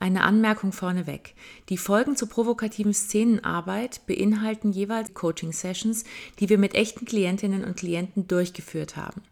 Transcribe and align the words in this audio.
Eine 0.00 0.22
Anmerkung 0.22 0.70
vorneweg. 0.70 1.34
Die 1.68 1.76
Folgen 1.76 2.14
zur 2.14 2.28
provokativen 2.28 2.94
Szenenarbeit 2.94 4.06
beinhalten 4.06 4.70
jeweils 4.70 5.12
Coaching-Sessions, 5.12 6.04
die 6.38 6.48
wir 6.48 6.56
mit 6.56 6.76
echten 6.76 7.04
Klientinnen 7.04 7.64
und 7.64 7.76
Klienten 7.76 8.28
durchgeführt 8.28 8.96
haben. 8.96 9.22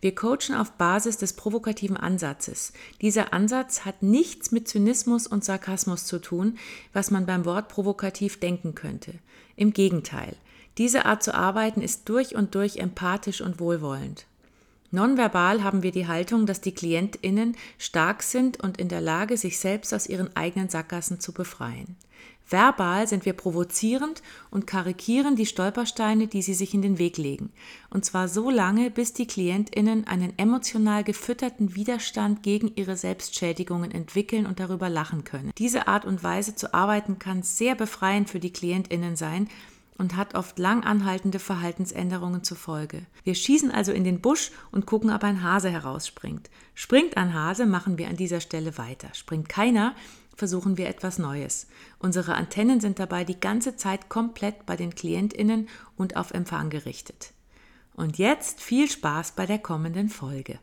Wir 0.00 0.14
coachen 0.14 0.54
auf 0.54 0.72
Basis 0.72 1.16
des 1.16 1.32
provokativen 1.32 1.96
Ansatzes. 1.96 2.72
Dieser 3.00 3.32
Ansatz 3.32 3.84
hat 3.84 4.02
nichts 4.04 4.52
mit 4.52 4.68
Zynismus 4.68 5.26
und 5.26 5.44
Sarkasmus 5.44 6.06
zu 6.06 6.20
tun, 6.20 6.56
was 6.92 7.10
man 7.10 7.26
beim 7.26 7.44
Wort 7.44 7.68
provokativ 7.68 8.38
denken 8.38 8.76
könnte. 8.76 9.14
Im 9.56 9.72
Gegenteil. 9.72 10.36
Diese 10.78 11.04
Art 11.04 11.22
zu 11.22 11.34
arbeiten 11.34 11.82
ist 11.82 12.08
durch 12.08 12.36
und 12.36 12.54
durch 12.54 12.76
empathisch 12.76 13.40
und 13.40 13.58
wohlwollend. 13.58 14.26
Nonverbal 14.92 15.64
haben 15.64 15.82
wir 15.82 15.90
die 15.90 16.06
Haltung, 16.06 16.44
dass 16.44 16.60
die 16.60 16.74
KlientInnen 16.74 17.56
stark 17.78 18.22
sind 18.22 18.62
und 18.62 18.76
in 18.76 18.88
der 18.88 19.00
Lage, 19.00 19.38
sich 19.38 19.58
selbst 19.58 19.94
aus 19.94 20.06
ihren 20.06 20.36
eigenen 20.36 20.68
Sackgassen 20.68 21.18
zu 21.18 21.32
befreien. 21.32 21.96
Verbal 22.46 23.08
sind 23.08 23.24
wir 23.24 23.32
provozierend 23.32 24.22
und 24.50 24.66
karikieren 24.66 25.36
die 25.36 25.46
Stolpersteine, 25.46 26.26
die 26.26 26.42
sie 26.42 26.52
sich 26.52 26.74
in 26.74 26.82
den 26.82 26.98
Weg 26.98 27.16
legen. 27.16 27.50
Und 27.88 28.04
zwar 28.04 28.28
so 28.28 28.50
lange, 28.50 28.90
bis 28.90 29.14
die 29.14 29.26
KlientInnen 29.26 30.06
einen 30.06 30.38
emotional 30.38 31.04
gefütterten 31.04 31.74
Widerstand 31.74 32.42
gegen 32.42 32.70
ihre 32.74 32.96
Selbstschädigungen 32.96 33.90
entwickeln 33.90 34.44
und 34.44 34.60
darüber 34.60 34.90
lachen 34.90 35.24
können. 35.24 35.52
Diese 35.56 35.88
Art 35.88 36.04
und 36.04 36.22
Weise 36.22 36.54
zu 36.54 36.74
arbeiten 36.74 37.18
kann 37.18 37.42
sehr 37.42 37.74
befreiend 37.74 38.28
für 38.28 38.40
die 38.40 38.52
KlientInnen 38.52 39.16
sein, 39.16 39.48
und 39.98 40.16
hat 40.16 40.34
oft 40.34 40.58
lang 40.58 40.84
anhaltende 40.84 41.38
Verhaltensänderungen 41.38 42.42
zur 42.42 42.56
Folge. 42.56 43.06
Wir 43.24 43.34
schießen 43.34 43.70
also 43.70 43.92
in 43.92 44.04
den 44.04 44.20
Busch 44.20 44.50
und 44.70 44.86
gucken, 44.86 45.10
ob 45.10 45.24
ein 45.24 45.42
Hase 45.42 45.70
herausspringt. 45.70 46.50
Springt 46.74 47.16
ein 47.16 47.34
Hase, 47.34 47.66
machen 47.66 47.98
wir 47.98 48.08
an 48.08 48.16
dieser 48.16 48.40
Stelle 48.40 48.78
weiter. 48.78 49.08
Springt 49.14 49.48
keiner, 49.48 49.94
versuchen 50.36 50.78
wir 50.78 50.88
etwas 50.88 51.18
Neues. 51.18 51.68
Unsere 51.98 52.34
Antennen 52.34 52.80
sind 52.80 52.98
dabei 52.98 53.24
die 53.24 53.38
ganze 53.38 53.76
Zeit 53.76 54.08
komplett 54.08 54.66
bei 54.66 54.76
den 54.76 54.94
Klientinnen 54.94 55.68
und 55.96 56.16
auf 56.16 56.32
Empfang 56.32 56.70
gerichtet. 56.70 57.32
Und 57.94 58.18
jetzt 58.18 58.60
viel 58.60 58.90
Spaß 58.90 59.32
bei 59.32 59.46
der 59.46 59.58
kommenden 59.58 60.08
Folge. 60.08 60.58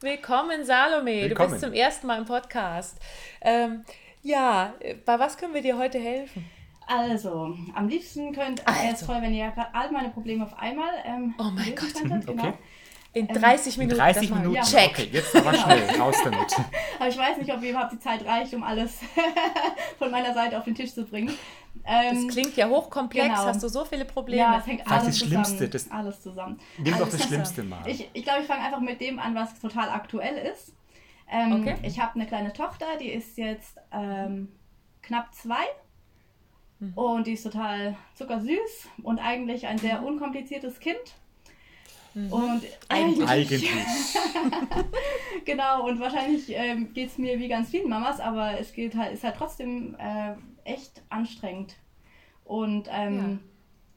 Willkommen, 0.00 0.64
Salome. 0.64 1.22
Willkommen. 1.22 1.48
Du 1.48 1.54
bist 1.54 1.60
zum 1.64 1.72
ersten 1.74 2.06
Mal 2.06 2.18
im 2.18 2.24
Podcast. 2.24 2.98
Ähm, 3.40 3.84
ja, 4.22 4.74
bei 5.04 5.18
was 5.18 5.36
können 5.36 5.54
wir 5.54 5.62
dir 5.62 5.76
heute 5.76 5.98
helfen? 5.98 6.48
Also, 6.88 7.54
am 7.74 7.88
liebsten 7.88 8.32
könnt 8.32 8.66
also. 8.66 8.80
es 8.90 9.06
toll, 9.06 9.18
wenn 9.20 9.34
ihr 9.34 9.52
all 9.74 9.92
meine 9.92 10.08
Probleme 10.08 10.44
auf 10.44 10.58
einmal 10.58 10.90
ähm, 11.04 11.34
Oh 11.38 11.50
mein 11.54 11.74
Gott, 11.74 11.92
könntet, 11.94 12.26
genau. 12.26 12.48
okay. 12.48 12.54
In 13.12 13.28
30 13.28 13.74
ähm, 13.74 13.80
Minuten. 13.80 14.00
In 14.00 14.14
30 14.14 14.30
Minuten, 14.30 14.54
ja. 14.54 14.62
check. 14.62 14.90
Okay, 14.90 15.08
jetzt 15.12 15.36
aber 15.36 15.50
genau. 15.50 15.64
schnell, 15.64 16.00
raus 16.00 16.16
damit. 16.24 16.56
Aber 16.98 17.08
ich 17.08 17.18
weiß 17.18 17.38
nicht, 17.38 17.52
ob 17.52 17.62
überhaupt 17.62 17.92
die 17.92 17.98
Zeit 17.98 18.24
reicht, 18.24 18.54
um 18.54 18.62
alles 18.62 19.00
von 19.98 20.10
meiner 20.10 20.34
Seite 20.34 20.58
auf 20.58 20.64
den 20.64 20.74
Tisch 20.74 20.92
zu 20.92 21.04
bringen. 21.04 21.34
Ähm, 21.84 22.26
das 22.26 22.34
klingt 22.34 22.56
ja 22.56 22.68
hochkomplex, 22.68 23.28
genau. 23.28 23.44
hast 23.46 23.62
du 23.62 23.68
so 23.68 23.84
viele 23.84 24.04
Probleme. 24.04 24.42
Ja, 24.42 24.58
es 24.58 24.66
hängt 24.66 24.86
alles 24.90 25.06
das 25.06 25.18
zusammen. 25.18 25.44
Schlimmste, 25.44 25.68
das, 25.68 25.90
alles 25.90 26.22
zusammen. 26.22 26.60
Nimm 26.78 26.98
doch 26.98 27.08
das 27.08 27.22
Schlimmste 27.24 27.62
mal. 27.62 27.86
Ich, 27.86 28.08
ich 28.12 28.24
glaube, 28.24 28.40
ich 28.42 28.46
fange 28.46 28.64
einfach 28.64 28.80
mit 28.80 29.00
dem 29.00 29.18
an, 29.18 29.34
was 29.34 29.58
total 29.58 29.88
aktuell 29.90 30.36
ist. 30.52 30.74
Ähm, 31.30 31.60
okay. 31.60 31.76
Ich 31.82 32.00
habe 32.00 32.14
eine 32.14 32.26
kleine 32.26 32.52
Tochter, 32.52 32.86
die 33.00 33.10
ist 33.10 33.38
jetzt 33.38 33.76
ähm, 33.92 34.48
knapp 35.02 35.34
zwei 35.34 35.64
Mhm. 36.80 36.92
Und 36.94 37.26
die 37.26 37.32
ist 37.32 37.42
total 37.42 37.96
zuckersüß 38.14 38.88
und 39.02 39.18
eigentlich 39.18 39.66
ein 39.66 39.78
sehr 39.78 40.00
mhm. 40.00 40.08
unkompliziertes 40.08 40.80
Kind. 40.80 40.98
Mhm. 42.14 42.32
Und 42.32 42.62
eigentlich. 42.88 43.28
eigentlich. 43.28 43.70
genau, 45.44 45.86
und 45.86 46.00
wahrscheinlich 46.00 46.44
ähm, 46.48 46.92
geht 46.92 47.08
es 47.08 47.18
mir 47.18 47.38
wie 47.38 47.48
ganz 47.48 47.70
vielen 47.70 47.88
Mamas, 47.88 48.20
aber 48.20 48.58
es 48.58 48.72
geht 48.72 48.96
halt, 48.96 49.12
ist 49.12 49.24
halt 49.24 49.36
trotzdem 49.36 49.96
äh, 49.98 50.34
echt 50.64 51.02
anstrengend. 51.08 51.76
Und 52.44 52.88
ähm, 52.90 53.40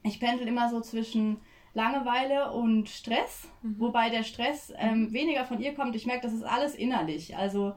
ja. 0.04 0.10
ich 0.10 0.20
pendel 0.20 0.46
immer 0.46 0.68
so 0.68 0.80
zwischen 0.80 1.38
Langeweile 1.74 2.52
und 2.52 2.88
Stress, 2.88 3.48
mhm. 3.62 3.76
wobei 3.78 4.10
der 4.10 4.24
Stress 4.24 4.72
ähm, 4.76 5.04
mhm. 5.04 5.12
weniger 5.12 5.44
von 5.44 5.60
ihr 5.60 5.74
kommt. 5.74 5.96
Ich 5.96 6.06
merke, 6.06 6.22
das 6.22 6.34
ist 6.34 6.44
alles 6.44 6.74
innerlich. 6.74 7.36
Also, 7.36 7.74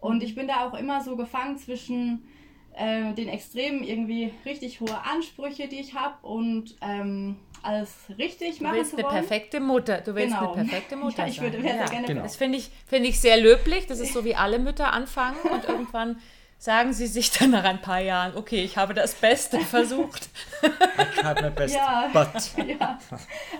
und 0.00 0.22
ich 0.22 0.34
bin 0.34 0.46
da 0.46 0.66
auch 0.66 0.74
immer 0.74 1.02
so 1.02 1.16
gefangen 1.16 1.58
zwischen 1.58 2.28
äh, 2.76 3.12
den 3.14 3.28
Extremen 3.28 3.84
irgendwie 3.84 4.32
richtig 4.44 4.80
hohe 4.80 4.98
Ansprüche, 5.04 5.68
die 5.68 5.80
ich 5.80 5.94
habe 5.94 6.26
und 6.26 6.76
ähm, 6.80 7.36
alles 7.62 7.92
richtig 8.18 8.60
machen 8.60 8.72
du 8.72 8.78
willst 8.78 8.90
zu 8.90 8.96
wollen. 8.98 9.06
eine 9.06 9.20
perfekte 9.20 9.60
Mutter. 9.60 10.00
Du 10.00 10.14
willst 10.14 10.36
genau. 10.36 10.52
eine 10.52 10.64
perfekte 10.64 10.96
Mutter 11.04 11.22
ja, 11.22 11.28
ich 11.28 11.40
würde, 11.40 11.62
sein. 11.62 11.78
Ja, 11.78 11.86
gerne 11.86 12.06
genau. 12.06 12.22
Das 12.22 12.36
finde 12.36 12.58
ich, 12.58 12.70
find 12.86 13.06
ich 13.06 13.20
sehr 13.20 13.38
löblich. 13.38 13.86
Das 13.86 14.00
ist 14.00 14.12
so, 14.12 14.24
wie 14.24 14.34
alle 14.34 14.58
Mütter 14.58 14.92
anfangen 14.92 15.38
und 15.50 15.64
irgendwann 15.68 16.20
sagen 16.58 16.94
sie 16.94 17.06
sich 17.06 17.30
dann 17.30 17.50
nach 17.50 17.64
ein 17.64 17.82
paar 17.82 18.00
Jahren, 18.00 18.36
okay, 18.36 18.64
ich 18.64 18.76
habe 18.76 18.94
das 18.94 19.14
Beste 19.14 19.60
versucht. 19.60 20.28
I 20.62 21.20
tried 21.20 21.42
my 21.42 21.50
best, 21.50 21.74
ja, 21.74 22.08
but... 22.12 22.66
ja, 22.66 22.98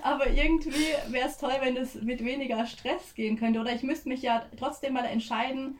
aber 0.02 0.30
irgendwie 0.30 0.86
wäre 1.08 1.28
es 1.28 1.36
toll, 1.36 1.52
wenn 1.60 1.76
es 1.76 1.94
mit 1.96 2.24
weniger 2.24 2.64
Stress 2.66 3.14
gehen 3.14 3.38
könnte. 3.38 3.60
Oder 3.60 3.72
ich 3.74 3.82
müsste 3.82 4.08
mich 4.08 4.22
ja 4.22 4.46
trotzdem 4.58 4.94
mal 4.94 5.04
entscheiden, 5.04 5.78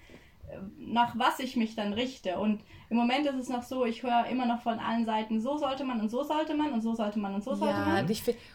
nach 0.79 1.19
was 1.19 1.39
ich 1.39 1.57
mich 1.57 1.75
dann 1.75 1.93
richte. 1.93 2.39
Und 2.39 2.61
im 2.91 2.97
Moment 2.97 3.27
ist 3.27 3.37
es 3.37 3.49
noch 3.49 3.63
so, 3.63 3.85
ich 3.85 4.03
höre 4.03 4.27
immer 4.27 4.47
noch 4.47 4.63
von 4.63 4.79
allen 4.79 5.05
Seiten, 5.05 5.41
so 5.41 5.57
sollte 5.57 5.85
man 5.85 6.01
und 6.01 6.11
so 6.11 6.23
sollte 6.23 6.55
man 6.55 6.73
und 6.73 6.83
so 6.83 6.95
sollte 6.95 7.19
man 7.19 7.35
und 7.35 7.43
so 7.43 7.55
sollte 7.55 7.79
ja, 7.79 7.85
man. 7.85 8.09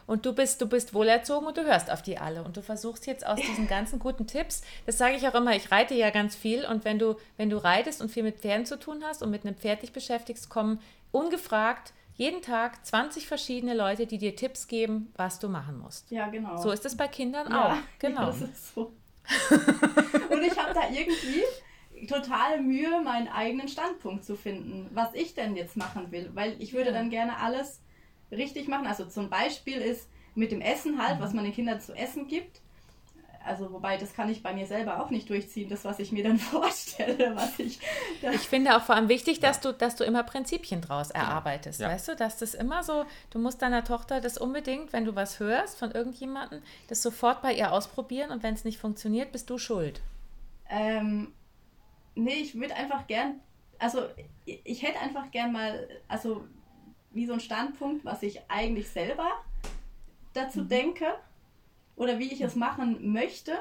Und 0.08 0.26
du 0.26 0.34
bist, 0.34 0.62
du 0.62 0.68
bist 0.68 0.94
wohlerzogen 0.94 1.48
und 1.48 1.58
du 1.58 1.64
hörst 1.64 1.92
auf 1.92 2.02
die 2.02 2.18
alle. 2.18 2.44
Und 2.44 2.56
du 2.56 2.62
versuchst 2.62 3.08
jetzt 3.08 3.26
aus 3.26 3.40
diesen 3.40 3.68
ganzen 3.68 4.00
guten 4.00 4.28
Tipps, 4.28 4.62
das 4.86 4.98
sage 4.98 5.16
ich 5.16 5.28
auch 5.28 5.36
immer, 5.36 5.56
ich 5.56 5.72
reite 5.72 5.94
ja 5.96 6.10
ganz 6.10 6.36
viel 6.36 6.66
und 6.66 6.86
wenn 6.86 7.00
du, 7.00 7.16
wenn 7.38 7.50
du 7.50 7.58
reitest 7.58 8.02
und 8.02 8.10
viel 8.10 8.24
mit 8.24 8.38
Pferden 8.38 8.66
zu 8.66 8.80
tun 8.80 9.04
hast 9.04 9.24
und 9.24 9.30
mit 9.30 9.46
einem 9.46 9.56
Pferd 9.56 9.81
dich 9.81 9.94
beschäftigst, 9.94 10.50
kommen 10.50 10.80
ungefragt 11.12 11.94
jeden 12.20 12.42
Tag 12.42 12.86
20 12.86 13.28
verschiedene 13.28 13.74
Leute, 13.74 14.06
die 14.06 14.18
dir 14.18 14.36
Tipps 14.36 14.68
geben, 14.68 15.14
was 15.16 15.40
du 15.40 15.48
machen 15.48 15.80
musst. 15.80 16.12
Ja, 16.12 16.28
genau. 16.28 16.58
So 16.58 16.72
ist 16.72 16.86
es 16.86 16.98
bei 16.98 17.08
Kindern 17.08 17.50
ja, 17.50 17.72
auch. 17.72 17.78
Genau. 18.00 18.22
Ja, 18.24 18.28
das 18.28 18.42
ist 18.42 18.74
so. 18.74 18.81
und 20.30 20.44
ich 20.44 20.58
habe 20.58 20.74
da 20.74 20.90
irgendwie 20.92 21.44
totale 22.08 22.62
Mühe, 22.62 23.02
meinen 23.02 23.28
eigenen 23.28 23.68
Standpunkt 23.68 24.24
zu 24.24 24.36
finden, 24.36 24.90
was 24.94 25.14
ich 25.14 25.34
denn 25.34 25.56
jetzt 25.56 25.78
machen 25.78 26.12
will. 26.12 26.30
Weil 26.34 26.56
ich 26.60 26.74
würde 26.74 26.92
dann 26.92 27.10
gerne 27.10 27.38
alles 27.38 27.82
richtig 28.32 28.68
machen. 28.68 28.88
Also 28.88 29.06
zum 29.06 29.30
Beispiel 29.30 29.78
ist 29.78 30.10
mit 30.36 30.52
dem 30.52 30.62
Essen 30.62 31.04
halt, 31.04 31.20
was 31.20 31.34
man 31.34 31.44
den 31.44 31.54
Kindern 31.54 31.82
zu 31.82 31.94
essen 31.94 32.28
gibt. 32.28 32.62
Also 33.46 33.72
wobei, 33.72 33.98
das 33.98 34.14
kann 34.14 34.30
ich 34.30 34.44
bei 34.44 34.54
mir 34.54 34.68
selber 34.68 35.02
auch 35.02 35.10
nicht 35.10 35.30
durchziehen, 35.30 35.70
das, 35.70 35.86
was 35.86 36.00
ich 36.00 36.12
mir 36.12 36.24
dann 36.24 36.38
vorstelle, 36.38 37.36
was 37.36 37.58
ich. 37.58 37.80
Ich 38.22 38.42
finde 38.42 38.76
auch 38.76 38.84
vor 38.84 38.96
allem 38.96 39.10
wichtig, 39.10 39.40
dass 39.40 39.62
du, 39.62 39.74
dass 39.74 39.96
du 39.96 40.04
immer 40.04 40.24
Prinzipien 40.24 40.81
draus 40.81 41.10
erarbeitest, 41.10 41.80
ja. 41.80 41.88
weißt 41.88 42.10
du, 42.10 42.16
dass 42.16 42.38
das 42.38 42.54
immer 42.54 42.84
so, 42.84 43.06
du 43.31 43.40
musst 43.40 43.62
deiner 43.62 43.84
Tochter 43.84 44.20
das 44.20 44.38
unbedingt, 44.38 44.94
wenn 44.94 45.06
du 45.06 45.16
was 45.16 45.40
hörst 45.40 45.80
von 45.80 45.92
irgendjemandem, 45.92 46.62
das 46.88 47.02
sofort 47.02 47.42
bei 47.42 47.54
ihr 47.54 47.72
ausprobieren 47.72 48.31
und 48.31 48.44
wenn 48.44 48.54
es 48.54 48.66
nicht 48.66 48.78
funktioniert, 48.78 49.31
bist 49.31 49.50
du 49.50 49.58
schuld. 49.58 50.02
Ähm, 50.70 51.34
Nee, 52.24 52.41
ich 52.41 52.56
würde 52.56 52.75
einfach 52.75 53.07
gern, 53.07 53.40
also 53.78 54.03
ich 54.46 54.84
hätte 54.84 55.00
einfach 55.00 55.31
gern 55.31 55.52
mal, 55.52 55.88
also 56.07 56.46
wie 57.12 57.25
so 57.25 57.34
ein 57.34 57.40
Standpunkt, 57.40 58.06
was 58.06 58.24
ich 58.24 58.41
eigentlich 58.50 58.90
selber 58.90 59.30
dazu 60.34 60.62
mhm. 60.62 60.69
denke 60.69 61.06
oder 61.96 62.19
wie 62.19 62.31
ich 62.31 62.41
es 62.41 62.56
machen 62.56 63.12
möchte. 63.12 63.53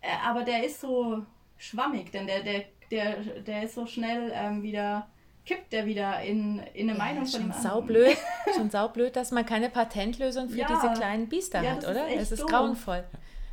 Äh, 0.00 0.08
aber 0.24 0.44
der 0.44 0.64
ist 0.64 0.80
so 0.80 1.24
schwammig, 1.56 2.10
denn 2.10 2.26
der, 2.26 2.42
der, 2.42 2.64
der, 2.90 3.16
der 3.42 3.62
ist 3.64 3.74
so 3.74 3.86
schnell 3.86 4.32
ähm, 4.34 4.62
wieder, 4.62 5.08
kippt 5.44 5.72
der 5.72 5.86
wieder 5.86 6.20
in, 6.22 6.58
in 6.74 6.88
eine 6.88 6.98
ja, 6.98 7.04
Meinung 7.04 7.26
von 7.26 7.40
dem 7.42 7.52
saublöd, 7.52 8.16
Schon 8.56 8.70
saublöd, 8.70 9.14
dass 9.14 9.30
man 9.30 9.44
keine 9.44 9.70
Patentlösung 9.70 10.48
für 10.48 10.58
ja, 10.58 10.66
diese 10.68 10.92
kleinen 10.94 11.28
Biester 11.28 11.62
ja, 11.62 11.72
hat, 11.72 11.86
oder? 11.86 12.08
Es 12.08 12.32
ist 12.32 12.46
grauenvoll. 12.46 13.04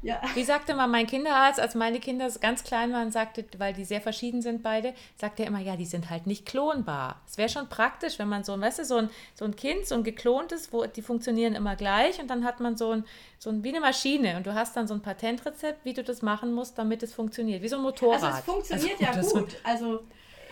Ja. 0.07 0.21
Wie 0.35 0.43
sagte 0.45 0.73
mal 0.73 0.87
mein 0.87 1.05
Kinderarzt, 1.05 1.59
als 1.59 1.75
meine 1.75 1.99
Kinder 1.99 2.31
ganz 2.39 2.63
klein 2.63 2.93
waren, 2.93 3.11
sagte, 3.11 3.43
weil 3.57 3.73
die 3.73 3.83
sehr 3.83 3.99
verschieden 3.99 4.41
sind 4.41 4.63
beide, 4.63 4.93
sagte 5.17 5.43
er 5.43 5.49
immer, 5.49 5.59
ja, 5.59 5.75
die 5.75 5.85
sind 5.85 6.09
halt 6.09 6.27
nicht 6.27 6.45
klonbar. 6.45 7.19
Es 7.27 7.37
wäre 7.37 7.49
schon 7.49 7.67
praktisch, 7.67 8.17
wenn 8.17 8.29
man 8.29 8.45
so, 8.45 8.57
weißt 8.57 8.79
du, 8.79 8.85
so 8.85 8.95
ein, 8.95 9.09
so 9.35 9.43
ein 9.43 9.57
Kind, 9.57 9.85
so 9.85 9.95
ein 9.95 10.05
geklontes, 10.05 10.71
wo 10.71 10.85
die 10.85 11.01
funktionieren 11.01 11.55
immer 11.55 11.75
gleich 11.75 12.21
und 12.21 12.29
dann 12.29 12.45
hat 12.45 12.61
man 12.61 12.77
so 12.77 12.91
ein, 12.91 13.03
so 13.37 13.49
ein, 13.49 13.65
wie 13.65 13.69
eine 13.69 13.81
Maschine 13.81 14.37
und 14.37 14.47
du 14.47 14.53
hast 14.53 14.77
dann 14.77 14.87
so 14.87 14.93
ein 14.93 15.01
Patentrezept, 15.01 15.83
wie 15.83 15.93
du 15.93 16.05
das 16.05 16.21
machen 16.21 16.53
musst, 16.53 16.77
damit 16.77 17.03
es 17.03 17.13
funktioniert, 17.13 17.61
wie 17.61 17.67
so 17.67 17.75
ein 17.75 17.81
Motorrad. 17.81 18.23
Also 18.23 18.37
es 18.37 18.45
funktioniert 18.45 19.13
also, 19.13 19.35
ja 19.35 19.41
gut. 19.41 19.57
Also 19.65 20.03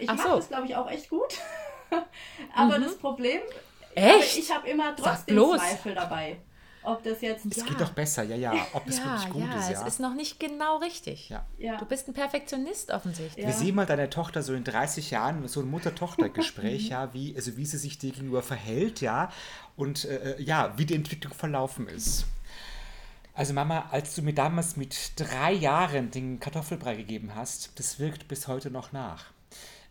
ich 0.01 0.07
mache 0.07 0.21
so. 0.21 0.35
das, 0.35 0.47
glaube 0.49 0.65
ich, 0.65 0.75
auch 0.75 0.91
echt 0.91 1.09
gut. 1.09 1.33
Aber 2.53 2.77
mhm. 2.77 2.83
das 2.83 2.97
Problem, 2.97 3.39
echt? 3.93 4.37
ich 4.37 4.53
habe 4.53 4.67
immer 4.67 4.93
trotzdem 4.97 5.37
Zweifel 5.37 5.95
dabei 5.95 6.39
ob 6.85 7.03
das 7.03 7.21
jetzt. 7.21 7.45
Es 7.45 7.57
ja. 7.57 7.65
geht 7.65 7.81
doch 7.81 7.91
besser, 7.91 8.23
ja, 8.23 8.35
ja, 8.35 8.67
ob 8.73 8.87
es 8.87 8.97
ja, 8.97 9.05
wirklich 9.05 9.29
gut 9.29 9.49
ja, 9.49 9.59
ist. 9.59 9.69
Ja, 9.69 9.81
es 9.81 9.87
ist 9.93 9.99
noch 9.99 10.13
nicht 10.13 10.39
genau 10.39 10.77
richtig. 10.77 11.29
Ja. 11.29 11.45
ja. 11.57 11.77
Du 11.77 11.85
bist 11.85 12.07
ein 12.07 12.13
Perfektionist 12.13 12.91
offensichtlich. 12.91 13.45
Wie 13.45 13.51
sieh 13.51 13.71
mal 13.71 13.85
deine 13.85 14.09
Tochter 14.09 14.43
so 14.43 14.53
in 14.53 14.63
30 14.63 15.11
Jahren, 15.11 15.47
so 15.47 15.61
ein 15.61 15.69
Mutter-Tochter-Gespräch, 15.69 16.89
ja, 16.89 17.13
wie, 17.13 17.35
also 17.35 17.57
wie 17.57 17.65
sie 17.65 17.77
sich 17.77 17.97
dir 17.97 18.11
gegenüber 18.11 18.41
verhält, 18.41 19.01
ja, 19.01 19.31
und 19.75 20.05
äh, 20.05 20.33
äh, 20.33 20.41
ja, 20.41 20.73
wie 20.77 20.85
die 20.85 20.95
Entwicklung 20.95 21.33
verlaufen 21.33 21.87
ist. 21.87 22.25
Also 23.33 23.53
Mama, 23.53 23.89
als 23.91 24.15
du 24.15 24.21
mir 24.21 24.33
damals 24.33 24.77
mit 24.77 25.11
drei 25.17 25.51
Jahren 25.51 26.09
den 26.09 26.39
Kartoffelbrei 26.39 26.95
gegeben 26.95 27.35
hast, 27.35 27.77
das 27.77 27.99
wirkt 27.99 28.29
bis 28.29 28.47
heute 28.47 28.71
noch 28.71 28.93
nach. 28.93 29.34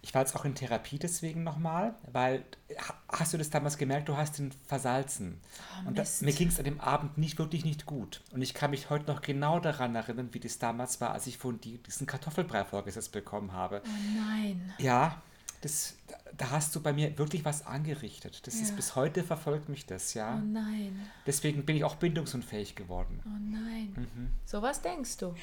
Ich 0.07 0.13
war 0.13 0.21
jetzt 0.21 0.37
auch 0.37 0.45
in 0.45 0.55
Therapie 0.55 0.99
deswegen 0.99 1.45
nochmal, 1.45 1.95
weil 2.13 2.45
ha- 2.79 2.95
hast 3.09 3.33
du 3.33 3.39
das 3.39 3.49
damals 3.49 3.79
gemerkt, 3.79 4.07
du 4.11 4.19
hast 4.19 4.39
ihn 4.39 4.53
versalzen. 4.67 5.41
und 5.87 5.97
da, 5.97 6.05
mir 6.21 6.33
ging 6.35 6.49
es 6.49 6.59
an 6.59 6.67
dem 6.67 6.79
Abend 6.79 7.17
nicht 7.17 7.39
wirklich 7.39 7.65
nicht 7.65 7.87
gut. 7.87 8.23
Und 8.31 8.43
ich 8.43 8.53
kann 8.53 8.71
mich 8.73 8.91
heute 8.91 9.07
noch 9.11 9.23
genau 9.23 9.61
daran 9.61 9.95
erinnern, 9.95 10.29
wie 10.33 10.41
das 10.41 10.59
damals 10.59 11.01
war, 11.01 11.13
als 11.13 11.27
ich 11.27 11.39
von 11.39 11.59
die, 11.59 11.79
diesen 11.79 12.07
Kartoffelbrei 12.07 12.67
vorgesetzt 12.67 13.13
bekommen 13.13 13.53
habe. 13.55 13.81
Oh 13.87 13.91
nein. 14.29 14.75
Ja, 14.77 15.23
das, 15.63 15.97
da- 16.37 16.51
hast 16.51 16.77
du 16.77 16.83
bei 16.83 16.93
mir 16.93 17.17
wirklich 17.17 17.47
was 17.47 17.65
angerichtet. 17.65 18.47
Das 18.47 18.57
ist 18.57 18.71
Ja. 18.71 18.77
bis 18.77 18.97
heute 18.97 19.25
verfolgt 19.25 19.71
mich 19.71 19.87
das, 19.87 20.13
ja. 20.13 20.37
Oh 20.37 20.45
nein. 20.47 21.01
Deswegen 21.27 21.65
bin 21.65 21.77
ich 21.77 21.85
auch 21.85 21.95
bindungsunfähig 21.97 22.75
geworden. 22.77 23.23
Oh 23.25 23.39
nein. 23.51 23.95
Mhm. 23.97 24.31
So 24.45 24.61
was 24.61 24.83
denkst 24.83 25.17
du? 25.17 25.35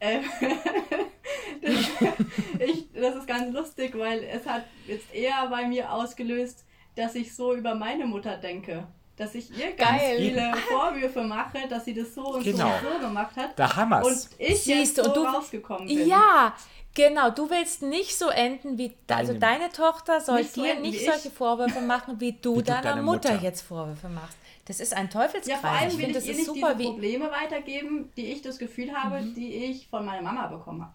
Ich, 2.58 2.86
das 2.92 3.16
ist 3.16 3.26
ganz 3.26 3.52
lustig, 3.52 3.96
weil 3.98 4.22
es 4.24 4.46
hat 4.46 4.64
jetzt 4.86 5.12
eher 5.12 5.46
bei 5.50 5.66
mir 5.66 5.92
ausgelöst, 5.92 6.64
dass 6.96 7.14
ich 7.14 7.34
so 7.34 7.54
über 7.54 7.74
meine 7.74 8.06
Mutter 8.06 8.36
denke. 8.36 8.86
Dass 9.16 9.34
ich 9.36 9.50
ihr 9.56 9.72
ganz 9.72 10.00
Geil. 10.02 10.16
viele 10.18 10.52
Vorwürfe 10.68 11.22
mache, 11.22 11.68
dass 11.68 11.84
sie 11.84 11.94
das 11.94 12.14
so 12.14 12.34
und 12.34 12.42
Genau. 12.42 12.68
so 12.82 12.88
und 12.88 13.00
so 13.00 13.06
gemacht 13.06 13.36
hat. 13.36 13.56
Da 13.58 13.76
haben 13.76 13.90
wir's. 13.90 14.06
Und 14.06 14.28
ich 14.40 14.62
Siehst 14.62 14.66
jetzt 14.66 14.96
so 14.96 15.04
und 15.04 15.16
du- 15.16 15.22
rausgekommen 15.24 15.86
bin. 15.86 16.08
Ja, 16.08 16.52
genau. 16.94 17.30
Du 17.30 17.48
willst 17.48 17.82
nicht 17.82 18.16
so 18.18 18.28
enden 18.28 18.76
wie 18.76 18.92
also 19.08 19.34
Deine- 19.34 19.38
deine 19.60 19.68
Tochter 19.72 20.20
soll 20.20 20.38
Nicht 20.40 20.54
so 20.54 20.62
dir 20.62 20.72
enden 20.72 20.82
nicht 20.90 21.04
solche 21.04 21.28
ich. 21.28 21.34
Vorwürfe 21.34 21.80
machen, 21.80 22.18
wie 22.20 22.32
du 22.32 22.54
Wie 22.54 22.58
du 22.58 22.62
deiner 22.64 22.96
Mutter, 23.02 23.32
Mutter. 23.34 23.44
jetzt 23.44 23.60
Vorwürfe 23.62 24.08
machst. 24.08 24.36
Das 24.66 24.80
ist 24.80 24.94
ein 24.96 25.08
Teufelskreis. 25.10 25.46
Ja, 25.46 25.56
vor 25.58 25.70
allem 25.70 25.90
ich 25.90 25.98
will 25.98 26.08
ich 26.08 26.14
das 26.14 26.26
ihr 26.26 26.34
nicht 26.34 26.46
super, 26.46 26.74
diese 26.74 26.90
Probleme 26.90 27.30
weitergeben, 27.30 28.10
die 28.16 28.32
ich 28.32 28.42
das 28.42 28.58
Gefühl 28.58 28.92
habe, 28.94 29.22
die 29.22 29.54
ich 29.66 29.86
von 29.88 30.04
meiner 30.04 30.22
Mama 30.22 30.46
bekommen 30.48 30.82
habe. 30.82 30.92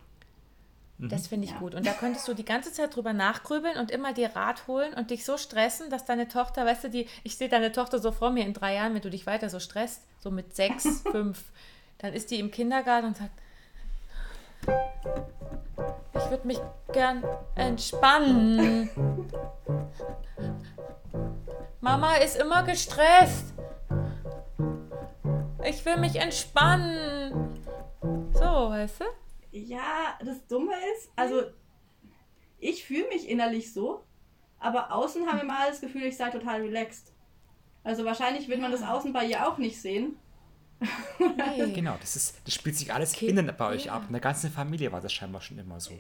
Das 1.02 1.28
finde 1.28 1.46
ich 1.46 1.52
Ja. 1.54 1.60
gut. 1.60 1.76
Und 1.76 1.88
da 1.88 1.94
könntest 1.94 2.28
du 2.28 2.34
die 2.34 2.44
ganze 2.44 2.74
Zeit 2.74 2.94
drüber 2.94 3.14
nachgrübeln 3.14 3.78
und 3.78 3.90
immer 3.90 4.12
dir 4.14 4.36
Rat 4.36 4.68
holen 4.68 4.94
und 4.94 5.12
dich 5.12 5.24
so 5.24 5.38
stressen, 5.38 5.90
dass 5.90 6.04
deine 6.04 6.28
Tochter, 6.28 6.66
weißt 6.66 6.84
du, 6.86 6.90
die, 6.90 7.08
ich 7.24 7.38
sehe 7.38 7.48
deine 7.48 7.72
Tochter 7.72 8.00
so 8.00 8.12
vor 8.12 8.32
mir 8.32 8.46
in 8.46 8.54
drei 8.54 8.76
Jahren, 8.76 8.94
wenn 8.94 9.02
du 9.02 9.10
dich 9.10 9.26
weiter 9.26 9.50
so 9.50 9.60
stresst, 9.62 10.02
so 10.20 10.30
mit 10.30 10.56
sechs, 10.56 11.02
fünf, 11.12 11.42
dann 12.00 12.14
ist 12.14 12.32
die 12.32 12.40
im 12.40 12.52
Kindergarten 12.52 13.08
und 13.08 13.18
sagt, 13.18 13.32
ich 16.16 16.30
würde 16.30 16.46
mich 16.46 16.60
gern 16.92 17.24
entspannen. 17.56 18.90
Mama 21.80 22.16
ist 22.16 22.36
immer 22.36 22.64
gestresst. 22.64 23.54
Ich 25.64 25.86
will 25.86 25.98
mich 25.98 26.18
entspannen. 26.18 27.58
So, 28.34 28.70
weißt 28.70 29.00
du? 29.02 29.06
Ja, 29.66 30.18
das 30.24 30.46
Dumme 30.48 30.74
ist, 30.96 31.10
also 31.16 31.44
ich 32.60 32.84
fühle 32.84 33.08
mich 33.10 33.28
innerlich 33.30 33.74
so, 33.74 34.04
aber 34.60 34.92
außen 34.94 35.26
haben 35.28 35.40
immer 35.40 35.58
das 35.68 35.82
Gefühl, 35.82 36.04
ich 36.04 36.18
sei 36.18 36.30
total 36.30 36.62
relaxed. 36.62 37.12
Also 37.84 38.04
wahrscheinlich 38.06 38.48
wird 38.50 38.60
man 38.62 38.72
das 38.72 38.84
außen 38.84 39.14
bei 39.14 39.26
ihr 39.26 39.48
auch 39.48 39.58
nicht 39.58 39.82
sehen. 39.82 40.18
Nee. 41.20 41.72
Genau, 41.74 41.96
das, 42.00 42.16
ist, 42.16 42.38
das 42.46 42.54
spielt 42.54 42.78
sich 42.78 42.94
alles 42.94 43.12
Kind- 43.14 43.32
innen 43.32 43.54
bei 43.58 43.68
euch 43.68 43.86
ja. 43.86 43.94
ab. 43.94 44.04
In 44.08 44.14
der 44.14 44.22
ganzen 44.22 44.50
Familie 44.52 44.92
war 44.92 45.02
das 45.02 45.12
scheinbar 45.12 45.42
schon 45.42 45.58
immer 45.60 45.80
so. 45.80 45.92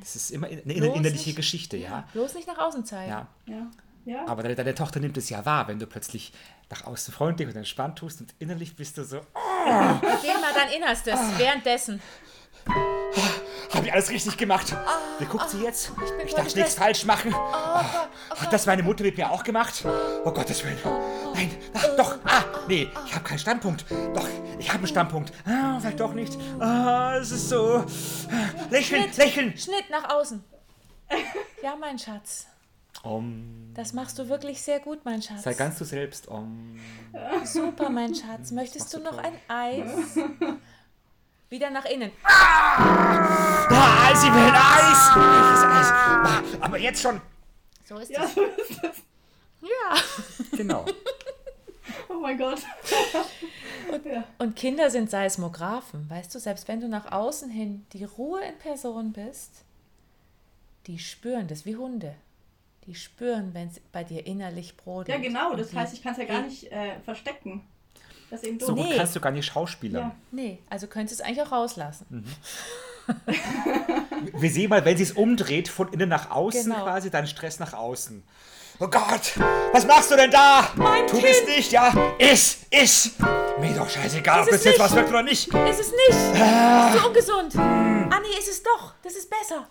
Das 0.00 0.14
ist 0.16 0.30
immer 0.30 0.46
eine 0.46 0.62
Bloß 0.62 0.96
innerliche 0.96 1.28
nicht- 1.30 1.36
Geschichte, 1.36 1.76
ja. 1.76 2.06
Bloß 2.12 2.34
nicht 2.34 2.46
nach 2.46 2.58
außen 2.58 2.84
zeigen. 2.84 3.10
ja. 3.10 3.26
Ja. 3.46 3.70
Ja. 4.04 4.26
Aber 4.26 4.42
deine, 4.42 4.54
deine 4.54 4.74
Tochter 4.74 5.00
nimmt 5.00 5.18
es 5.18 5.28
ja 5.28 5.44
wahr, 5.44 5.68
wenn 5.68 5.78
du 5.78 5.86
plötzlich 5.86 6.32
nach 6.70 6.84
außen 6.86 7.12
freundlich 7.12 7.46
und 7.48 7.56
entspannt 7.56 7.98
tust 7.98 8.22
und 8.22 8.34
innerlich 8.38 8.74
bist 8.74 8.96
du 8.96 9.04
so, 9.04 9.16
Erzähl 9.66 10.34
mal 10.40 10.54
dein 10.54 10.70
Innerstes 10.74 11.18
währenddessen. 11.36 12.00
Habe 13.74 13.86
ich 13.86 13.92
alles 13.92 14.10
richtig 14.10 14.36
gemacht? 14.36 14.74
Wie 15.18 15.24
guckt 15.24 15.50
sie 15.50 15.62
jetzt? 15.62 15.92
Ich 16.26 16.34
darf 16.34 16.54
nichts 16.54 16.74
falsch 16.74 17.04
machen. 17.04 17.34
Hat 17.34 18.52
das 18.52 18.66
meine 18.66 18.82
Mutter 18.82 19.04
mit 19.04 19.16
mir 19.16 19.30
auch 19.30 19.44
gemacht? 19.44 19.84
Oh 20.24 20.30
Gottes 20.30 20.64
Willen. 20.64 20.78
Nein, 21.34 21.50
ach, 21.74 21.96
doch, 21.96 22.18
ah, 22.24 22.44
nee, 22.66 22.88
ich 23.06 23.14
habe 23.14 23.24
keinen 23.24 23.38
Standpunkt. 23.38 23.84
Doch, 24.14 24.26
ich 24.58 24.68
habe 24.68 24.78
einen 24.78 24.86
Standpunkt. 24.88 25.32
Ah, 25.44 25.78
vielleicht 25.80 26.00
doch 26.00 26.14
nicht. 26.14 26.36
Ah, 26.58 27.16
es 27.20 27.30
ist 27.30 27.48
so. 27.48 27.84
Lächeln, 28.70 29.02
Schnitt, 29.04 29.16
lächeln. 29.16 29.56
Schnitt 29.56 29.90
nach 29.90 30.10
außen. 30.10 30.42
Ja, 31.62 31.76
mein 31.76 31.98
Schatz. 31.98 32.46
Om. 33.02 33.72
Das 33.74 33.92
machst 33.92 34.18
du 34.18 34.28
wirklich 34.28 34.60
sehr 34.60 34.80
gut, 34.80 35.04
mein 35.04 35.22
Schatz. 35.22 35.42
Sei 35.42 35.54
ganz 35.54 35.78
du 35.78 35.84
selbst. 35.84 36.28
Om. 36.28 36.78
Super, 37.44 37.90
mein 37.90 38.14
Schatz. 38.14 38.50
Möchtest 38.50 38.92
du 38.92 38.98
noch 38.98 39.12
toll. 39.12 39.22
ein 39.24 39.34
Eis? 39.48 40.18
Wieder 41.50 41.70
nach 41.70 41.84
innen. 41.86 42.12
Ah, 42.24 44.14
sie 44.14 44.26
will 44.26 44.42
ein 44.42 44.54
Eis. 44.54 45.10
Welches 45.14 45.64
Eis? 45.64 45.90
Ah, 45.92 46.42
Aber 46.60 46.78
jetzt 46.78 47.00
schon. 47.02 47.20
So 47.84 47.96
ist 47.98 48.10
ja, 48.10 48.24
es. 48.24 48.34
so 48.34 48.42
ist 48.44 48.70
es. 48.84 49.02
Ja. 49.62 50.56
Genau. 50.56 50.84
Oh 52.10 52.20
mein 52.20 52.38
Gott. 52.38 52.60
ja. 54.04 54.24
Und 54.38 54.56
Kinder 54.56 54.90
sind 54.90 55.10
Seismographen. 55.10 56.08
Weißt 56.08 56.34
du, 56.34 56.38
selbst 56.38 56.66
wenn 56.68 56.80
du 56.80 56.88
nach 56.88 57.12
außen 57.12 57.50
hin 57.50 57.86
die 57.92 58.04
Ruhe 58.04 58.40
in 58.42 58.56
Person 58.58 59.12
bist, 59.12 59.64
die 60.86 60.98
spüren 60.98 61.48
das 61.48 61.66
wie 61.66 61.76
Hunde. 61.76 62.14
Die 62.86 62.94
spüren, 62.94 63.52
wenn 63.52 63.68
es 63.68 63.80
bei 63.92 64.04
dir 64.04 64.26
innerlich 64.26 64.76
brodelt. 64.78 65.08
ja, 65.08 65.18
genau. 65.22 65.50
Und 65.52 65.60
Das 65.60 65.74
heißt, 65.74 65.92
ich 65.94 66.02
kann 66.02 66.12
es 66.12 66.18
ja 66.18 66.24
gar 66.24 66.42
nicht 66.42 66.70
äh, 66.72 66.98
verstecken. 67.04 67.62
Das 68.30 68.42
eben 68.42 68.60
So 68.60 68.72
Nee. 68.72 68.94
kannst 68.96 69.16
du 69.16 69.20
gar 69.20 69.30
nicht 69.30 69.46
schauspielern. 69.46 70.02
Ja. 70.02 70.16
Nee, 70.30 70.58
also 70.68 70.86
könntest 70.86 71.18
du 71.20 71.22
es 71.22 71.28
eigentlich 71.28 71.42
auch 71.46 71.52
rauslassen. 71.52 72.06
Mhm. 72.10 72.24
Wir 74.40 74.50
sehen 74.50 74.68
mal, 74.68 74.84
wenn 74.84 74.96
sie 74.96 75.02
es 75.04 75.12
umdreht, 75.12 75.68
von 75.68 75.92
innen 75.92 76.08
nach 76.08 76.30
außen 76.30 76.64
Genau. 76.64 76.84
quasi, 76.84 77.10
dann 77.10 77.26
Stress 77.26 77.58
nach 77.58 77.72
außen. 77.72 78.22
Oh 78.80 78.86
Gott, 78.86 79.32
was 79.72 79.86
machst 79.86 80.10
du 80.10 80.16
denn 80.16 80.30
da? 80.30 80.68
Mein 80.76 81.06
tu 81.06 81.16
Kind. 81.16 81.26
es 81.28 81.46
nicht, 81.56 81.72
ja? 81.72 81.92
Iss, 82.18 82.58
iss. 82.70 83.12
Mir 83.60 83.74
doch 83.74 83.88
scheißegal, 83.90 84.42
ob 84.42 84.46
es 84.48 84.52
jetzt 84.62 84.66
nicht. 84.66 84.78
was 84.78 84.94
wirkt 84.94 85.08
oder 85.08 85.22
nicht. 85.22 85.48
Ist 85.48 85.80
es 85.80 85.90
nicht. 85.90 86.40
Ah. 86.40 86.92
Ist 86.94 87.00
so 87.02 87.08
ungesund. 87.08 87.56
Ah, 87.56 88.20
nee, 88.20 88.38
ist 88.38 88.48
es 88.48 88.62
doch. 88.62 88.94
Das 89.02 89.14
ist 89.14 89.28
besser. 89.28 89.66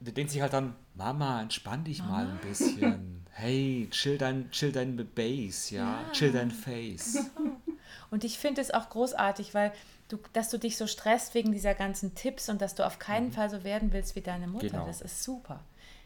Der 0.00 0.12
denkt 0.12 0.30
sich 0.32 0.42
halt 0.42 0.52
dann, 0.52 0.74
Mama, 0.94 1.40
entspann 1.40 1.82
dich 1.84 2.00
mal 2.00 2.26
ein 2.26 2.38
bisschen. 2.46 3.12
Hey, 3.38 3.86
chill 3.90 4.16
dein, 4.16 4.50
chill 4.50 4.72
dein 4.72 4.96
Base, 5.14 5.74
ja? 5.74 5.98
Chill 6.12 6.32
dein 6.32 6.50
Face. 6.50 7.18
Und 8.10 8.24
ich 8.24 8.38
finde 8.38 8.60
es 8.60 8.70
auch 8.70 8.88
großartig, 8.88 9.54
weil 9.54 9.72
du, 10.08 10.18
dass 10.32 10.50
du 10.50 10.58
dich 10.58 10.76
so 10.76 10.86
stresst 10.86 11.34
wegen 11.34 11.52
dieser 11.52 11.74
ganzen 11.74 12.14
Tipps 12.14 12.48
und 12.48 12.60
dass 12.60 12.74
du 12.74 12.86
auf 12.86 12.98
keinen 12.98 13.32
Fall 13.32 13.50
so 13.50 13.64
werden 13.64 13.92
willst 13.92 14.16
wie 14.16 14.20
deine 14.20 14.46
Mutter. 14.46 14.68
Genau. 14.68 14.86
Das 14.86 15.00
ist 15.00 15.22
super. 15.22 15.60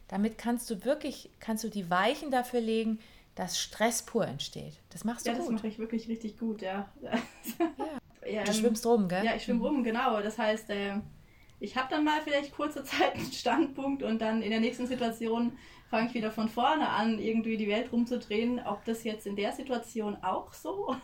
Damit 0.09 0.39
kannst 0.39 0.69
du 0.71 0.85
wirklich, 0.85 1.31
kannst 1.39 1.63
du 1.65 1.69
die 1.69 1.91
Weichen 1.91 2.31
dafür 2.31 2.61
legen, 2.61 2.99
dass 3.35 3.59
Stress 3.59 4.03
pur 4.03 4.27
entsteht. 4.27 4.81
Das 4.91 5.05
machst 5.05 5.27
du 5.27 5.31
Ja, 5.31 5.37
das 5.37 5.47
gut. 5.47 5.55
mache 5.55 5.69
ich 5.69 5.79
wirklich 5.79 6.09
richtig 6.09 6.39
gut, 6.39 6.63
ja. 6.63 6.91
ja 7.03 7.13
Du 8.23 8.27
ähm, 8.27 8.53
schwimmst 8.53 8.85
rum, 8.87 9.09
gell? 9.09 9.25
Ja, 9.25 9.35
ich 9.35 9.45
schwimme 9.45 9.63
rum, 9.63 9.83
genau. 9.83 10.21
Das 10.21 10.37
heißt, 10.37 10.69
äh, 10.71 11.01
ich 11.59 11.77
habe 11.77 11.89
dann 11.91 12.05
mal 12.05 12.21
vielleicht 12.23 12.55
kurze 12.55 12.85
Zeit 12.85 13.15
einen 13.15 13.33
Standpunkt 13.33 14.03
und 14.03 14.21
dann 14.21 14.43
in 14.43 14.51
der 14.51 14.61
nächsten 14.61 14.87
Situation 14.87 15.53
fange 15.89 16.09
ich 16.09 16.15
wieder 16.15 16.31
von 16.31 16.49
vorne 16.49 16.89
an, 16.89 17.19
irgendwie 17.19 17.57
die 17.57 17.69
Welt 17.69 17.93
rumzudrehen. 17.93 18.61
Ob 18.65 18.85
das 18.85 19.05
jetzt 19.05 19.27
in 19.27 19.37
der 19.37 19.53
Situation 19.53 20.17
auch 20.23 20.53
so? 20.53 20.97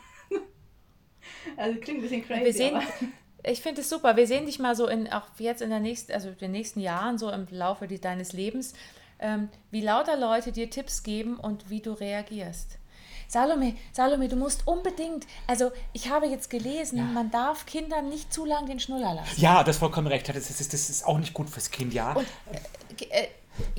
also 1.56 1.78
klingt 1.80 1.98
ein 1.98 2.02
bisschen 2.02 2.26
crazy. 2.26 2.44
Wir 2.44 2.52
sehen, 2.52 2.74
aber 2.76 2.84
ich 3.44 3.60
finde 3.60 3.80
es 3.80 3.88
super. 3.88 4.16
Wir 4.16 4.26
sehen 4.26 4.46
dich 4.46 4.58
mal 4.58 4.74
so 4.74 4.86
in, 4.86 5.12
auch 5.12 5.26
jetzt 5.38 5.62
in 5.62 5.70
der 5.70 5.80
nächsten, 5.80 6.12
also 6.12 6.30
den 6.30 6.52
nächsten 6.52 6.80
Jahren, 6.80 7.18
so 7.18 7.30
im 7.30 7.46
Laufe 7.50 7.86
deines 7.86 8.32
Lebens, 8.32 8.74
ähm, 9.18 9.48
wie 9.70 9.80
lauter 9.80 10.16
Leute 10.16 10.52
dir 10.52 10.70
Tipps 10.70 11.02
geben 11.02 11.36
und 11.36 11.70
wie 11.70 11.80
du 11.80 11.92
reagierst. 11.92 12.78
Salome, 13.28 13.74
Salome, 13.92 14.28
du 14.28 14.36
musst 14.36 14.66
unbedingt, 14.66 15.26
also 15.46 15.72
ich 15.92 16.10
habe 16.10 16.26
jetzt 16.26 16.48
gelesen, 16.48 17.12
man 17.12 17.30
darf 17.30 17.66
Kindern 17.66 18.08
nicht 18.08 18.32
zu 18.32 18.44
lang 18.44 18.66
den 18.66 18.78
Schnuller 18.78 19.14
lassen. 19.14 19.40
Ja, 19.40 19.64
das 19.64 19.76
ist 19.76 19.80
vollkommen 19.80 20.06
recht. 20.06 20.28
Das 20.28 20.36
ist, 20.36 20.72
das 20.72 20.90
ist 20.90 21.04
auch 21.04 21.18
nicht 21.18 21.34
gut 21.34 21.50
fürs 21.50 21.70
Kind, 21.70 21.92
ja? 21.92 22.12
Und 22.12 22.26
äh, 23.10 23.22
äh, 23.22 23.28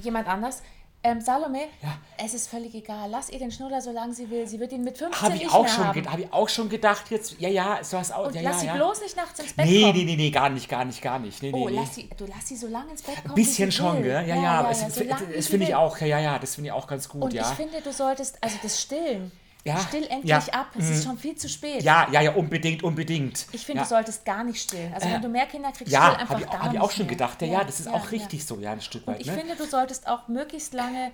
jemand 0.01 0.27
anders, 0.27 0.63
ähm, 1.07 1.21
Salome, 1.21 1.61
Ja. 1.81 1.97
es 2.23 2.33
ist 2.33 2.47
völlig 2.49 2.73
egal, 2.75 3.09
lass 3.09 3.29
ihr 3.29 3.39
den 3.39 3.51
Schnuller, 3.51 3.81
solange 3.81 4.13
sie 4.13 4.29
will. 4.29 4.45
Sie 4.47 4.59
wird 4.59 4.71
ihn 4.71 4.83
mit 4.83 4.97
15 4.97 5.21
Habe 5.21 5.35
ich, 5.35 5.43
nicht 5.43 5.53
auch 5.53 5.63
mehr 5.63 5.71
schon 5.71 5.87
haben. 5.87 6.01
ge- 6.01 6.11
hab 6.11 6.19
ich 6.19 6.33
auch 6.33 6.49
schon 6.49 6.69
gedacht 6.69 7.09
jetzt. 7.09 7.39
Ja, 7.39 7.49
ja, 7.49 7.79
so 7.83 7.97
hast 7.97 8.11
auch. 8.13 8.27
Und 8.27 8.35
ja, 8.35 8.41
lass 8.41 8.53
ja, 8.55 8.59
sie 8.59 8.65
ja. 8.67 8.75
bloß 8.75 9.01
nicht 9.01 9.15
nachts 9.17 9.39
ins 9.39 9.53
Bett 9.53 9.65
Nee, 9.65 9.81
kommen. 9.81 9.97
nee, 9.97 10.03
nee, 10.05 10.15
nee, 10.15 10.29
gar 10.31 10.49
nicht, 10.49 10.67
gar 10.69 10.85
nicht, 10.85 11.01
gar 11.01 11.19
nicht. 11.19 11.41
Nee, 11.41 11.51
Oh, 11.53 11.69
nee. 11.69 11.75
lass 11.75 11.95
sie, 11.95 12.09
du 12.17 12.25
lass 12.25 12.47
sie 12.47 12.55
so 12.55 12.67
lange 12.67 12.91
ins 12.91 13.01
Bett 13.01 13.15
kommen. 13.15 13.29
Ein 13.29 13.35
bisschen 13.35 13.71
schon, 13.71 14.03
gell? 14.03 14.27
Ja, 14.27 14.35
ja, 14.35 14.51
aber 14.59 14.71
es, 14.71 14.79
solange 14.93 15.25
das 15.33 15.45
sie 15.45 15.51
finde 15.51 15.65
ich 15.67 15.75
auch, 15.75 15.97
ja, 15.99 16.07
ja, 16.07 16.19
ja, 16.19 16.39
das 16.39 16.55
finde 16.55 16.67
ich 16.69 16.71
auch 16.73 16.87
ganz 16.87 17.07
gut, 17.09 17.23
Und 17.23 17.33
ja. 17.33 17.41
ich 17.49 17.55
finde, 17.55 17.81
du 17.81 17.91
solltest, 17.91 18.37
also 18.41 18.57
das 18.61 18.81
Stillen, 18.81 19.31
Ja, 19.67 19.79
still 19.79 20.03
endlich 20.07 20.29
ja, 20.29 20.39
ab, 20.53 20.67
es 20.77 20.89
ist 20.89 21.03
schon 21.03 21.17
viel 21.17 21.35
zu 21.35 21.47
spät. 21.49 21.83
ja, 21.83 22.07
ja, 22.11 22.21
ja, 22.21 22.31
unbedingt, 22.33 22.83
unbedingt. 22.83 23.45
Ich 23.51 23.65
finde, 23.65 23.79
ja. 23.79 23.83
du 23.83 23.89
solltest 23.89 24.25
gar 24.25 24.43
nicht 24.43 24.61
stillen. 24.61 24.93
Also 24.93 25.07
wenn 25.09 25.21
du 25.21 25.29
mehr 25.29 25.45
Kinder 25.45 25.69
kriegst, 25.69 25.81
still 25.87 25.93
Ja, 25.93 26.13
einfach 26.13 26.29
habe 26.35 26.41
ich, 26.41 26.49
gar 26.49 26.59
hab 26.59 26.65
ich 26.67 26.71
nicht 26.73 26.81
auch 26.81 26.91
schon 26.91 27.05
mehr. 27.05 27.15
gedacht. 27.15 27.41
Ja, 27.41 27.47
ja, 27.47 27.63
das 27.63 27.79
ist 27.79 27.87
auch 27.87 28.03
ja. 28.05 28.09
richtig 28.09 28.45
so, 28.45 28.59
ja, 28.59 28.71
ein 28.71 28.81
Stück 28.81 29.05
Und 29.07 29.13
weit. 29.15 29.21
ich 29.21 29.27
Ne? 29.27 29.33
finde, 29.33 29.55
du 29.55 29.65
solltest 29.65 30.07
auch 30.07 30.27
möglichst 30.27 30.73
lange 30.73 31.11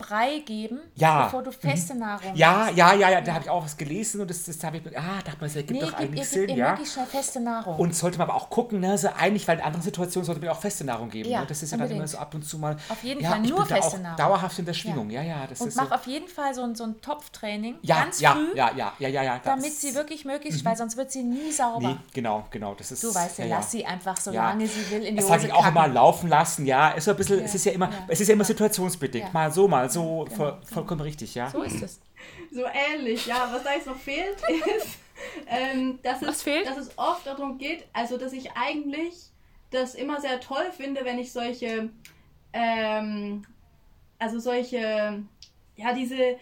Brei 0.00 0.40
geben, 0.46 0.80
Ja. 0.96 1.24
bevor 1.24 1.42
du 1.42 1.52
feste 1.52 1.94
Nahrung 1.94 2.34
Ja, 2.34 2.52
machst. 2.52 2.76
ja, 2.76 2.94
ja, 2.94 3.10
ja, 3.10 3.20
da 3.20 3.34
habe 3.34 3.44
ich 3.44 3.50
auch 3.50 3.62
was 3.64 3.76
gelesen 3.76 4.20
und 4.22 4.30
das, 4.30 4.44
das 4.44 4.62
habe 4.64 4.78
ich, 4.78 4.98
ah, 4.98 5.18
dachte 5.24 5.36
man, 5.38 5.48
das 5.48 5.56
ergibt 5.56 5.80
Nee, 5.80 5.86
doch 5.86 5.92
eigentlich 5.94 6.20
ihr, 6.20 6.24
Sinn, 6.26 6.48
ihr 6.48 6.56
ja. 6.56 6.70
möglichst 6.70 6.94
schnell 6.94 7.06
feste 7.06 7.40
Nahrung. 7.40 7.76
Und 7.76 7.94
sollte 7.94 8.18
man 8.18 8.28
aber 8.28 8.36
auch 8.36 8.50
gucken, 8.50 8.80
ne, 8.80 8.96
so 8.98 9.08
eigentlich, 9.16 9.46
weil 9.46 9.58
in 9.58 9.64
anderen 9.64 9.82
Situationen 9.82 10.24
sollte 10.24 10.40
man 10.40 10.50
auch 10.50 10.60
feste 10.60 10.84
Nahrung 10.84 11.10
geben. 11.10 11.28
Ja, 11.28 11.40
ne? 11.40 11.46
Das 11.46 11.62
ist 11.62 11.70
ja 11.70 11.78
dann 11.78 11.90
immer 11.90 12.08
so 12.08 12.18
ab 12.18 12.34
und 12.34 12.42
zu 12.44 12.58
mal. 12.58 12.76
Auf 12.88 13.02
jeden 13.04 13.20
ja, 13.20 13.30
Fall 13.30 13.40
nur 13.40 13.64
feste 13.66 13.98
Nahrung. 14.00 14.16
Dauerhaft 14.16 14.58
in 14.58 14.64
der 14.64 14.72
Schwingung, 14.74 15.10
ja, 15.10 15.22
ja. 15.22 15.46
das 15.46 15.60
und 15.60 15.68
ist 15.68 15.76
mach 15.76 15.88
so. 15.88 15.94
auf 15.94 16.06
jeden 16.06 16.28
Fall 16.28 16.54
so 16.54 16.62
ein, 16.62 16.74
so 16.74 16.84
ein 16.84 17.00
Topftraining 17.00 17.76
Ja, 17.82 18.02
ganz 18.04 18.20
ja, 18.20 18.32
früh, 18.32 18.56
ja, 18.56 18.70
ja, 18.76 18.92
ja, 18.98 19.08
ja, 19.08 19.22
ja. 19.22 19.34
das- 19.36 19.44
damit 19.44 19.72
sie 19.72 19.94
wirklich 19.94 20.24
möglichst, 20.24 20.64
weil 20.64 20.76
sonst 20.76 20.96
wird 20.96 21.10
sie 21.12 21.22
nie 21.22 21.52
sauber. 21.52 21.88
Nee, 21.88 21.96
genau, 22.14 22.44
genau. 22.50 22.74
Das 22.74 22.90
ist, 22.92 23.02
Du 23.04 23.14
weißt 23.14 23.38
ja, 23.38 23.44
ja, 23.44 23.56
lass 23.56 23.70
sie 23.70 23.84
einfach, 23.84 24.16
Ja. 24.16 24.22
solange 24.22 24.66
sie 24.66 24.90
will, 24.90 25.02
in 25.04 25.14
die 25.16 25.20
Das 25.20 25.24
Hose 25.26 25.34
sage 25.40 25.46
ich 25.48 25.52
auch 25.52 25.66
immer 25.66 25.88
laufen 25.88 26.28
lassen, 26.28 26.64
ja. 26.66 26.90
Ist 26.90 27.04
so 27.04 27.10
ein 27.10 27.16
bisschen, 27.16 27.40
es 27.44 27.54
ist 27.54 27.64
ja 27.66 27.72
immer, 27.72 27.86
ja. 27.90 27.98
es 28.08 28.20
ist 28.20 28.28
ja 28.28 28.34
immer 28.34 28.44
situationsbedingt. 28.44 29.26
Ja. 29.26 29.30
Mal 29.32 29.52
so, 29.52 29.68
mal 29.68 29.89
so, 29.90 30.24
genau, 30.24 30.36
voll, 30.36 30.58
vollkommen 30.64 31.00
richtig, 31.00 31.34
ja. 31.34 31.50
So 31.50 31.62
ist 31.62 31.82
es. 31.82 32.00
So 32.50 32.64
ähnlich, 32.64 33.26
ja. 33.26 33.50
Was 33.52 33.62
da 33.62 33.74
jetzt 33.74 33.86
noch 33.86 33.98
fehlt, 33.98 34.36
ist, 34.76 34.98
ähm, 35.46 35.98
dass, 36.02 36.22
Was 36.22 36.36
es, 36.36 36.42
fehlt? 36.42 36.66
dass 36.66 36.76
es 36.78 36.98
oft 36.98 37.26
darum 37.26 37.58
geht, 37.58 37.86
also 37.92 38.16
dass 38.16 38.32
ich 38.32 38.52
eigentlich 38.52 39.14
das 39.70 39.94
immer 39.94 40.20
sehr 40.20 40.40
toll 40.40 40.70
finde, 40.76 41.04
wenn 41.04 41.18
ich 41.18 41.32
solche, 41.32 41.90
ähm, 42.52 43.42
also 44.18 44.38
solche, 44.38 45.22
ja, 45.76 45.92
diese, 45.94 46.36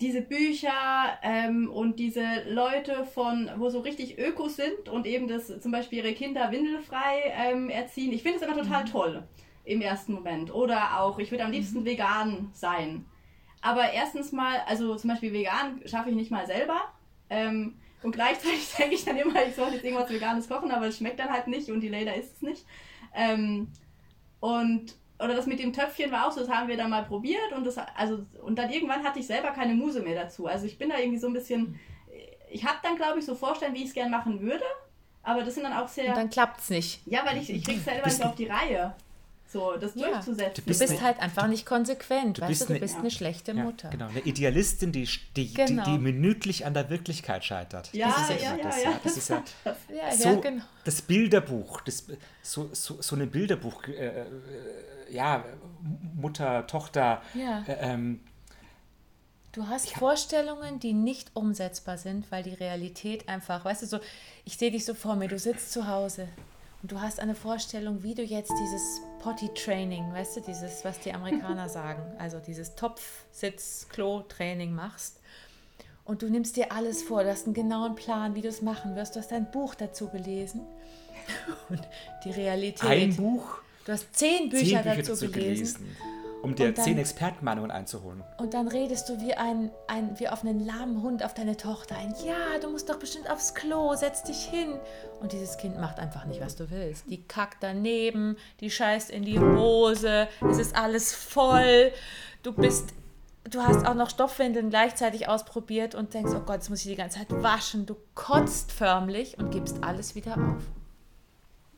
diese 0.00 0.22
Bücher 0.22 1.18
ähm, 1.22 1.70
und 1.70 1.98
diese 1.98 2.44
Leute 2.48 3.04
von, 3.06 3.50
wo 3.56 3.70
so 3.70 3.80
richtig 3.80 4.18
Ökos 4.18 4.56
sind 4.56 4.88
und 4.88 5.06
eben 5.06 5.28
das 5.28 5.60
zum 5.60 5.72
Beispiel 5.72 5.98
ihre 5.98 6.12
Kinder 6.12 6.52
windelfrei 6.52 7.32
ähm, 7.34 7.70
erziehen. 7.70 8.12
Ich 8.12 8.22
finde 8.22 8.38
es 8.38 8.42
immer 8.42 8.56
total 8.56 8.84
toll 8.84 9.26
im 9.68 9.82
ersten 9.82 10.14
Moment. 10.14 10.52
Oder 10.52 11.00
auch, 11.00 11.18
ich 11.18 11.30
würde 11.30 11.44
am 11.44 11.52
liebsten 11.52 11.84
vegan 11.84 12.50
sein. 12.52 13.04
Aber 13.60 13.92
erstens 13.92 14.32
mal, 14.32 14.60
also 14.66 14.96
zum 14.96 15.10
Beispiel 15.10 15.32
vegan 15.32 15.80
schaffe 15.84 16.10
ich 16.10 16.16
nicht 16.16 16.30
mal 16.30 16.46
selber. 16.46 16.80
Ähm, 17.28 17.74
und 18.02 18.12
gleichzeitig 18.12 18.72
denke 18.78 18.94
ich 18.94 19.04
dann 19.04 19.16
immer, 19.16 19.44
ich 19.46 19.54
soll 19.54 19.72
jetzt 19.72 19.84
irgendwas 19.84 20.10
Veganes 20.10 20.48
kochen, 20.48 20.70
aber 20.70 20.86
es 20.86 20.96
schmeckt 20.96 21.18
dann 21.20 21.30
halt 21.30 21.48
nicht 21.48 21.68
und 21.70 21.80
die 21.80 21.88
Leila 21.88 22.12
isst 22.12 22.36
es 22.36 22.42
nicht. 22.42 22.64
Ähm, 23.14 23.68
und 24.40 24.94
oder 25.18 25.34
das 25.34 25.46
mit 25.46 25.58
dem 25.58 25.72
Töpfchen 25.72 26.12
war 26.12 26.28
auch 26.28 26.32
so, 26.32 26.40
das 26.40 26.48
haben 26.48 26.68
wir 26.68 26.76
dann 26.76 26.90
mal 26.90 27.04
probiert 27.04 27.52
und 27.56 27.64
das 27.64 27.76
also 27.76 28.24
und 28.40 28.56
dann 28.56 28.70
irgendwann 28.70 29.02
hatte 29.02 29.18
ich 29.18 29.26
selber 29.26 29.50
keine 29.50 29.74
Muse 29.74 30.00
mehr 30.00 30.14
dazu. 30.14 30.46
Also 30.46 30.64
ich 30.66 30.78
bin 30.78 30.88
da 30.90 30.98
irgendwie 30.98 31.18
so 31.18 31.26
ein 31.26 31.32
bisschen 31.32 31.78
ich 32.50 32.64
habe 32.64 32.78
dann 32.82 32.96
glaube 32.96 33.18
ich 33.18 33.26
so 33.26 33.34
Vorstellungen, 33.34 33.76
wie 33.76 33.82
ich 33.82 33.88
es 33.88 33.94
gern 33.94 34.12
machen 34.12 34.40
würde, 34.40 34.64
aber 35.24 35.42
das 35.42 35.54
sind 35.54 35.64
dann 35.64 35.72
auch 35.72 35.88
sehr 35.88 36.10
Und 36.10 36.16
dann 36.16 36.30
klappt's 36.30 36.70
nicht. 36.70 37.00
ja, 37.04 37.26
weil 37.26 37.38
ich 37.38 37.50
ich 37.50 37.64
krieg's 37.64 37.84
selber 37.84 38.06
nicht 38.06 38.24
auf 38.24 38.36
die 38.36 38.46
Reihe. 38.46 38.94
So, 39.50 39.76
das 39.78 39.94
Ja. 39.94 40.08
durchzusetzen. 40.10 40.52
Du 40.56 40.62
bist 40.62 40.80
bist 40.80 40.92
eine- 40.92 41.00
halt 41.02 41.20
einfach 41.20 41.46
nicht 41.46 41.64
konsequent, 41.64 42.38
weißt 42.38 42.48
bist 42.48 42.60
du, 42.62 42.66
du 42.66 42.72
eine- 42.74 42.80
bist 42.80 42.96
eine 42.96 43.10
schlechte 43.10 43.52
Ja, 43.52 43.64
Mutter. 43.64 43.88
genau, 43.88 44.08
eine 44.08 44.20
Idealistin, 44.20 44.92
die, 44.92 45.08
die, 45.36 45.54
Genau. 45.54 45.84
die, 45.84 45.92
die 45.92 45.98
minütlich 45.98 46.66
an 46.66 46.74
der 46.74 46.90
Wirklichkeit 46.90 47.44
scheitert. 47.46 47.88
Ja, 47.94 48.08
das 48.08 48.28
ist 48.30 48.42
ja, 48.42 48.56
ja, 48.56 48.62
das, 48.62 48.84
ja. 48.84 49.00
Das 49.02 49.16
ist 49.16 49.28
ja 49.30 49.42
Ja, 49.64 50.12
so 50.14 50.28
ja, 50.28 50.34
genau. 50.34 50.64
das 50.84 51.00
Bilderbuch, 51.00 51.80
das, 51.80 52.04
so, 52.42 52.68
so, 52.74 53.00
so 53.00 53.16
eine 53.16 53.26
Bilderbuch, 53.26 53.84
äh, 53.88 53.92
äh, 54.20 54.26
ja, 55.10 55.42
Mutter, 56.14 56.66
Tochter, 56.66 57.22
Ja. 57.34 57.64
äh, 57.66 57.92
ähm, 57.92 58.20
Du 59.52 59.66
hast 59.66 59.90
Vorstellungen, 59.94 60.78
die 60.78 60.92
nicht 60.92 61.30
umsetzbar 61.34 61.96
sind, 61.96 62.30
weil 62.30 62.42
die 62.42 62.52
Realität 62.52 63.28
einfach, 63.30 63.64
weißt 63.64 63.82
du, 63.82 63.86
so, 63.86 63.98
ich 64.44 64.58
sehe 64.58 64.70
dich 64.70 64.84
so 64.84 64.92
vor 64.92 65.16
mir, 65.16 65.26
du 65.26 65.38
sitzt 65.38 65.72
zu 65.72 65.88
Hause 65.88 66.28
und 66.82 66.92
du 66.92 67.00
hast 67.00 67.18
eine 67.20 67.34
Vorstellung, 67.34 68.02
wie 68.02 68.14
du 68.14 68.22
jetzt 68.22 68.52
dieses 68.60 69.00
Potty-Training, 69.20 70.12
weißt 70.12 70.36
du, 70.36 70.40
dieses, 70.42 70.84
was 70.84 71.00
die 71.00 71.12
Amerikaner 71.12 71.68
sagen, 71.70 72.02
also 72.18 72.38
dieses 72.38 72.74
Topf-Sitz-Klo-Training 72.76 74.72
machst. 74.72 75.20
Und 76.04 76.22
du 76.22 76.28
nimmst 76.30 76.56
dir 76.56 76.72
alles 76.72 77.02
vor, 77.02 77.24
du 77.24 77.30
hast 77.30 77.46
einen 77.46 77.54
genauen 77.54 77.94
Plan, 77.94 78.34
wie 78.34 78.42
du 78.42 78.48
es 78.48 78.62
machen 78.62 78.96
wirst. 78.96 79.14
Du 79.16 79.20
hast 79.20 79.32
ein 79.32 79.50
Buch 79.50 79.74
dazu 79.74 80.08
gelesen. 80.08 80.62
Und 81.68 81.80
die 82.24 82.30
Realität. 82.30 82.88
ein 82.88 83.14
Buch, 83.16 83.58
Du 83.84 83.92
hast 83.92 84.14
zehn 84.14 84.50
Bücher, 84.50 84.82
zehn 84.82 84.82
Bücher 84.82 84.96
dazu, 84.96 85.12
dazu 85.12 85.30
gelesen. 85.30 85.78
gelesen, 85.78 85.96
um 86.42 86.54
dir 86.54 86.72
dann- 86.72 86.84
zehn 86.84 86.98
Expertenmeinungen 86.98 87.70
einzuholen. 87.70 88.22
Und 88.38 88.54
dann 88.54 88.68
redest 88.68 89.08
du 89.08 89.20
wie 89.20 89.34
ein, 89.34 89.70
ein 89.86 90.18
wie 90.18 90.28
auf 90.28 90.42
einen 90.44 90.64
lahmen 90.64 91.02
Hund 91.02 91.24
auf 91.24 91.34
deine 91.34 91.56
Tochter 91.56 91.96
ein. 91.96 92.14
Ja, 92.24 92.58
du 92.60 92.70
musst 92.70 92.88
doch 92.88 92.98
bestimmt 92.98 93.30
aufs 93.30 93.54
Klo, 93.54 93.94
setz 93.94 94.22
dich 94.22 94.44
hin. 94.44 94.74
Und 95.20 95.32
dieses 95.32 95.56
Kind 95.58 95.78
macht 95.80 95.98
einfach 95.98 96.24
nicht, 96.26 96.40
was 96.40 96.56
du 96.56 96.70
willst. 96.70 97.04
Die 97.10 97.22
kackt 97.24 97.62
daneben, 97.62 98.36
die 98.60 98.70
scheißt 98.70 99.10
in 99.10 99.24
die 99.24 99.38
Hose, 99.40 100.28
es 100.48 100.58
ist 100.58 100.76
alles 100.76 101.14
voll. 101.14 101.92
Du 102.42 102.52
bist, 102.52 102.90
du 103.50 103.62
hast 103.62 103.84
auch 103.86 103.94
noch 103.94 104.10
Stoffwindeln 104.10 104.70
gleichzeitig 104.70 105.28
ausprobiert 105.28 105.94
und 105.94 106.14
denkst, 106.14 106.32
oh 106.34 106.40
Gott, 106.40 106.56
jetzt 106.56 106.70
muss 106.70 106.80
ich 106.82 106.88
die 106.90 106.96
ganze 106.96 107.18
Zeit 107.18 107.30
waschen. 107.42 107.84
Du 107.86 107.96
kotzt 108.14 108.70
förmlich 108.72 109.38
und 109.38 109.50
gibst 109.50 109.82
alles 109.82 110.14
wieder 110.14 110.34
auf. 110.34 110.62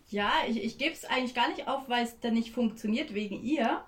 Ja, 0.09 0.31
ich, 0.49 0.62
ich 0.62 0.76
gebe 0.76 0.93
es 0.93 1.05
eigentlich 1.05 1.35
gar 1.35 1.49
nicht 1.49 1.69
auf, 1.69 1.88
weil 1.88 2.05
es 2.05 2.19
dann 2.21 2.35
nicht 2.35 2.52
funktioniert 2.52 3.14
wegen 3.14 3.43
ihr, 3.45 3.81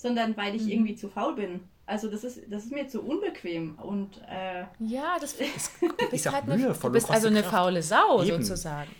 sondern 0.00 0.34
weil 0.36 0.52
Mhm. 0.52 0.56
ich 0.58 0.68
irgendwie 0.72 0.94
zu 0.96 1.08
faul 1.08 1.34
bin. 1.34 1.60
Also 1.84 2.08
das 2.08 2.24
ist, 2.24 2.40
das 2.48 2.64
ist 2.64 2.72
mir 2.72 2.86
zu 2.88 3.02
unbequem 3.02 3.76
und 3.78 4.18
äh, 4.28 4.64
Ja, 4.78 5.16
das 5.20 5.36
du 5.36 5.44
Ist 5.44 5.72
bist 6.10 6.28
auch 6.28 6.32
halt 6.32 6.44
eine, 6.48 6.72
du 6.72 6.90
bist 6.90 7.10
also 7.10 7.26
eine 7.28 7.42
Kraft. 7.42 7.54
faule 7.54 7.82
Sau 7.82 8.22
Eben. 8.22 8.42
sozusagen. 8.42 8.90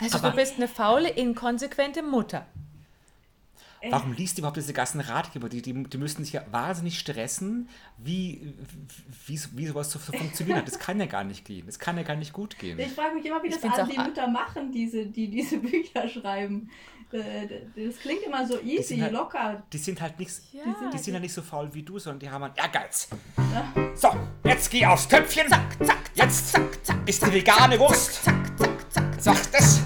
Also 0.00 0.18
Aber- 0.18 0.30
du 0.30 0.36
bist 0.36 0.54
eine 0.56 0.68
faule, 0.68 1.10
inkonsequente 1.10 2.02
Mutter. 2.02 2.46
Warum 3.88 4.12
liest 4.12 4.36
du 4.36 4.42
überhaupt 4.42 4.56
diese 4.58 4.72
ganzen 4.74 5.00
Ratgeber? 5.00 5.48
Die, 5.48 5.62
die, 5.62 5.72
die 5.84 5.98
müssen 5.98 6.22
sich 6.24 6.34
ja 6.34 6.42
wahnsinnig 6.50 6.98
stressen, 6.98 7.68
wie, 7.96 8.54
wie, 9.26 9.40
wie 9.52 9.66
sowas 9.66 9.90
so 9.90 9.98
funktioniert 9.98 10.58
hat. 10.58 10.66
Das 10.66 10.78
kann 10.78 11.00
ja 11.00 11.06
gar 11.06 11.24
nicht 11.24 11.44
gehen. 11.46 11.64
Das 11.66 11.78
kann 11.78 11.96
ja 11.96 12.02
gar 12.02 12.16
nicht 12.16 12.32
gut 12.32 12.58
gehen. 12.58 12.78
ich 12.78 12.92
frage 12.92 13.14
mich 13.14 13.24
immer, 13.24 13.42
wie 13.42 13.46
Ich 13.48 13.54
das 13.54 13.62
find's 13.62 13.78
all 13.78 13.84
auch 13.84 13.88
die 13.88 13.98
Mütter 13.98 14.28
machen, 14.28 14.70
diese, 14.72 15.06
die 15.06 15.28
diese 15.28 15.58
Bücher 15.60 16.08
schreiben. 16.08 16.68
Äh, 17.12 17.48
Das 17.74 17.98
klingt 17.98 18.22
immer 18.22 18.46
so 18.46 18.60
easy, 18.60 18.82
sind 18.94 19.02
halt- 19.02 19.12
locker. 19.12 19.62
Die 19.72 19.78
sind 19.78 20.00
halt 20.00 20.18
nicht, 20.18 20.30
Ja, 20.52 20.62
die, 20.64 20.70
sind, 20.70 20.92
die 20.92 20.96
die- 20.96 21.02
sind 21.02 21.14
ja 21.14 21.20
nicht 21.20 21.32
so 21.34 21.42
faul 21.42 21.68
wie 21.72 21.82
du, 21.82 21.98
sondern 21.98 22.20
die 22.20 22.30
haben 22.30 22.42
einen 22.44 22.54
Ehrgeiz. 22.56 23.08
So, 23.94 24.08
jetzt 24.44 24.70
geh 24.70 24.86
aufs 24.86 25.08
Töpfchen. 25.08 25.48
Zack, 25.48 25.76
zack, 25.84 25.98
jetzt 26.14 26.52
zack, 26.52 26.84
zack, 26.84 27.08
ist 27.08 27.26
die 27.26 27.32
vegane 27.32 27.78
Wurst. 27.80 28.22
Zack, 28.24 28.34
zack, 28.46 28.58
zack, 28.58 28.69
sagt 29.22 29.50
es. 29.52 29.80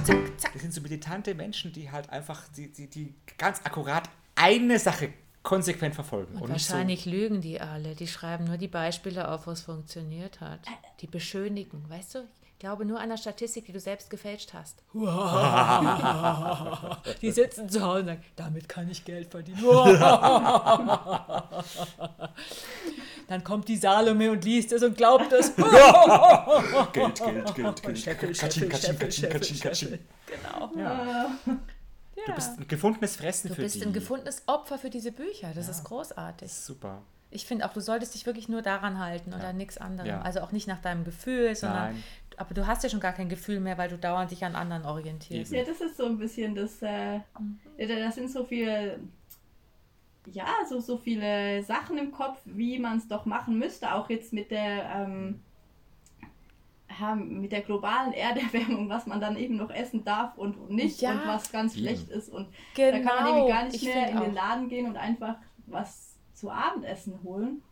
Das 0.52 0.62
sind 0.62 0.72
so 0.72 0.80
militante 0.80 1.34
Menschen, 1.34 1.72
die 1.72 1.90
halt 1.90 2.10
einfach, 2.10 2.42
die, 2.56 2.72
die, 2.72 2.88
die 2.88 3.14
ganz 3.38 3.60
akkurat 3.64 4.08
eine 4.36 4.78
Sache 4.78 5.10
konsequent 5.42 5.94
verfolgen. 5.94 6.34
Und, 6.36 6.46
so, 6.46 6.52
Wahrscheinlich 6.52 7.04
lügen 7.04 7.40
die 7.40 7.60
alle. 7.60 7.94
Die 7.94 8.06
schreiben 8.06 8.44
nur 8.44 8.56
die 8.56 8.68
Beispiele 8.68 9.28
auf, 9.28 9.46
wo 9.46 9.50
es 9.50 9.62
funktioniert 9.62 10.40
hat. 10.40 10.60
Die 11.00 11.06
beschönigen, 11.06 11.84
weißt 11.88 12.16
du? 12.16 12.28
Ich 12.54 12.58
glaube 12.60 12.84
nur 12.86 12.98
an 13.00 13.08
der 13.10 13.16
Statistik, 13.18 13.66
die 13.66 13.72
du 13.72 13.80
selbst 13.80 14.08
gefälscht 14.08 14.54
hast. 14.54 14.82
Die 17.20 17.30
sitzen 17.30 17.68
zu 17.68 17.82
Hause 17.82 18.00
und 18.00 18.06
sagen, 18.06 18.22
damit 18.36 18.68
kann 18.68 18.88
ich 18.88 19.04
Geld 19.04 19.30
verdienen. 19.30 19.62
Dann 23.28 23.42
kommt 23.42 23.68
die 23.68 23.76
Salome 23.76 24.30
und 24.30 24.44
liest 24.44 24.72
es 24.72 24.82
und 24.82 24.96
glaubt 24.96 25.32
es. 25.32 25.54
Geld, 25.56 26.92
Geld, 26.92 27.54
Geld, 27.54 27.82
Geld. 27.82 27.98
Scheffel, 27.98 28.34
Scheffel, 28.34 28.68
katsching, 28.68 29.30
katsching. 29.30 29.56
Scheffel. 29.56 29.98
Genau. 30.26 30.70
Ja. 30.76 31.30
Ja. 31.46 32.26
Du 32.26 32.32
bist 32.34 32.58
ein 32.58 32.68
gefundenes 32.68 33.16
Fressen 33.16 33.48
Du 33.48 33.54
für 33.54 33.62
bist 33.62 33.76
die. 33.76 33.82
ein 33.82 33.92
gefundenes 33.92 34.42
Opfer 34.46 34.78
für 34.78 34.90
diese 34.90 35.10
Bücher. 35.10 35.52
Das 35.54 35.68
ist 35.68 35.84
großartig. 35.84 36.52
Super. 36.52 37.02
Ich 37.30 37.46
finde 37.46 37.66
auch, 37.66 37.72
du 37.72 37.80
solltest 37.80 38.14
dich 38.14 38.26
wirklich 38.26 38.48
nur 38.48 38.62
daran 38.62 39.00
halten 39.00 39.34
oder 39.34 39.52
nichts 39.52 39.78
anderem. 39.78 40.08
Ja. 40.08 40.20
Also 40.20 40.40
auch 40.40 40.52
nicht 40.52 40.68
nach 40.68 40.80
deinem 40.80 41.04
Gefühl, 41.04 41.56
sondern. 41.56 41.94
Nein. 41.94 42.04
Aber 42.36 42.54
du 42.54 42.66
hast 42.66 42.82
ja 42.82 42.88
schon 42.88 43.00
gar 43.00 43.12
kein 43.12 43.28
Gefühl 43.28 43.60
mehr, 43.60 43.78
weil 43.78 43.88
du 43.88 43.98
dauernd 43.98 44.30
dich 44.30 44.44
an 44.44 44.54
anderen 44.56 44.84
orientierst. 44.84 45.52
Ja, 45.52 45.64
das 45.64 45.80
ist 45.80 45.96
so 45.96 46.06
ein 46.06 46.18
bisschen 46.18 46.54
das, 46.54 46.80
äh, 46.82 47.18
Mhm. 47.38 47.58
das 47.78 48.14
sind 48.14 48.30
so 48.30 48.44
viele, 48.44 48.98
ja, 50.26 50.46
so, 50.68 50.80
so 50.80 50.96
viele 50.96 51.62
Sachen 51.62 51.98
im 51.98 52.10
Kopf, 52.12 52.38
wie 52.44 52.78
man 52.78 52.98
es 52.98 53.08
doch 53.08 53.24
machen 53.26 53.58
müsste, 53.58 53.92
auch 53.94 54.08
jetzt 54.10 54.32
mit 54.32 54.50
der, 54.50 54.84
ähm, 54.96 55.40
mit 57.16 57.50
der 57.50 57.62
globalen 57.62 58.12
Erderwärmung, 58.12 58.88
was 58.88 59.06
man 59.06 59.20
dann 59.20 59.36
eben 59.36 59.56
noch 59.56 59.70
essen 59.70 60.04
darf 60.04 60.38
und 60.38 60.70
nicht 60.70 61.00
Ja. 61.00 61.10
und 61.12 61.26
was 61.26 61.50
ganz 61.50 61.74
Eben. 61.74 61.82
schlecht 61.86 62.08
ist 62.08 62.28
und 62.28 62.46
Genau. 62.74 62.92
da 62.92 62.98
kann 63.10 63.24
man 63.24 63.26
irgendwie 63.34 63.52
gar 63.52 63.64
nicht 63.64 63.74
ich 63.76 63.82
mehr 63.84 64.10
in 64.10 64.20
den. 64.20 64.34
Laden 64.34 64.68
gehen 64.68 64.86
und 64.86 64.96
einfach 64.96 65.36
was 65.66 66.14
zu 66.34 66.50
Abendessen 66.50 67.20
holen. 67.24 67.62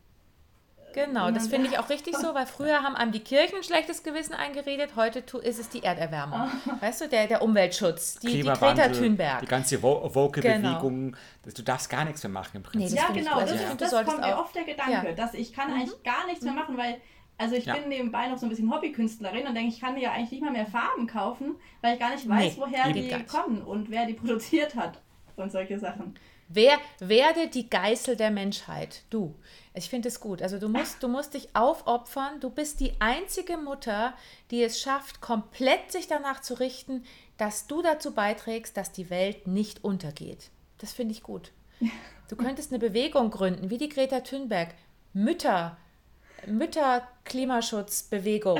Genau, 0.93 1.31
das 1.31 1.47
finde 1.47 1.67
ich 1.69 1.77
auch 1.79 1.89
richtig 1.89 2.15
so, 2.17 2.33
weil 2.33 2.45
früher 2.45 2.83
haben 2.83 2.95
einem 2.95 3.11
die 3.11 3.19
Kirchen 3.19 3.57
ein 3.57 3.63
schlechtes 3.63 4.03
Gewissen 4.03 4.33
eingeredet, 4.33 4.91
heute 4.95 5.25
tu- 5.25 5.39
ist 5.39 5.59
es 5.59 5.69
die 5.69 5.83
Erderwärmung. 5.83 6.49
Weißt 6.79 7.01
du, 7.01 7.07
der, 7.09 7.27
der 7.27 7.41
Umweltschutz, 7.41 8.19
die, 8.19 8.27
die 8.27 8.41
Greta 8.43 8.89
Thunberg. 8.89 9.41
Die 9.41 9.45
ganze 9.47 9.81
Wo- 9.81 10.09
Woke-Bewegung. 10.13 11.11
Genau. 11.11 11.53
Du 11.55 11.61
darfst 11.63 11.89
gar 11.89 12.05
nichts 12.05 12.23
mehr 12.23 12.31
machen 12.31 12.57
im 12.57 12.61
Nee, 12.61 12.67
Prinzip. 12.69 12.97
das 12.97 13.07
ja, 13.07 13.13
genau, 13.13 13.39
das, 13.39 13.51
ist, 13.51 13.81
das 13.81 14.05
kommt 14.05 14.19
mir 14.21 14.37
auch- 14.37 14.45
oft 14.45 14.55
der 14.55 14.63
Gedanke, 14.63 14.91
Ja. 14.91 15.03
Mhm. 15.11 15.15
dass 15.15 15.33
ich 15.33 15.53
kann 15.53 15.71
eigentlich 15.73 16.03
gar 16.03 16.25
nichts 16.27 16.43
mehr 16.43 16.53
machen, 16.53 16.77
weil 16.77 16.97
also 17.37 17.55
ich 17.55 17.65
Ja. 17.65 17.73
bin 17.75 17.89
nebenbei 17.89 18.27
noch 18.27 18.37
so 18.37 18.45
ein 18.45 18.49
bisschen 18.49 18.71
Hobbykünstlerin 18.71 19.47
und 19.47 19.55
denke, 19.55 19.69
ich 19.73 19.81
kann 19.81 19.95
mir 19.95 20.01
ja 20.03 20.11
eigentlich 20.11 20.31
nicht 20.31 20.43
mal 20.43 20.51
mehr 20.51 20.67
Farben 20.67 21.07
kaufen, 21.07 21.55
weil 21.81 21.95
ich 21.95 21.99
gar 21.99 22.11
nicht 22.11 22.29
weiß, 22.29 22.55
Nee, 22.55 22.61
woher 22.61 22.91
die 22.93 23.23
kommen 23.25 23.63
und 23.63 23.89
wer 23.89 24.05
die 24.05 24.13
produziert 24.13 24.75
hat. 24.75 24.99
und 25.35 25.51
solche 25.51 25.79
Sachen. 25.79 26.13
Wer, 26.47 26.77
werde 26.99 27.47
die 27.47 27.67
Geißel 27.67 28.15
der 28.15 28.29
Menschheit. 28.29 29.01
Du. 29.09 29.33
Ich 29.75 29.89
finde 29.89 30.09
es 30.09 30.19
gut. 30.19 30.43
Also 30.43 30.59
du 30.59 30.69
musst, 30.69 31.01
du 31.01 31.07
musst 31.07 31.33
dich 31.33 31.55
aufopfern. 31.55 32.39
Du 32.39 32.51
bist 32.51 32.79
die 32.79 32.93
einzige 32.99 33.57
Mutter, 33.57 34.13
die 34.51 34.61
es 34.61 34.79
schafft, 34.79 35.19
komplett 35.19 35.91
sich 35.91 36.07
danach 36.07 36.41
zu 36.41 36.59
richten, 36.59 37.03
dass 37.37 37.65
du 37.65 37.81
dazu 37.81 38.13
beiträgst, 38.13 38.77
dass 38.77 38.91
die 38.91 39.09
Welt 39.09 39.47
nicht 39.47 39.83
untergeht. 39.83 40.51
Das 40.77 40.93
finde 40.93 41.13
ich 41.13 41.23
gut. 41.23 41.51
Du 42.29 42.35
könntest 42.35 42.71
eine 42.71 42.79
Bewegung 42.79 43.31
gründen, 43.31 43.69
wie 43.69 43.77
die 43.77 43.89
Greta 43.89 44.21
Thunberg. 44.21 44.69
Mütter, 45.13 45.77
Mütter-Klimaschutzbewegung. 46.45 48.59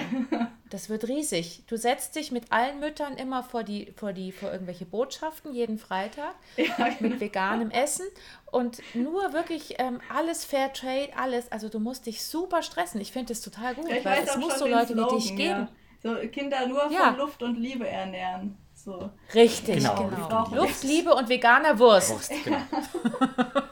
Das 0.74 0.90
wird 0.90 1.08
riesig. 1.08 1.62
Du 1.68 1.78
setzt 1.78 2.16
dich 2.16 2.32
mit 2.32 2.52
allen 2.52 2.80
Müttern 2.80 3.16
immer 3.16 3.44
vor 3.44 3.64
die, 3.64 3.94
vor 3.96 4.12
die, 4.12 4.32
vor 4.32 4.52
irgendwelche 4.52 4.86
Botschaften 4.86 5.54
jeden 5.54 5.78
Freitag 5.78 6.34
ja, 6.58 6.66
genau. 6.66 6.96
mit 7.00 7.20
veganem 7.20 7.70
Essen 7.70 8.08
und 8.50 8.82
nur 8.96 9.34
wirklich 9.34 9.76
ähm, 9.78 10.02
alles 10.12 10.46
Fair 10.46 10.74
Trade, 10.74 11.12
alles. 11.16 11.52
Also 11.52 11.70
du 11.70 11.80
musst 11.80 12.08
dich 12.08 12.24
super 12.26 12.64
stressen. 12.64 13.00
Ich 13.00 13.12
finde 13.12 13.34
das 13.34 13.42
total 13.42 13.76
gut, 13.76 13.88
ja, 13.88 14.04
weil 14.04 14.24
es 14.24 14.36
muss 14.36 14.58
so 14.58 14.66
Leute 14.66 14.94
Slogan, 14.94 15.12
wie 15.12 15.16
dich 15.22 15.36
geben. 15.36 15.68
So 16.02 16.16
Kinder 16.32 16.66
nur 16.66 16.90
von 16.90 17.18
Luft 17.18 17.44
und 17.44 17.60
Liebe 17.60 17.88
ernähren. 17.88 18.58
So. 18.74 19.12
Richtig, 19.36 19.76
genau. 19.76 20.10
genau. 20.10 20.56
Luft, 20.56 20.84
Liebe 20.84 21.14
und 21.14 21.30
veganer 21.30 21.78
Wurst. 21.78 22.10
Wurst 22.10 22.34
genau. 22.44 22.58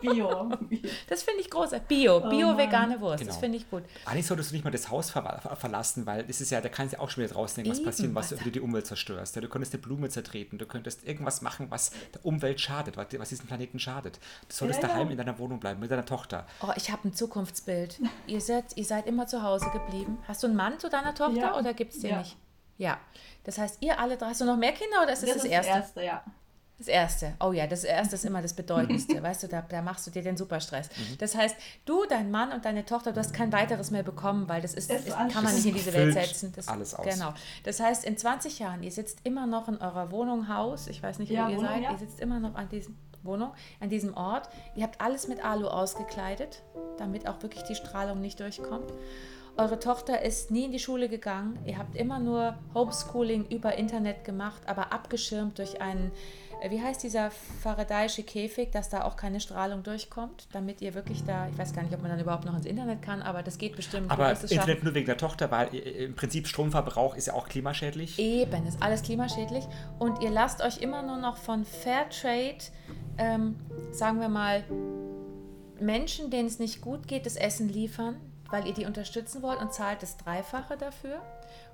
Bio. 0.00 0.50
Das 1.08 1.22
finde 1.22 1.40
ich 1.40 1.50
großartig. 1.50 1.88
Bio, 1.88 2.18
oh 2.18 2.28
Bio-vegane 2.28 3.00
Wurst. 3.00 3.20
Genau. 3.20 3.32
Das 3.32 3.38
finde 3.38 3.58
ich 3.58 3.68
gut. 3.70 3.84
Eigentlich 4.04 4.26
solltest 4.26 4.50
du 4.50 4.54
nicht 4.54 4.64
mal 4.64 4.70
das 4.70 4.90
Haus 4.90 5.10
ver 5.10 5.56
verlassen, 5.58 6.06
weil 6.06 6.24
das 6.24 6.40
ist 6.40 6.50
ja, 6.50 6.60
da 6.60 6.68
kannst 6.68 6.94
du 6.94 7.00
auch 7.00 7.10
schon 7.10 7.24
wieder 7.24 7.34
rausdenken, 7.34 7.72
was 7.72 7.82
passiert, 7.82 8.14
was 8.14 8.28
du 8.30 8.50
die 8.50 8.60
Umwelt 8.60 8.86
zerstörst. 8.86 9.36
Ja, 9.36 9.42
du 9.42 9.48
könntest 9.48 9.74
eine 9.74 9.82
Blume 9.82 10.08
zertreten, 10.08 10.58
du 10.58 10.66
könntest 10.66 11.06
irgendwas 11.06 11.42
machen, 11.42 11.70
was 11.70 11.90
der 12.14 12.24
Umwelt 12.24 12.60
schadet, 12.60 12.96
was, 12.96 13.06
was 13.18 13.28
diesem 13.28 13.46
Planeten 13.46 13.78
schadet. 13.78 14.18
Du 14.48 14.54
solltest 14.54 14.82
ja, 14.82 14.88
daheim 14.88 15.10
in 15.10 15.16
deiner 15.16 15.38
Wohnung 15.38 15.60
bleiben, 15.60 15.80
mit 15.80 15.90
deiner 15.90 16.06
Tochter. 16.06 16.46
Oh, 16.62 16.72
ich 16.76 16.90
habe 16.90 17.08
ein 17.08 17.14
Zukunftsbild. 17.14 18.00
ihr, 18.26 18.40
seid, 18.40 18.76
ihr 18.76 18.84
seid 18.84 19.06
immer 19.06 19.26
zu 19.26 19.42
Hause 19.42 19.66
geblieben. 19.72 20.18
Hast 20.26 20.42
du 20.42 20.46
einen 20.46 20.56
Mann 20.56 20.78
zu 20.78 20.88
deiner 20.88 21.14
Tochter 21.14 21.38
ja. 21.38 21.58
oder 21.58 21.74
gibt 21.74 21.94
es 21.94 22.00
den 22.00 22.18
nicht? 22.18 22.36
Ja. 22.76 22.98
Das 23.44 23.58
heißt, 23.58 23.78
ihr 23.80 23.98
alle 23.98 24.16
drei, 24.16 24.28
hast 24.28 24.40
du 24.40 24.44
noch 24.44 24.56
mehr 24.56 24.72
Kinder 24.72 25.02
oder 25.02 25.12
ist 25.12 25.22
das 25.22 25.30
das, 25.30 25.42
das 25.42 25.50
erste? 25.50 25.72
Das 25.72 25.80
erste, 25.80 26.04
ja. 26.04 26.24
Das 26.78 26.86
erste. 26.86 27.34
Oh 27.40 27.52
ja, 27.52 27.66
das 27.66 27.82
erste 27.82 28.14
ist 28.14 28.24
immer 28.24 28.40
das 28.40 28.54
Bedeutendste. 28.54 29.20
weißt 29.22 29.42
du, 29.42 29.48
da, 29.48 29.62
da 29.62 29.82
machst 29.82 30.06
du 30.06 30.12
dir 30.12 30.22
den 30.22 30.36
Superstress. 30.36 30.88
Mhm. 30.96 31.18
Das 31.18 31.34
heißt, 31.34 31.56
du, 31.84 32.04
dein 32.08 32.30
Mann 32.30 32.52
und 32.52 32.64
deine 32.64 32.84
Tochter, 32.84 33.12
du 33.12 33.18
hast 33.18 33.34
kein 33.34 33.52
weiteres 33.52 33.90
mehr 33.90 34.04
bekommen, 34.04 34.48
weil 34.48 34.62
das 34.62 34.74
ist, 34.74 34.90
ist 34.90 35.08
kann 35.08 35.42
man 35.42 35.54
nicht 35.54 35.66
in 35.66 35.74
diese 35.74 35.92
Welt 35.92 36.14
setzen. 36.14 36.52
Das, 36.54 36.68
alles 36.68 36.94
aus. 36.94 37.04
Genau. 37.04 37.34
Das 37.64 37.80
heißt, 37.80 38.04
in 38.04 38.16
20 38.16 38.60
Jahren, 38.60 38.84
ihr 38.84 38.92
sitzt 38.92 39.18
immer 39.24 39.46
noch 39.46 39.66
in 39.66 39.78
eurer 39.78 40.12
Wohnung, 40.12 40.48
Haus, 40.48 40.86
ich 40.86 41.02
weiß 41.02 41.18
nicht, 41.18 41.30
wo 41.30 41.34
ja, 41.34 41.48
ihr 41.48 41.56
Wohnung, 41.56 41.70
seid, 41.72 41.82
ja. 41.82 41.92
ihr 41.92 41.98
sitzt 41.98 42.20
immer 42.20 42.38
noch 42.38 42.54
an 42.54 42.68
diesem 42.68 42.96
Wohnung, 43.24 43.50
an 43.80 43.88
diesem 43.88 44.16
Ort. 44.16 44.48
Ihr 44.76 44.84
habt 44.84 45.00
alles 45.00 45.26
mit 45.26 45.44
Alu 45.44 45.66
ausgekleidet, 45.66 46.62
damit 46.96 47.28
auch 47.28 47.42
wirklich 47.42 47.64
die 47.64 47.74
Strahlung 47.74 48.20
nicht 48.20 48.38
durchkommt. 48.38 48.92
Eure 49.56 49.80
Tochter 49.80 50.22
ist 50.22 50.52
nie 50.52 50.66
in 50.66 50.72
die 50.72 50.78
Schule 50.78 51.08
gegangen. 51.08 51.58
Ihr 51.66 51.78
habt 51.78 51.96
immer 51.96 52.20
nur 52.20 52.56
Homeschooling 52.74 53.46
über 53.46 53.76
Internet 53.76 54.24
gemacht, 54.24 54.62
aber 54.66 54.92
abgeschirmt 54.92 55.58
durch 55.58 55.80
einen 55.80 56.12
wie 56.68 56.82
heißt 56.82 57.02
dieser 57.02 57.30
Faradayische 57.30 58.22
Käfig, 58.22 58.70
dass 58.70 58.88
da 58.88 59.04
auch 59.04 59.16
keine 59.16 59.40
Strahlung 59.40 59.82
durchkommt, 59.82 60.48
damit 60.52 60.80
ihr 60.80 60.94
wirklich 60.94 61.24
da, 61.24 61.48
ich 61.48 61.58
weiß 61.58 61.72
gar 61.72 61.82
nicht, 61.82 61.94
ob 61.94 62.02
man 62.02 62.10
dann 62.10 62.20
überhaupt 62.20 62.44
noch 62.44 62.56
ins 62.56 62.66
Internet 62.66 63.02
kann, 63.02 63.22
aber 63.22 63.42
das 63.42 63.58
geht 63.58 63.76
bestimmt. 63.76 64.10
Aber 64.10 64.30
Internet 64.30 64.82
nur 64.82 64.94
wegen 64.94 65.06
der 65.06 65.16
Tochter, 65.16 65.50
weil 65.50 65.74
äh, 65.74 66.04
im 66.04 66.14
Prinzip 66.14 66.46
Stromverbrauch 66.48 67.14
ist 67.16 67.26
ja 67.26 67.34
auch 67.34 67.48
klimaschädlich. 67.48 68.18
Eben, 68.18 68.66
ist 68.66 68.82
alles 68.82 69.02
klimaschädlich. 69.02 69.64
Und 69.98 70.22
ihr 70.22 70.30
lasst 70.30 70.62
euch 70.62 70.78
immer 70.78 71.02
nur 71.02 71.16
noch 71.16 71.36
von 71.36 71.64
Fairtrade, 71.64 72.58
ähm, 73.18 73.56
sagen 73.92 74.20
wir 74.20 74.28
mal, 74.28 74.64
Menschen, 75.80 76.30
denen 76.30 76.48
es 76.48 76.58
nicht 76.58 76.80
gut 76.80 77.06
geht, 77.06 77.26
das 77.26 77.36
Essen 77.36 77.68
liefern, 77.68 78.16
weil 78.50 78.66
ihr 78.66 78.74
die 78.74 78.86
unterstützen 78.86 79.42
wollt 79.42 79.60
und 79.60 79.72
zahlt 79.72 80.02
das 80.02 80.16
Dreifache 80.16 80.76
dafür 80.76 81.20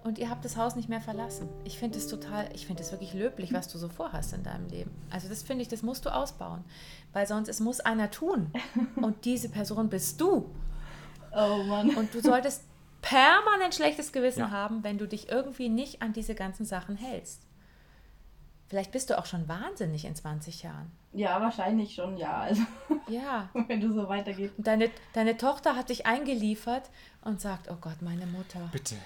und 0.02 0.18
ihr 0.18 0.28
habt 0.28 0.44
das 0.44 0.56
Haus 0.56 0.76
nicht 0.76 0.88
mehr 0.88 1.00
verlassen. 1.00 1.48
Ich 1.64 1.78
finde 1.78 1.98
es 1.98 2.08
total, 2.08 2.48
ich 2.54 2.66
finde 2.66 2.82
es 2.82 2.90
wirklich 2.90 3.14
löblich, 3.14 3.52
was 3.52 3.68
du 3.68 3.78
so 3.78 3.88
vorhast 3.88 4.32
in 4.32 4.42
deinem 4.42 4.68
Leben. 4.68 4.90
Also 5.10 5.28
das 5.28 5.42
finde 5.42 5.62
ich, 5.62 5.68
das 5.68 5.82
musst 5.82 6.04
du 6.04 6.10
ausbauen, 6.12 6.64
weil 7.12 7.26
sonst 7.26 7.48
es 7.48 7.60
muss 7.60 7.80
einer 7.80 8.10
tun 8.10 8.52
und 8.96 9.24
diese 9.24 9.48
Person 9.48 9.88
bist 9.88 10.20
du. 10.20 10.50
Oh 11.34 11.62
Mann. 11.64 11.94
Und 11.96 12.14
du 12.14 12.20
solltest 12.20 12.64
permanent 13.02 13.74
schlechtes 13.74 14.12
Gewissen 14.12 14.40
ja. 14.40 14.50
haben, 14.50 14.82
wenn 14.82 14.98
du 14.98 15.06
dich 15.06 15.28
irgendwie 15.28 15.68
nicht 15.68 16.02
an 16.02 16.12
diese 16.12 16.34
ganzen 16.34 16.64
Sachen 16.64 16.96
hältst. 16.96 17.42
Vielleicht 18.68 18.92
bist 18.92 19.10
du 19.10 19.18
auch 19.18 19.26
schon 19.26 19.46
wahnsinnig 19.48 20.04
in 20.04 20.14
20 20.14 20.62
Jahren. 20.62 20.90
Ja, 21.12 21.40
wahrscheinlich 21.40 21.94
schon, 21.94 22.16
ja. 22.16 22.38
Also, 22.38 22.62
ja. 23.08 23.48
wenn 23.68 23.80
du 23.80 23.92
so 23.92 24.08
weitergehst. 24.08 24.54
deine, 24.58 24.90
deine 25.12 25.36
Tochter 25.36 25.76
hat 25.76 25.90
dich 25.90 26.06
eingeliefert 26.06 26.90
und 27.22 27.40
sagt, 27.40 27.70
oh 27.70 27.76
Gott, 27.80 28.02
meine 28.02 28.26
Mutter. 28.26 28.68
Bitte. 28.72 28.96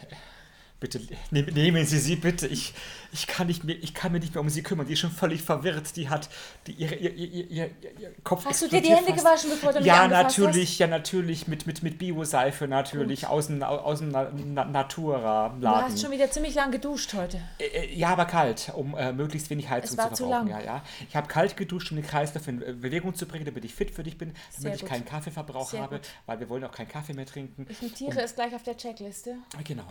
Bitte 0.80 1.00
nehmen 1.32 1.84
Sie 1.84 1.98
sie, 1.98 2.14
bitte. 2.14 2.46
Ich, 2.46 2.72
ich, 3.12 3.26
kann 3.26 3.48
nicht 3.48 3.64
mehr, 3.64 3.74
ich 3.82 3.94
kann 3.94 4.12
mich 4.12 4.22
nicht 4.22 4.34
mehr 4.34 4.40
um 4.40 4.48
sie 4.48 4.62
kümmern. 4.62 4.86
Die 4.86 4.92
ist 4.92 5.00
schon 5.00 5.10
völlig 5.10 5.42
verwirrt. 5.42 5.96
Die 5.96 6.08
hat 6.08 6.28
die, 6.68 6.72
ihre, 6.72 6.94
ihr, 6.94 7.12
ihr, 7.12 7.50
ihr, 7.50 7.70
ihr 7.98 8.14
Kopf 8.22 8.44
Hast 8.44 8.62
du 8.62 8.68
dir 8.68 8.80
die 8.80 8.90
Hände 8.90 9.10
fast. 9.10 9.24
gewaschen, 9.24 9.50
bevor 9.50 9.72
du 9.72 9.78
mich 9.80 9.86
Ja, 9.88 10.06
natürlich, 10.06 10.70
hast? 10.72 10.78
ja, 10.78 10.86
natürlich. 10.86 11.48
Mit, 11.48 11.66
mit, 11.66 11.82
mit 11.82 11.98
Bioseife 11.98 12.68
natürlich. 12.68 13.26
Aus 13.26 13.48
dem, 13.48 13.60
aus 13.64 13.98
dem 13.98 14.10
Na 14.12 14.30
Na 14.32 14.64
Natura-Laden. 14.66 15.60
Du 15.60 15.68
hast 15.68 16.00
schon 16.00 16.12
wieder 16.12 16.30
ziemlich 16.30 16.54
lang 16.54 16.70
geduscht 16.70 17.12
heute. 17.14 17.40
Äh, 17.58 17.64
äh, 17.64 17.94
ja, 17.96 18.10
aber 18.10 18.26
kalt, 18.26 18.70
um 18.76 18.96
äh, 18.96 19.12
möglichst 19.12 19.50
wenig 19.50 19.68
Heizung 19.68 19.90
zu 19.90 19.96
verbrauchen. 19.96 20.16
Zu 20.16 20.28
lang. 20.28 20.46
Ja, 20.48 20.60
ja. 20.60 20.82
Ich 21.08 21.16
habe 21.16 21.26
kalt 21.26 21.56
geduscht, 21.56 21.90
um 21.90 21.96
den 21.96 22.06
Kreislauf 22.06 22.46
in 22.46 22.60
Bewegung 22.80 23.16
zu 23.16 23.26
bringen, 23.26 23.44
damit 23.46 23.64
ich 23.64 23.74
fit 23.74 23.90
für 23.90 24.04
dich 24.04 24.16
bin, 24.16 24.28
damit 24.28 24.60
Sehr 24.60 24.74
ich 24.74 24.80
gut. 24.82 24.90
keinen 24.90 25.04
Kaffeeverbrauch 25.04 25.70
Sehr 25.70 25.82
habe, 25.82 25.96
gut. 25.96 26.08
weil 26.26 26.38
wir 26.38 26.48
wollen 26.48 26.62
auch 26.62 26.70
keinen 26.72 26.88
Kaffee 26.88 27.14
mehr 27.14 27.26
trinken. 27.26 27.66
Ich 27.68 27.82
notiere 27.82 28.20
es 28.20 28.36
gleich 28.36 28.54
auf 28.54 28.62
der 28.62 28.76
Checkliste. 28.76 29.38
Genau. 29.64 29.82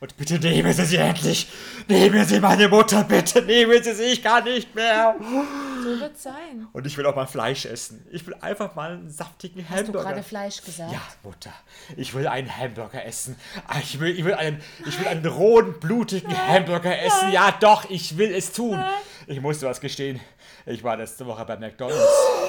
Und 0.00 0.16
bitte 0.24 0.48
nehmen 0.48 0.72
Sie 0.72 0.84
sie 0.84 0.96
endlich. 0.96 1.46
Nehmen 1.86 2.24
Sie 2.24 2.40
meine 2.40 2.68
Mutter, 2.68 3.04
bitte. 3.04 3.42
Nehmen 3.42 3.82
Sie 3.82 3.92
sie, 3.92 4.04
ich 4.04 4.22
kann 4.22 4.44
nicht 4.44 4.74
mehr. 4.74 5.14
So 5.20 6.00
wird 6.00 6.18
sein. 6.18 6.66
Und 6.72 6.86
ich 6.86 6.96
will 6.96 7.04
auch 7.04 7.14
mal 7.14 7.26
Fleisch 7.26 7.66
essen. 7.66 8.06
Ich 8.10 8.26
will 8.26 8.34
einfach 8.40 8.74
mal 8.74 8.92
einen 8.92 9.10
saftigen 9.10 9.68
Hast 9.68 9.80
Hamburger. 9.80 9.98
Hast 9.98 10.04
du 10.06 10.14
gerade 10.14 10.22
Fleisch 10.22 10.62
gesagt? 10.62 10.92
Ja, 10.92 11.02
Mutter. 11.22 11.52
Ich 11.96 12.14
will 12.14 12.26
einen 12.26 12.56
Hamburger 12.56 13.04
essen. 13.04 13.36
Ah, 13.66 13.78
ich 13.82 14.00
will, 14.00 14.18
ich 14.18 14.24
will, 14.24 14.34
einen, 14.34 14.62
ich 14.86 14.98
will 14.98 15.06
einen 15.06 15.26
rohen, 15.26 15.78
blutigen 15.78 16.34
Hamburger 16.48 16.98
essen. 16.98 17.30
Ja, 17.30 17.52
doch, 17.60 17.90
ich 17.90 18.16
will 18.16 18.34
es 18.34 18.52
tun. 18.52 18.82
Ich 19.26 19.40
muss 19.40 19.60
was 19.62 19.80
gestehen. 19.80 20.20
Ich 20.64 20.82
war 20.82 20.96
letzte 20.96 21.26
Woche 21.26 21.44
bei 21.44 21.58
McDonalds. 21.58 22.02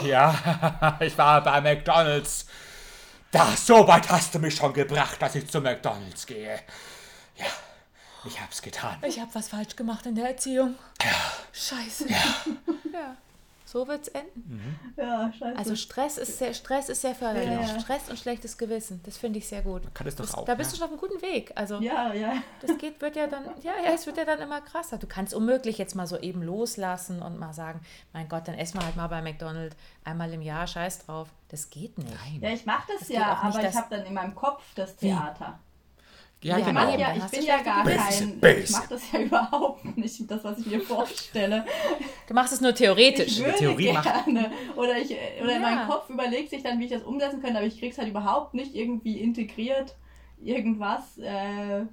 Ja, 0.06 0.98
ich 1.02 1.18
war 1.18 1.44
bei 1.44 1.60
McDonalds. 1.60 2.46
Da, 3.32 3.48
so 3.58 3.86
weit 3.86 4.10
hast 4.10 4.34
du 4.34 4.40
mich 4.40 4.56
schon 4.56 4.72
gebracht, 4.72 5.22
dass 5.22 5.36
ich 5.36 5.50
zu 5.50 5.60
McDonalds 5.60 6.26
gehe. 6.26 6.62
Ja. 7.36 7.46
Ich 8.26 8.42
hab's 8.42 8.62
getan. 8.62 8.98
Ich 9.06 9.20
hab 9.20 9.34
was 9.36 9.50
falsch 9.50 9.76
gemacht 9.76 10.06
in 10.06 10.16
der 10.16 10.30
Erziehung. 10.30 10.76
Ja. 11.02 11.12
Scheiße. 11.52 12.10
Ja. 12.10 12.18
ja. 12.94 13.18
So 13.66 13.88
wird's 13.88 14.08
enden. 14.10 14.44
Mhm. 14.48 14.94
Ja, 14.96 15.34
scheiße. 15.34 15.58
Also 15.58 15.76
Stress 15.76 16.18
ist 16.18 16.38
sehr, 16.38 16.54
Stress 16.54 16.88
ist 16.88 17.02
sehr 17.02 17.16
förderlich. 17.16 17.50
Ja. 17.50 17.80
Stress 17.80 18.10
und 18.10 18.18
schlechtes 18.18 18.58
Gewissen, 18.58 19.02
das 19.04 19.18
finde 19.18 19.40
ich 19.40 19.48
sehr 19.48 19.64
gut. 19.64 19.84
Man 19.84 19.94
kann 19.94 20.08
es 20.08 20.16
doch 20.16 20.26
das, 20.26 20.36
auch. 20.36 20.46
Da 20.46 20.56
bist 20.56 20.72
ja. 20.72 20.74
du 20.74 20.78
schon 20.78 20.86
auf 20.86 20.92
einem 20.92 21.10
guten 21.10 21.22
Weg. 21.22 21.52
Also 21.56 21.82
ja, 21.82 22.14
ja. 22.14 22.36
Das 22.62 22.78
geht, 22.78 23.02
wird 23.02 23.16
ja 23.16 23.28
dann, 23.28 23.44
ja, 23.64 23.74
ja, 23.84 23.92
es 23.94 24.06
wird 24.06 24.18
ja 24.18 24.26
dann 24.26 24.40
immer 24.40 24.62
krasser. 24.62 24.98
Du 24.98 25.08
kannst 25.08 25.34
unmöglich 25.34 25.78
jetzt 25.78 25.96
mal 25.96 26.06
so 26.06 26.18
eben 26.20 26.44
loslassen 26.44 27.22
und 27.22 27.40
mal 27.40 27.54
sagen, 27.54 27.82
mein 28.14 28.30
Gott, 28.30 28.48
dann 28.48 28.56
essen 28.56 28.80
wir 28.80 28.86
halt 28.86 28.96
mal 28.96 29.08
bei 29.08 29.22
McDonald's 29.22 29.76
einmal 30.04 30.32
im 30.32 30.42
Jahr, 30.42 30.68
scheiß 30.68 31.08
drauf. 31.08 31.28
Das 31.50 31.70
geht 31.70 31.98
nicht. 31.98 32.12
Nein. 32.12 32.40
Ja, 32.42 32.50
ich 32.52 32.66
mache 32.66 32.84
das, 32.88 33.00
das 33.00 33.10
ja, 33.10 33.34
aber 33.34 33.62
ich 33.62 33.76
habe 33.76 33.88
dann 33.90 34.06
in 34.06 34.14
meinem 34.14 34.36
Kopf 34.36 34.64
das 34.76 34.96
Theater. 34.96 35.60
Ja, 36.44 36.58
ja 36.58 36.66
genau. 36.66 36.96
Ja, 36.96 37.16
ich 37.16 37.24
bin 37.26 37.44
ja 37.44 37.62
gar 37.62 37.84
kein. 37.84 38.40
Ich 38.42 38.72
mache 38.72 38.90
das 38.90 39.12
ja 39.12 39.20
überhaupt 39.20 39.98
nicht, 39.98 40.30
das, 40.30 40.44
was 40.44 40.60
ich 40.60 40.68
mir 40.68 40.82
vorstelle. 40.82 41.66
Du 42.28 42.34
machst 42.34 42.54
es 42.54 42.62
nur 42.62 42.74
theoretisch. 42.74 43.40
Ich 43.40 43.44
würde 43.44 43.58
Theorie 43.58 43.98
gerne. 44.04 44.52
Oder, 44.76 44.98
ich, 44.98 45.16
oder 45.42 45.54
ja. 45.54 45.60
mein 45.60 45.88
Kopf 45.88 46.10
überlegt 46.10 46.50
sich 46.52 46.62
dann, 46.62 46.80
wie 46.80 46.86
ich 46.86 46.92
das 46.92 47.04
umsetzen 47.04 47.42
könnte, 47.42 47.58
aber 47.58 47.68
ich 47.68 47.80
krieg's 47.80 47.98
halt 47.98 48.10
überhaupt 48.10 48.54
nicht 48.54 48.76
irgendwie 48.76 49.20
integriert. 49.20 49.96
Irgendwas. 50.40 51.18
Äh, 51.18 51.86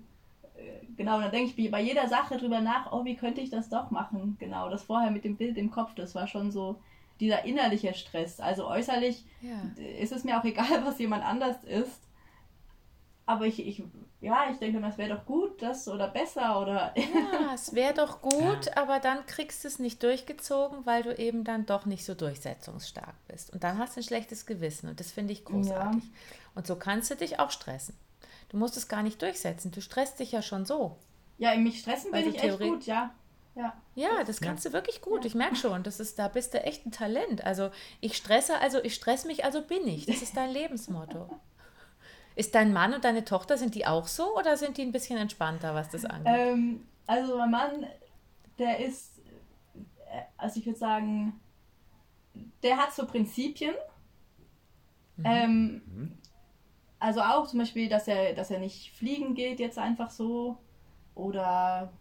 genau, 0.97 1.21
dann 1.21 1.31
denke 1.31 1.53
ich 1.57 1.71
bei 1.71 1.81
jeder 1.81 2.09
Sache 2.09 2.37
drüber 2.37 2.61
nach, 2.61 2.93
oh, 2.93 3.05
wie 3.05 3.17
könnte 3.17 3.41
ich 3.41 3.51
das 3.51 3.69
doch 3.69 3.91
machen? 3.91 4.37
Genau, 4.39 4.69
das 4.69 4.83
vorher 4.83 5.11
mit 5.11 5.25
dem 5.25 5.37
Bild 5.37 5.57
im 5.57 5.71
Kopf, 5.71 5.95
das 5.95 6.15
war 6.15 6.27
schon 6.27 6.51
so 6.51 6.79
dieser 7.21 7.45
innerliche 7.45 7.95
Stress. 7.95 8.41
Also 8.41 8.67
äußerlich 8.67 9.25
ja. 9.41 9.83
ist 10.01 10.13
es 10.13 10.25
mir 10.25 10.39
auch 10.39 10.45
egal, 10.45 10.67
was 10.85 10.99
jemand 10.99 11.25
anders 11.25 11.63
ist. 11.65 12.01
Aber 13.27 13.47
ich, 13.47 13.65
ich 13.65 13.83
ja, 14.23 14.49
ich 14.51 14.59
denke, 14.59 14.81
das 14.81 14.99
wäre 14.99 15.17
doch 15.17 15.27
gut, 15.27 15.61
das 15.61 15.89
oder 15.89 16.07
besser 16.07 16.61
oder. 16.61 16.95
ja, 16.97 17.55
es 17.55 17.75
wäre 17.75 17.93
doch 17.93 18.23
gut, 18.23 18.67
ja. 18.67 18.77
aber 18.77 19.01
dann 19.01 19.27
kriegst 19.27 19.65
du 19.65 19.69
es 19.69 19.81
nicht 19.81 20.01
durchgezogen, 20.03 20.87
weil 20.87 21.03
du 21.03 21.17
eben 21.17 21.43
dann 21.43 21.67
doch 21.67 21.87
nicht 21.87 22.05
so 22.05 22.15
durchsetzungsstark 22.15 23.15
bist. 23.27 23.53
Und 23.53 23.65
dann 23.65 23.79
hast 23.79 23.97
du 23.97 24.01
ein 24.01 24.05
schlechtes 24.05 24.47
Gewissen 24.47 24.89
und 24.89 25.01
das 25.01 25.11
finde 25.11 25.33
ich 25.33 25.45
großartig. 25.45 26.05
Ja. 26.05 26.11
Und 26.55 26.69
so 26.69 26.77
kannst 26.77 27.11
du 27.11 27.17
dich 27.17 27.41
auch 27.41 27.51
stressen. 27.51 27.97
Du 28.49 28.59
musst 28.59 28.77
es 28.77 28.87
gar 28.87 29.03
nicht 29.03 29.21
durchsetzen. 29.21 29.73
Du 29.73 29.81
stresst 29.81 30.21
dich 30.21 30.31
ja 30.31 30.41
schon 30.41 30.67
so. 30.67 30.97
Ja, 31.39 31.57
mich 31.57 31.81
stressen 31.81 32.13
bin 32.13 32.29
ich 32.29 32.43
echt 32.43 32.61
gut, 32.61 32.87
ja. 32.87 33.13
Ja. 33.57 33.75
Ja, 33.95 34.25
das 34.25 34.41
kannst 34.41 34.65
du 34.65 34.73
wirklich 34.73 35.01
gut. 35.01 35.25
Ich 35.25 35.35
merke 35.35 35.57
schon, 35.57 35.83
das 35.83 36.01
ist, 36.01 36.19
da 36.19 36.29
bist 36.29 36.55
du 36.55 36.63
echt 36.63 36.87
ein 36.87 36.93
Talent. 36.93 37.45
Also 37.45 37.71
ich 38.01 38.17
stresse, 38.17 38.59
also 38.59 38.83
ich 38.83 38.95
stress 38.95 39.25
mich, 39.25 39.45
also 39.45 39.63
bin 39.63 39.87
ich. 39.89 40.07
Das 40.07 40.23
ist 40.23 40.37
dein 40.37 40.51
Lebensmotto. 40.51 41.29
Ist 42.35 42.55
dein 42.55 42.73
Mann 42.73 42.95
und 42.95 43.05
deine 43.05 43.25
Tochter, 43.25 43.59
sind 43.59 43.75
die 43.75 43.87
auch 43.87 44.07
so 44.07 44.37
oder 44.37 44.57
sind 44.57 44.79
die 44.79 44.83
ein 44.83 44.93
bisschen 44.93 45.19
entspannter, 45.19 45.75
was 45.75 45.91
das 45.91 46.05
angeht? 46.05 46.33
Ähm, 46.35 46.87
also 47.07 47.37
mein 47.37 47.51
Mann, 47.51 47.87
der 48.59 48.79
ist, 48.79 49.19
äh, 50.07 50.23
also 50.37 50.59
ich 50.59 50.67
würde 50.67 50.79
sagen, 50.79 51.41
der 52.63 52.79
hat 52.79 52.93
so 52.93 53.07
Prinzipien. 53.07 53.75
Ähm, 55.25 55.83
also 56.99 57.21
auch 57.21 57.47
zum 57.47 57.59
Beispiel, 57.59 57.89
dass 57.89 58.09
er, 58.09 58.33
dass 58.35 58.51
er 58.51 58.59
nicht 58.59 58.93
fliegen 58.93 59.35
geht 59.35 59.61
jetzt 59.61 59.79
einfach 59.79 60.11
so. 60.11 60.59
Oder 61.15 61.93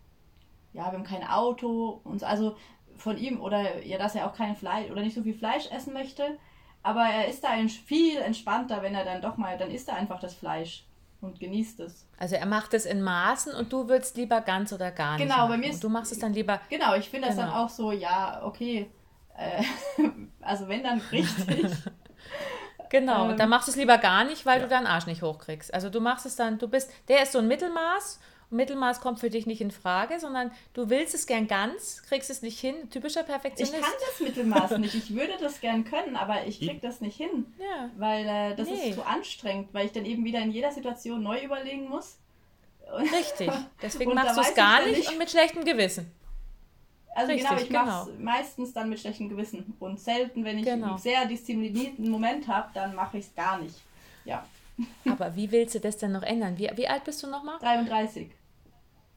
ja, 0.74 0.86
wir 0.86 0.94
haben 0.94 1.04
kein 1.04 1.28
Auto 1.28 2.02
und 2.04 2.20
so. 2.20 2.26
Also 2.26 2.56
von 2.96 3.18
ihm, 3.18 3.42
oder 3.42 3.84
ja, 3.84 3.98
dass 3.98 4.16
er 4.16 4.28
auch 4.28 4.36
kein 4.36 4.56
Fleisch 4.56 4.90
oder 4.92 5.02
nicht 5.02 5.16
so 5.16 5.24
viel 5.24 5.34
Fleisch 5.34 5.70
essen 5.72 5.94
möchte. 5.94 6.38
Aber 6.84 7.02
er 7.04 7.28
ist 7.28 7.44
da 7.44 7.50
ein- 7.50 7.70
viel 7.70 8.18
entspannter, 8.20 8.82
wenn 8.82 8.96
er 8.96 9.06
dann 9.06 9.22
doch 9.22 9.38
mal, 9.38 9.58
dann 9.58 9.70
isst 9.72 9.88
er 9.90 9.96
einfach 9.96 10.20
das 10.20 10.34
Fleisch 10.34 10.84
und 11.22 11.40
genießt 11.40 11.80
es. 11.82 12.08
Also 12.18 12.36
er 12.36 12.46
macht 12.48 12.74
es 12.74 12.86
in 12.86 13.02
Maßen 13.04 13.54
und 13.54 13.72
du 13.72 13.88
würdest 13.88 14.18
lieber 14.18 14.42
ganz 14.42 14.74
oder 14.74 14.90
gar 14.92 15.18
nicht. 15.18 15.28
Genau, 15.30 15.48
bei 15.48 15.58
mir 15.58 15.70
ist- 15.70 15.76
Und 15.76 15.84
du 15.84 15.90
machst 15.90 16.12
es 16.12 16.20
dann 16.20 16.34
lieber. 16.34 16.60
Genau, 16.70 16.96
ich 16.96 17.10
finde 17.10 17.28
das 17.28 17.38
dann 17.38 17.50
Genau. 17.50 17.66
auch 17.66 17.70
so, 17.70 17.92
ja, 17.92 18.42
okay. 18.44 18.90
Äh, 19.38 19.64
also 20.42 20.68
wenn 20.68 20.84
dann 20.84 21.00
richtig. 21.12 21.72
Genau, 22.90 23.30
Ähm, 23.30 23.38
dann 23.38 23.48
machst 23.48 23.68
du 23.70 23.72
es 23.72 23.78
lieber 23.78 23.98
gar 23.98 24.26
nicht, 24.26 24.46
weil 24.46 24.58
Ja. 24.60 24.64
du 24.64 24.70
deinen 24.70 24.86
Arsch 24.86 25.06
nicht 25.06 25.22
hochkriegst. 25.22 25.74
Also 25.74 25.90
du 25.90 26.02
machst 26.02 26.26
es 26.26 26.36
dann, 26.36 26.58
du 26.58 26.68
bist, 26.68 26.92
der 27.08 27.24
ist 27.24 27.32
so 27.32 27.40
ein 27.40 27.48
Mittelmaß. 27.48 28.20
Mittelmaß 28.52 29.02
kommt 29.02 29.20
für 29.20 29.30
dich 29.30 29.46
nicht 29.46 29.62
in 29.62 29.72
Frage, 29.72 30.20
sondern 30.20 30.52
du 30.74 30.90
willst 30.90 31.14
es 31.16 31.26
gern 31.26 31.48
ganz, 31.48 32.04
kriegst 32.04 32.30
es 32.30 32.42
nicht 32.42 32.60
hin. 32.60 32.76
Typischer 32.90 33.22
Ich 33.22 33.28
Perfektionist. 33.28 33.82
kann 33.82 33.92
das 34.10 34.20
Mittelmaß 34.20 34.78
nicht. 34.80 34.94
Ich 34.96 35.14
würde 35.16 35.34
das 35.40 35.62
gern 35.62 35.84
können, 35.86 36.16
aber 36.16 36.46
ich 36.46 36.60
krieg 36.60 36.82
das 36.82 37.02
nicht 37.02 37.16
hin. 37.18 37.46
Ja. 37.60 37.90
Weil 37.98 38.28
äh, 38.28 38.56
das 38.56 38.68
Nee. 38.68 38.90
ist 38.90 38.96
zu 38.96 39.04
anstrengend, 39.06 39.70
weil 39.74 39.86
ich 39.86 39.92
dann 39.92 40.06
eben 40.06 40.24
wieder 40.26 40.40
in 40.40 40.52
jeder 40.52 40.72
Situation 40.72 41.24
neu 41.24 41.42
überlegen 41.44 41.88
muss. 41.90 42.18
Und- 42.96 43.04
Richtig. 43.14 43.50
Deswegen 43.82 44.14
machst 44.14 44.36
du 44.38 44.42
es 44.42 44.50
ich 44.50 44.56
gar 44.56 44.84
nicht 44.86 44.98
nicht- 44.98 45.10
und 45.12 45.18
mit 45.18 45.32
schlechtem 45.32 45.64
Gewissen. 45.64 46.12
Also 47.14 47.34
genau, 47.36 47.50
Richtig, 47.52 47.68
ich 47.68 47.74
mache 47.74 48.10
es 48.12 48.20
meistens 48.20 48.74
dann 48.74 48.90
mit 48.90 49.00
schlechtem 49.00 49.28
Gewissen. 49.28 49.76
Und 49.80 50.00
selten, 50.00 50.46
wenn 50.46 50.58
ich 50.60 50.66
Genau. 50.66 50.92
einen 50.92 50.98
sehr 50.98 51.26
disziplinierten 51.26 52.10
Moment 52.10 52.48
habe, 52.48 52.70
dann 52.74 52.96
mache 52.96 53.18
ich 53.18 53.26
es 53.26 53.36
gar 53.36 53.58
nicht. 53.60 53.76
Ja, 54.24 54.46
Aber 55.10 55.36
wie 55.36 55.52
willst 55.52 55.76
du 55.76 55.80
das 55.80 55.98
denn 55.98 56.12
noch 56.14 56.24
ändern? 56.24 56.58
Wie, 56.58 56.70
wie 56.76 56.88
alt 56.88 57.04
bist 57.04 57.22
du 57.22 57.28
nochmal? 57.28 57.60
33. 57.60 58.30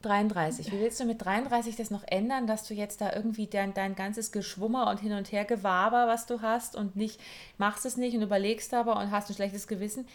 33. 0.05 0.71
Wie 0.71 0.79
willst 0.79 0.99
du 0.99 1.05
mit 1.05 1.23
33 1.23 1.75
das 1.75 1.89
noch 1.89 2.03
ändern, 2.05 2.47
dass 2.47 2.67
du 2.67 2.73
jetzt 2.73 3.01
da 3.01 3.13
irgendwie 3.13 3.47
dein, 3.47 3.73
dein 3.73 3.95
ganzes 3.95 4.31
Geschwummer 4.31 4.89
und 4.89 4.99
hin 4.99 5.13
und 5.13 5.31
her 5.31 5.45
Gewaber, 5.45 6.07
was 6.07 6.25
du 6.25 6.41
hast 6.41 6.75
und 6.75 6.95
nicht, 6.95 7.19
machst 7.57 7.85
es 7.85 7.97
nicht 7.97 8.15
und 8.15 8.21
überlegst 8.21 8.73
aber 8.73 8.97
und 8.97 9.11
hast 9.11 9.29
ein 9.29 9.35
schlechtes 9.35 9.67
Gewissen. 9.67 10.07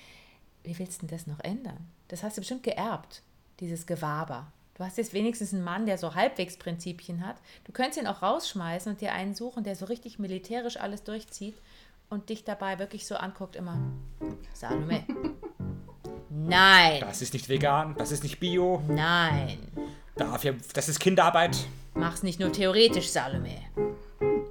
Wie 0.62 0.78
willst 0.78 1.02
du 1.02 1.06
denn 1.06 1.16
das 1.16 1.26
noch 1.26 1.40
ändern? 1.40 1.88
Das 2.08 2.22
hast 2.22 2.36
du 2.36 2.40
bestimmt 2.40 2.62
geerbt, 2.62 3.22
dieses 3.58 3.86
Gewaber. 3.86 4.52
Du 4.74 4.84
hast 4.84 4.96
jetzt 4.96 5.12
wenigstens 5.12 5.52
einen 5.52 5.64
Mann, 5.64 5.86
der 5.86 5.98
so 5.98 6.14
halbwegs 6.14 6.56
Prinzipien 6.56 7.26
hat. 7.26 7.36
Du 7.64 7.72
könntest 7.72 8.00
ihn 8.00 8.06
auch 8.06 8.22
rausschmeißen 8.22 8.92
und 8.92 9.00
dir 9.00 9.12
einen 9.12 9.34
suchen, 9.34 9.64
der 9.64 9.76
so 9.76 9.86
richtig 9.86 10.18
militärisch 10.18 10.78
alles 10.78 11.02
durchzieht 11.04 11.56
und 12.08 12.28
dich 12.28 12.44
dabei 12.44 12.78
wirklich 12.78 13.06
so 13.06 13.16
anguckt 13.16 13.56
immer. 13.56 13.78
Salome. 14.54 15.04
Nein, 16.30 17.00
Das 17.00 17.22
ist 17.22 17.32
nicht 17.32 17.48
vegan, 17.48 17.94
das 17.98 18.12
ist 18.12 18.22
nicht 18.22 18.38
bio, 18.38 18.82
nein. 18.88 19.58
dafür, 20.16 20.54
das 20.74 20.88
ist 20.88 21.00
Kinderarbeit. 21.00 21.56
Mach's 21.94 22.22
nicht 22.22 22.38
nur 22.38 22.52
theoretisch, 22.52 23.08
Salome. 23.08 23.56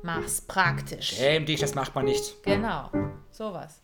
Mach's 0.03 0.41
praktisch. 0.41 1.09
Schäm 1.15 1.45
dich, 1.45 1.59
das 1.61 1.75
macht 1.75 1.95
man 1.95 2.05
nicht. 2.05 2.43
Genau, 2.43 2.89
sowas. 3.31 3.81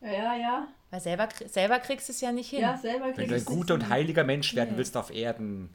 Ja, 0.00 0.12
ja, 0.12 0.34
ja. 0.36 0.68
Weil 0.90 1.00
selber, 1.00 1.28
selber 1.46 1.78
kriegst 1.80 2.08
du 2.08 2.12
es 2.12 2.20
ja 2.20 2.32
nicht 2.32 2.48
hin. 2.50 2.60
Ja, 2.60 2.76
selber 2.76 3.06
Wenn 3.06 3.14
krieg 3.14 3.28
du 3.28 3.34
ein 3.34 3.44
guter 3.44 3.74
und 3.74 3.88
heiliger 3.88 4.24
Mensch 4.24 4.54
werden 4.54 4.72
Nee. 4.72 4.78
willst 4.78 4.96
auf 4.96 5.10
Erden, 5.14 5.74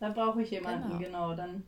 Dann 0.00 0.12
brauche 0.12 0.42
ich 0.42 0.50
jemanden, 0.50 0.98
Genau. 0.98 1.28
genau. 1.28 1.34
Dann 1.34 1.62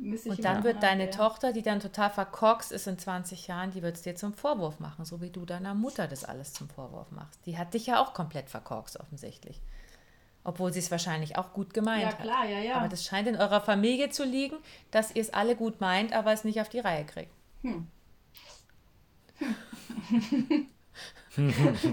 müsste 0.00 0.28
ich 0.30 0.36
Und 0.38 0.44
dann 0.44 0.64
wird 0.64 0.82
deine 0.82 1.10
Tochter, 1.10 1.52
die 1.52 1.62
dann 1.62 1.80
total 1.80 2.10
verkorkst 2.10 2.72
ist 2.72 2.86
in 2.86 2.98
20 2.98 3.46
Jahren, 3.46 3.70
die 3.70 3.82
wird 3.82 3.96
es 3.96 4.02
dir 4.02 4.14
zum 4.16 4.32
Vorwurf 4.34 4.80
machen, 4.80 5.04
so 5.04 5.20
wie 5.20 5.30
du 5.30 5.44
deiner 5.44 5.74
Mutter 5.74 6.06
das 6.08 6.24
alles 6.24 6.52
zum 6.52 6.68
Vorwurf 6.68 7.10
machst. 7.10 7.40
Die 7.46 7.58
hat 7.58 7.74
dich 7.74 7.86
ja 7.86 8.00
auch 8.02 8.14
komplett 8.14 8.50
verkorkst, 8.50 8.98
offensichtlich. 9.00 9.60
Obwohl 10.44 10.72
sie 10.72 10.78
es 10.78 10.90
wahrscheinlich 10.90 11.36
auch 11.36 11.52
gut 11.52 11.74
gemeint 11.74 12.02
Ja, 12.02 12.08
hat. 12.10 12.20
klar, 12.20 12.46
ja, 12.46 12.58
ja. 12.60 12.76
Aber 12.76 12.88
das 12.88 13.04
scheint 13.04 13.28
in 13.28 13.36
eurer 13.36 13.60
Familie 13.60 14.08
zu 14.10 14.24
liegen, 14.24 14.56
dass 14.90 15.14
ihr 15.14 15.20
es 15.22 15.34
alle 15.34 15.56
gut 15.56 15.80
meint, 15.80 16.12
aber 16.12 16.32
es 16.32 16.44
nicht 16.44 16.60
auf 16.60 16.68
die 16.68 16.78
Reihe 16.80 17.04
kriegt. 17.04 17.32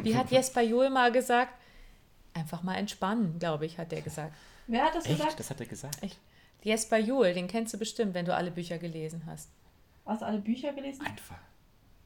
Wie 0.04 0.16
hat 0.16 0.32
Jesper 0.32 0.62
Juhl 0.62 0.90
mal 0.90 1.12
gesagt? 1.12 1.54
Einfach 2.34 2.64
mal 2.64 2.76
entspannen, 2.76 3.40
glaube 3.40 3.66
ich, 3.66 3.78
hat 3.78 3.94
er 3.94 4.02
gesagt. 4.02 4.34
Wer 4.68 4.84
hat 4.86 4.96
das 4.96 5.06
echt, 5.06 5.18
gesagt? 5.18 5.40
das 5.40 5.50
hat 5.50 5.60
er 5.60 5.66
gesagt. 5.68 5.98
Ich, 6.02 6.18
Jesper 6.66 6.98
Juhl, 6.98 7.32
den 7.32 7.48
kennst 7.48 7.76
du 7.76 7.78
bestimmt, 7.78 8.16
wenn 8.16 8.26
du 8.26 8.34
alle 8.34 8.50
Bücher 8.50 8.80
gelesen 8.80 9.22
hast. 9.28 9.52
Hast 10.04 10.24
du 10.24 10.26
alle 10.26 10.40
Bücher 10.40 10.74
gelesen? 10.74 11.06
Einfach. 11.06 11.38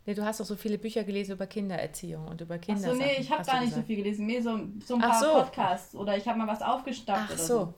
Nee, 0.06 0.14
du 0.14 0.26
hast 0.26 0.42
doch 0.42 0.46
so 0.46 0.58
viele 0.58 0.78
Bücher 0.78 1.06
gelesen 1.06 1.32
über 1.32 1.48
Kindererziehung 1.48 2.28
und 2.28 2.42
über 2.42 2.56
Achso, 2.56 2.74
Kinder. 2.74 2.94
nee, 2.94 3.16
ich 3.20 3.32
habe 3.32 3.44
gar 3.46 3.62
nicht 3.62 3.74
so 3.74 3.82
viel 3.82 3.96
gelesen. 3.96 4.26
Mehr 4.26 4.44
so, 4.44 4.60
so 4.86 4.96
ein 4.96 5.02
paar 5.02 5.18
so. 5.18 5.32
Podcasts 5.32 5.96
oder 5.96 6.18
ich 6.18 6.28
habe 6.28 6.38
mal 6.38 6.48
was 6.48 6.62
aufgestappt 6.62 7.22
Ach 7.24 7.30
oder 7.30 7.40
so. 7.40 7.58
so. 7.58 7.74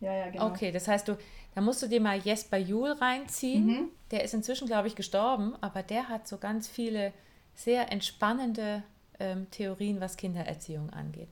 Ja, 0.00 0.12
ja, 0.12 0.28
genau. 0.30 0.48
Okay, 0.48 0.70
das 0.70 0.86
heißt, 0.86 1.08
du, 1.08 1.16
da 1.54 1.62
musst 1.62 1.82
du 1.82 1.86
dir 1.86 2.00
mal 2.00 2.18
Jesper 2.18 2.58
Juhl 2.58 2.92
reinziehen. 2.92 3.66
Mhm. 3.66 3.88
Der 4.10 4.22
ist 4.22 4.34
inzwischen, 4.34 4.66
glaube 4.66 4.88
ich, 4.88 4.96
gestorben, 4.96 5.54
aber 5.62 5.82
der 5.82 6.10
hat 6.10 6.28
so 6.28 6.36
ganz 6.36 6.68
viele 6.68 7.14
sehr 7.54 7.90
entspannende 7.90 8.82
ähm, 9.18 9.50
Theorien, 9.50 10.00
was 10.00 10.18
Kindererziehung 10.18 10.90
angeht. 10.90 11.28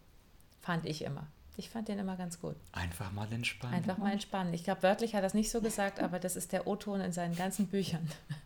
Fand 0.60 0.86
ich 0.86 1.02
immer. 1.04 1.26
Ich 1.58 1.70
fand 1.70 1.88
den 1.88 1.98
immer 1.98 2.16
ganz 2.16 2.40
gut. 2.40 2.56
Einfach 2.72 3.12
mal 3.12 3.32
entspannen. 3.32 3.74
Einfach 3.74 3.96
mal 3.98 4.12
entspannen. 4.12 4.52
Ich 4.52 4.64
glaube, 4.64 4.82
wörtlich 4.82 5.14
hat 5.14 5.20
er 5.20 5.22
das 5.22 5.34
nicht 5.34 5.50
so 5.50 5.60
gesagt, 5.62 6.00
aber 6.00 6.18
das 6.18 6.36
ist 6.36 6.52
der 6.52 6.66
O-Ton 6.66 7.00
in 7.00 7.12
seinen 7.12 7.34
ganzen 7.36 7.66
Büchern. 7.68 8.08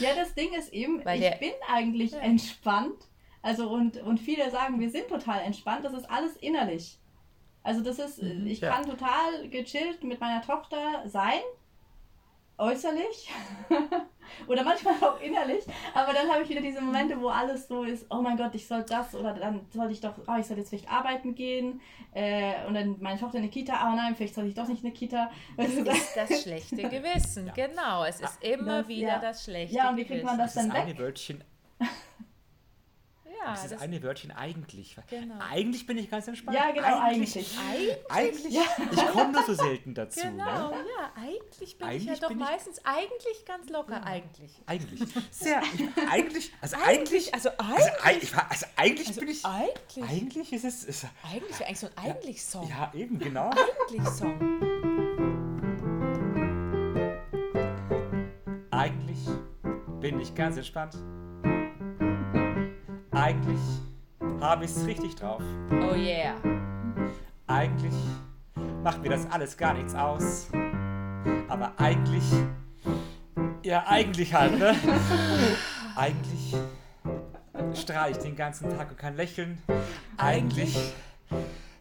Ja, 0.00 0.16
das 0.16 0.34
Ding 0.34 0.52
ist 0.52 0.72
eben, 0.72 1.04
Weil 1.04 1.22
ich 1.22 1.28
der- 1.28 1.36
bin 1.36 1.52
eigentlich 1.72 2.10
Ja. 2.10 2.18
entspannt. 2.18 3.04
Also 3.40 3.70
und, 3.70 3.98
und 3.98 4.18
viele 4.18 4.50
sagen, 4.50 4.80
wir 4.80 4.90
sind 4.90 5.06
total 5.06 5.42
entspannt. 5.42 5.84
Das 5.84 5.92
ist 5.92 6.10
alles 6.10 6.36
innerlich. 6.38 6.98
Also 7.62 7.82
das 7.84 8.00
ist, 8.00 8.20
ich 8.20 8.60
Ja. 8.62 8.72
kann 8.72 8.84
total 8.84 9.48
gechillt 9.48 10.02
mit 10.02 10.18
meiner 10.18 10.42
Tochter 10.42 11.04
sein, 11.08 11.38
äußerlich 12.58 13.30
oder 14.48 14.62
manchmal 14.64 14.94
auch 15.02 15.20
innerlich. 15.20 15.64
Aber 15.94 16.12
dann 16.12 16.28
habe 16.30 16.42
ich 16.42 16.48
wieder 16.48 16.60
diese 16.60 16.80
Momente, 16.80 17.20
wo 17.20 17.28
alles 17.28 17.68
so 17.68 17.82
ist, 17.84 18.06
oh 18.10 18.20
mein 18.22 18.36
Gott, 18.36 18.54
ich 18.54 18.66
soll 18.66 18.82
das 18.88 19.14
oder 19.14 19.34
dann 19.34 19.66
sollte 19.70 19.92
ich 19.92 20.00
doch, 20.00 20.14
oh, 20.26 20.34
ich 20.38 20.46
soll 20.46 20.58
jetzt 20.58 20.70
vielleicht 20.70 20.90
arbeiten 20.90 21.34
gehen 21.34 21.80
äh, 22.14 22.66
und 22.66 22.74
dann 22.74 22.96
meine 23.00 23.18
Tochter 23.18 23.36
in 23.38 23.42
eine 23.44 23.50
Kita, 23.50 23.72
oh 23.90 23.96
nein, 23.96 24.14
vielleicht 24.16 24.34
soll 24.34 24.46
ich 24.46 24.54
doch 24.54 24.68
nicht 24.68 24.80
in 24.82 24.86
eine 24.88 24.94
Kita. 24.94 25.30
Weißt 25.56 25.78
du, 25.78 25.84
Das 25.84 25.96
ist 25.98 26.16
das 26.16 26.42
schlechte 26.42 26.76
Gewissen. 26.88 27.50
Genau, 27.54 28.04
es 28.04 28.20
ist 28.20 28.42
immer 28.42 28.78
Das- 28.78 28.88
wieder 28.88 29.08
ja. 29.08 29.18
das 29.18 29.44
schlechte 29.44 29.74
Ja, 29.74 29.90
und 29.90 29.96
wie 29.96 30.04
kriegt 30.04 30.24
man 30.24 30.36
Gewissen. 30.36 30.38
das 30.38 30.54
Das 30.54 30.62
dann 30.68 30.88
ist 30.88 30.98
eine 30.98 30.98
weg? 30.98 30.98
Ja, 33.46 33.52
das 33.52 33.64
ist 33.64 33.72
das, 33.74 33.80
eine 33.82 34.02
Wörtchen 34.02 34.30
eigentlich. 34.32 34.96
Genau. 35.08 35.34
Eigentlich 35.38 35.86
bin 35.86 35.98
ich 35.98 36.10
ganz 36.10 36.26
entspannt. 36.26 36.56
Ja, 36.56 36.70
genau, 36.72 37.00
eigentlich. 37.00 37.56
Eigentlich, 38.08 38.56
ich 38.56 39.06
komme 39.08 39.32
nur 39.32 39.42
so 39.44 39.54
selten 39.54 39.94
dazu. 39.94 40.20
Genau, 40.20 40.70
Ne? 40.70 40.76
ja, 40.98 41.12
eigentlich 41.22 41.78
bin 41.78 41.88
ich 41.88 41.94
Eigentlich 41.94 42.06
ja 42.06 42.14
doch 42.16 42.28
bin 42.28 42.38
ich- 42.40 42.44
meistens 42.44 42.80
eigentlich 42.84 43.44
ganz 43.46 43.68
locker, 43.68 44.02
eigentlich. 44.04 44.52
Eigentlich. 44.66 45.00
Sehr. 45.30 45.62
Ich, 45.74 46.10
eigentlich, 46.10 46.52
also 46.60 46.76
Eigentlich, 46.76 47.32
eigentlich, 47.32 47.34
also 47.34 47.50
also, 47.58 47.86
eigentlich, 48.02 48.22
ich, 48.32 48.36
also 48.36 48.66
eigentlich 48.76 49.08
also 49.08 49.20
bin 49.20 49.28
ich, 49.30 49.44
eigentlich, 49.44 50.04
eigentlich 50.10 50.52
ist 50.52 50.64
es, 50.64 50.84
ist, 50.84 51.06
eigentlich 51.22 51.58
wäre 51.60 51.68
eigentlich 51.68 51.78
so 51.80 51.86
ein 51.88 51.92
Eigentlich-Song. 52.10 52.68
ja 52.68 52.92
eben, 52.94 53.18
genau. 53.18 53.50
Eigentlich-Song. 53.88 54.62
Eigentlich 58.70 59.18
bin 60.00 60.20
ich 60.20 60.34
ganz 60.34 60.56
entspannt. 60.56 60.94
Eigentlich 63.16 63.60
habe 64.42 64.66
ich 64.66 64.70
es 64.72 64.84
richtig 64.84 65.14
drauf. 65.14 65.40
Oh 65.70 65.94
yeah. 65.94 66.34
Eigentlich 67.46 67.94
macht 68.84 69.02
mir 69.02 69.08
das 69.08 69.26
alles 69.30 69.56
gar 69.56 69.72
nichts 69.72 69.94
aus. 69.94 70.48
Aber 71.48 71.72
eigentlich, 71.78 72.24
ja 73.62 73.86
eigentlich 73.86 74.34
halt, 74.34 74.58
ne? 74.58 74.76
Eigentlich 75.96 76.54
strahle 77.72 78.10
ich 78.10 78.18
den 78.18 78.36
ganzen 78.36 78.68
Tag 78.76 78.90
und 78.90 78.98
kann 78.98 79.16
lächeln. 79.16 79.62
Eigentlich 80.18 80.76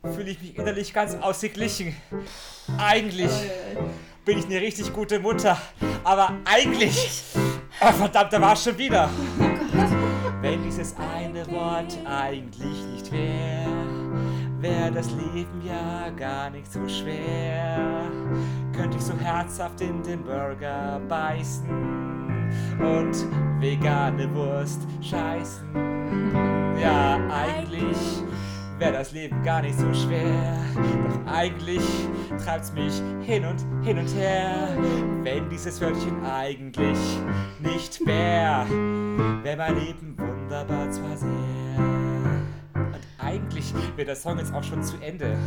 fühle 0.04 0.30
ich 0.30 0.42
mich 0.42 0.58
innerlich 0.58 0.94
ganz 0.94 1.16
ausgeglichen. 1.16 1.98
Eigentlich 2.78 3.32
bin 4.24 4.38
ich 4.38 4.46
eine 4.46 4.62
richtig 4.62 4.94
gute 4.94 5.20
Mutter. 5.20 5.58
Aber 6.06 6.38
eigentlich, 6.46 7.24
oh, 7.82 7.92
verdammt, 7.92 8.32
da 8.32 8.40
war 8.40 8.54
es 8.54 8.64
schon 8.64 8.78
wieder. 8.78 9.10
Wenn 10.46 10.62
dieses 10.62 10.96
eine 10.98 11.44
Wort 11.52 11.98
eigentlich 12.06 12.86
nicht 12.94 13.12
wäre, 13.12 13.66
wäre 14.60 14.92
das 14.92 15.10
Leben 15.10 15.64
ja 15.66 16.12
gar 16.12 16.52
nicht 16.52 16.72
so 16.72 16.88
schwer. 16.88 18.12
könnte 18.72 18.96
ich 18.96 19.04
so 19.04 19.18
herzhaft 19.18 19.82
in 19.82 20.04
den 20.04 20.24
Burger 20.24 21.02
beißen 21.10 21.68
und 22.78 23.16
vegane 23.60 24.32
Wurst 24.36 24.82
scheißen. 25.02 25.66
Ja, 26.80 27.20
eigentlich 27.28 27.98
wäre 28.78 28.94
das 28.94 29.12
Leben 29.12 29.42
gar 29.44 29.62
nicht 29.62 29.78
so 29.78 29.94
schwer. 29.94 30.58
Doch 30.76 31.32
eigentlich 31.32 31.82
treibt's 32.44 32.72
mich 32.74 32.94
hin 33.22 33.46
und 33.46 33.60
hin 33.86 33.98
und 33.98 34.14
her. 34.16 34.70
Wenn 35.24 35.50
dieses 35.50 35.80
Wörtchen 35.82 36.24
eigentlich 36.26 37.00
nicht 37.60 38.06
wäre, 38.06 38.68
wäre 39.44 39.58
mein 39.58 39.76
Leben 39.76 40.18
wunderbar 40.18 40.90
zwar 40.92 41.18
sehr. 41.18 41.65
Eigentlich 43.36 43.74
wäre 43.98 44.06
der 44.06 44.16
Song 44.16 44.38
jetzt 44.40 44.54
auch 44.54 44.64
schon 44.64 44.82
zu 44.82 44.96
Ende. 45.02 45.38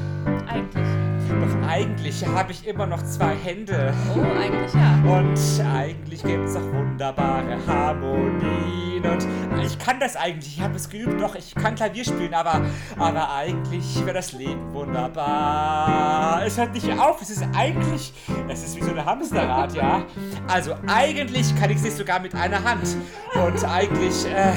Eigentlich. 0.46 0.86
Doch 1.28 1.68
eigentlich 1.68 2.26
habe 2.26 2.52
ich 2.52 2.66
immer 2.66 2.86
noch 2.86 3.02
zwei 3.02 3.34
Hände. 3.34 3.94
Oh, 4.14 4.20
eigentlich 4.20 4.74
ja. 4.74 5.00
Und 5.04 5.66
eigentlich 5.74 6.22
gibt 6.22 6.44
es 6.44 6.56
auch 6.56 6.72
wunderbare 6.72 7.56
Harmonien. 7.66 9.04
Und 9.06 9.26
ich 9.64 9.78
kann 9.78 9.98
das 10.00 10.16
eigentlich, 10.16 10.58
ich 10.58 10.62
habe 10.62 10.76
es 10.76 10.90
geübt, 10.90 11.18
doch 11.18 11.34
ich 11.34 11.54
kann 11.54 11.74
Klavier 11.76 12.04
spielen, 12.04 12.34
aber, 12.34 12.60
aber 12.98 13.32
eigentlich 13.32 14.04
wäre 14.04 14.14
das 14.14 14.32
Leben 14.32 14.70
wunderbar. 14.74 16.44
Es 16.44 16.58
hört 16.58 16.74
nicht 16.74 16.90
auf, 16.98 17.22
es 17.22 17.30
ist 17.30 17.44
eigentlich, 17.56 18.12
es 18.48 18.64
ist 18.64 18.76
wie 18.76 18.82
so 18.82 18.90
ein 18.90 19.02
Hamsterrad, 19.02 19.74
ja. 19.74 20.04
Also 20.46 20.74
eigentlich 20.86 21.54
kann 21.58 21.70
ich 21.70 21.82
es 21.82 21.96
sogar 21.96 22.20
mit 22.20 22.34
einer 22.34 22.62
Hand. 22.62 22.86
Und 23.34 23.64
eigentlich, 23.64 24.26
äh, 24.26 24.52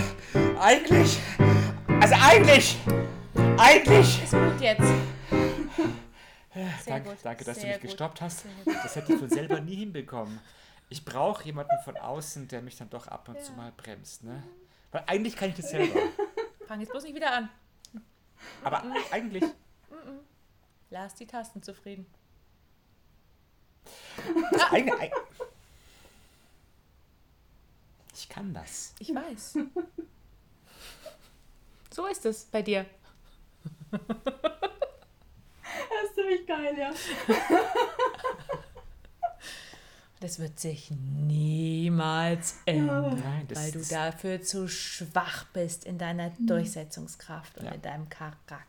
eigentlich, 0.60 1.20
also 2.02 2.16
eigentlich, 2.20 2.78
eigentlich. 3.36 4.24
Ist 4.24 4.32
gut 4.34 4.60
jetzt. 4.62 4.92
Danke, 6.86 7.10
gut, 7.10 7.18
danke, 7.24 7.44
dass 7.46 7.56
sehr 7.58 7.64
du 7.64 7.68
mich 7.70 7.82
gut, 7.82 7.90
gestoppt 7.92 8.22
hast. 8.22 8.46
Das 8.66 8.96
hätte 8.96 9.14
ich 9.14 9.20
von 9.20 9.30
selber 9.30 9.60
nie 9.62 9.76
hinbekommen. 9.78 10.40
Ich 10.90 11.06
brauche 11.06 11.46
jemanden 11.46 11.78
von 11.86 11.96
außen, 11.96 12.48
der 12.50 12.62
mich 12.62 12.76
dann 12.78 12.90
doch 12.90 13.08
ab 13.08 13.30
und 13.30 13.42
zu 13.42 13.54
mal 13.54 13.72
bremst. 13.78 14.24
Ne? 14.24 14.44
Weil 14.92 15.04
eigentlich 15.08 15.36
kann 15.38 15.50
ich 15.50 15.56
das 15.56 15.70
selber. 15.70 16.00
Fang 16.68 16.82
jetzt 16.82 16.92
bloß 16.92 17.04
nicht 17.04 17.16
wieder 17.16 17.32
an. 17.32 17.50
Aber 18.64 18.84
eigentlich. 19.12 19.44
Lass 20.90 21.16
die 21.16 21.26
Tasten 21.28 21.62
zufrieden. 21.64 22.06
Das 24.52 24.72
eigene, 24.72 24.96
eig- 24.98 25.12
ich 28.14 28.30
kann 28.30 28.54
das. 28.54 28.94
Ich 29.00 29.14
weiß. 29.16 29.58
So 31.94 32.06
ist 32.06 32.26
es 32.26 32.46
bei 32.46 32.62
dir. 32.62 32.86
Das 35.94 36.10
ist 36.10 36.16
ziemlich 36.16 36.46
geil, 36.48 36.76
ja. 36.78 36.92
Das 40.20 40.38
wird 40.40 40.60
sich 40.60 40.92
niemals 40.92 42.60
ändern, 42.68 43.20
Nein, 43.24 43.48
weil 43.56 43.72
du 43.72 43.80
dafür 43.84 44.40
zu 44.44 44.68
schwach 44.68 45.46
bist 45.52 45.84
in 45.86 45.98
deiner 45.98 46.30
Durchsetzungskraft 46.38 47.58
und 47.58 47.66
Ja. 47.66 47.72
in 47.72 47.82
deinem 47.82 48.08
Charakter. 48.10 48.60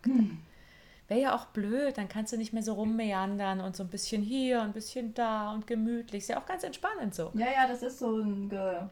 Wäre 1.08 1.20
ja 1.20 1.36
auch 1.36 1.44
blöd, 1.46 1.98
dann 1.98 2.08
kannst 2.08 2.32
du 2.32 2.38
nicht 2.38 2.54
mehr 2.54 2.62
so 2.62 2.72
rummeandern 2.72 3.60
und 3.60 3.76
so 3.76 3.82
ein 3.82 3.90
bisschen 3.90 4.22
hier 4.22 4.60
und 4.60 4.68
ein 4.68 4.72
bisschen 4.72 5.12
da 5.12 5.52
und 5.52 5.66
gemütlich. 5.66 6.22
Ist 6.22 6.28
ja 6.28 6.40
auch 6.40 6.46
ganz 6.46 6.64
entspannend 6.64 7.14
so. 7.14 7.30
Ja, 7.34 7.46
ja, 7.52 7.68
das 7.68 7.82
ist 7.82 7.98
so 7.98 8.16
ein. 8.16 8.48
Ge 8.48 8.58
ja, 8.58 8.88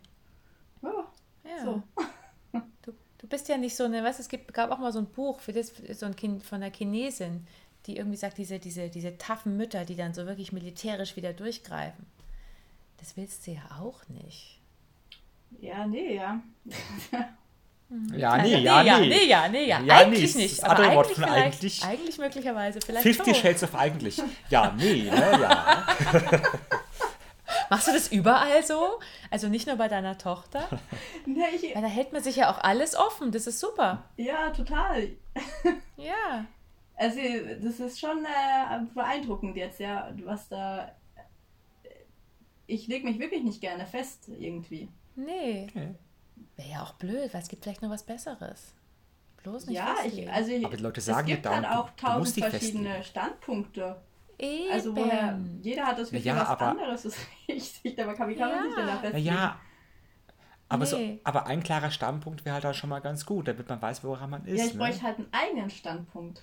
Ja. 0.83 1.65
so. 1.65 1.83
Du, 3.21 3.27
bist 3.27 3.49
ja 3.49 3.57
nicht 3.59 3.77
so 3.77 3.85
eine, 3.85 4.03
weißt 4.03 4.19
du, 4.19 4.23
es 4.23 4.29
gibt, 4.29 4.55
gab 4.55 4.71
auch 4.71 4.79
mal 4.79 4.93
so 4.93 4.99
ein 4.99 5.07
Buch 5.07 5.41
für 5.41 5.53
das, 5.53 5.73
so 5.93 6.07
ein 6.07 6.17
Kind 6.17 6.43
von 6.43 6.63
einer 6.63 6.73
Chinesin, 6.75 7.47
die 7.87 7.97
irgendwie 7.97 8.17
sagt, 8.17 8.39
diese, 8.39 8.59
diese, 8.59 8.89
diese 8.89 9.19
taffen 9.19 9.57
Mütter, 9.57 9.85
die 9.85 9.97
dann 9.97 10.15
so 10.15 10.27
wirklich 10.27 10.53
militärisch 10.53 11.17
wieder 11.17 11.33
durchgreifen. 11.33 12.07
Das 12.99 13.17
willst 13.17 13.47
du 13.47 13.53
ja 13.53 13.63
auch 13.81 14.01
nicht. 14.09 14.59
Ja, 15.61 15.87
nee, 15.87 16.15
ja. 16.17 16.41
Ja, 18.17 18.31
Also, 18.33 18.47
nee, 18.57 18.63
ja, 18.63 18.83
nee. 19.01 19.09
nee, 19.09 19.25
ja, 19.27 19.49
nee, 19.49 19.67
ja. 19.67 19.81
Ja, 19.81 19.97
eigentlich 19.97 20.35
nee, 20.37 20.43
nicht. 20.43 20.59
das 20.59 20.65
aber 20.65 20.77
andere 20.85 20.97
Wort 20.97 21.07
eigentlich 21.09 21.17
von 21.19 21.25
vielleicht, 21.25 21.55
eigentlich- 21.55 21.85
eigentlich 21.85 22.19
möglicherweise 22.19 22.81
vielleicht 22.81 23.03
Fifty 23.03 23.35
schon. 23.35 23.43
Shades 23.43 23.63
of 23.65 23.75
eigentlich. 23.75 24.23
Ja, 24.49 24.73
nee, 24.79 25.03
ne, 25.11 25.11
ja. 25.41 25.87
Machst 27.69 27.89
du 27.89 27.93
das 27.93 28.11
überall 28.13 28.63
so? 28.65 29.01
Also 29.31 29.49
nicht 29.49 29.67
nur 29.67 29.77
bei 29.77 29.89
deiner 29.89 30.19
Tochter? 30.19 30.69
Nee, 31.27 31.45
ich, 31.55 31.75
Weil 31.75 31.83
da 31.83 31.89
hält 31.89 32.13
man 32.13 32.23
sich 32.23 32.37
ja 32.37 32.51
auch 32.51 32.59
alles 32.59 32.97
offen. 32.97 33.31
Das 33.33 33.47
ist 33.47 33.61
super. 33.61 34.05
ja, 34.17 34.51
total. 34.51 35.09
Ja. 35.97 36.47
Also, 36.97 37.19
das 37.63 37.79
ist 37.81 38.01
schon 38.01 38.25
äh, 38.25 38.79
beeindruckend 38.95 39.57
jetzt, 39.57 39.81
ja, 39.81 40.13
was 40.25 40.49
da. 40.49 40.91
Ich 42.67 42.87
lege 42.89 43.07
mich 43.07 43.19
wirklich 43.19 43.43
nicht 43.43 43.61
gerne 43.61 43.87
fest, 43.87 44.29
irgendwie. 44.39 44.89
Nee. 45.15 45.67
Okay. 45.71 45.95
Wäre 46.57 46.69
ja 46.69 46.83
auch 46.83 46.93
blöd, 46.95 47.33
weil 47.33 47.43
es 47.43 47.49
gibt 47.49 47.65
vielleicht 47.65 47.83
noch 47.83 47.91
was 47.91 48.03
Besseres. 48.05 48.75
Bloß 49.43 49.67
nicht 49.67 49.77
ja, 49.77 49.95
ich, 50.05 50.31
also 50.31 50.53
ich, 50.53 50.65
Aber 50.65 50.77
die 50.77 50.83
Leute 50.83 51.01
es 51.01 51.07
sagen 51.07 51.27
ja 51.29 51.37
gibt 51.37 51.47
halt 51.47 51.65
dauernd, 51.65 51.79
auch 51.79 51.91
tausend 51.97 52.45
verschiedene 52.45 52.89
festlegen. 52.91 53.05
Standpunkte. 53.05 53.97
Eben. 54.41 54.73
Also 54.73 54.97
woher, 54.97 55.39
jeder 55.63 55.87
hat 55.87 55.99
das 55.99 56.11
Gefühl, 56.11 56.27
Ja, 56.27 56.37
was 56.37 56.49
aber- 56.49 56.69
anderes 56.69 57.05
ist 57.05 57.19
richtig, 57.49 58.01
aber 58.03 58.13
wie 58.29 58.35
kann 58.37 58.51
man 58.51 58.65
sich 58.65 58.75
denn 58.75 58.87
da 58.87 58.93
Ja. 58.93 58.95
Na 58.95 59.01
festlegen? 59.01 59.27
ja. 59.27 59.61
Aber, 60.69 60.87
so, 60.87 60.97
Nee. 60.97 61.21
aber 61.25 61.47
ein 61.47 61.63
klarer 61.65 61.91
Standpunkt 61.91 62.45
wäre 62.45 62.55
halt 62.55 62.65
auch 62.67 62.75
schon 62.75 62.91
mal 62.91 63.01
ganz 63.01 63.27
gut, 63.27 63.49
damit 63.49 63.69
man 63.69 63.83
weiß, 63.83 64.05
woran 64.05 64.31
man 64.31 64.45
ist. 64.45 64.59
Ja, 64.59 64.67
ich 64.67 64.75
ne? 64.75 64.79
bräuchte 64.79 65.03
halt 65.03 65.19
einen 65.19 65.29
eigenen 65.33 65.69
Standpunkt. 65.71 66.43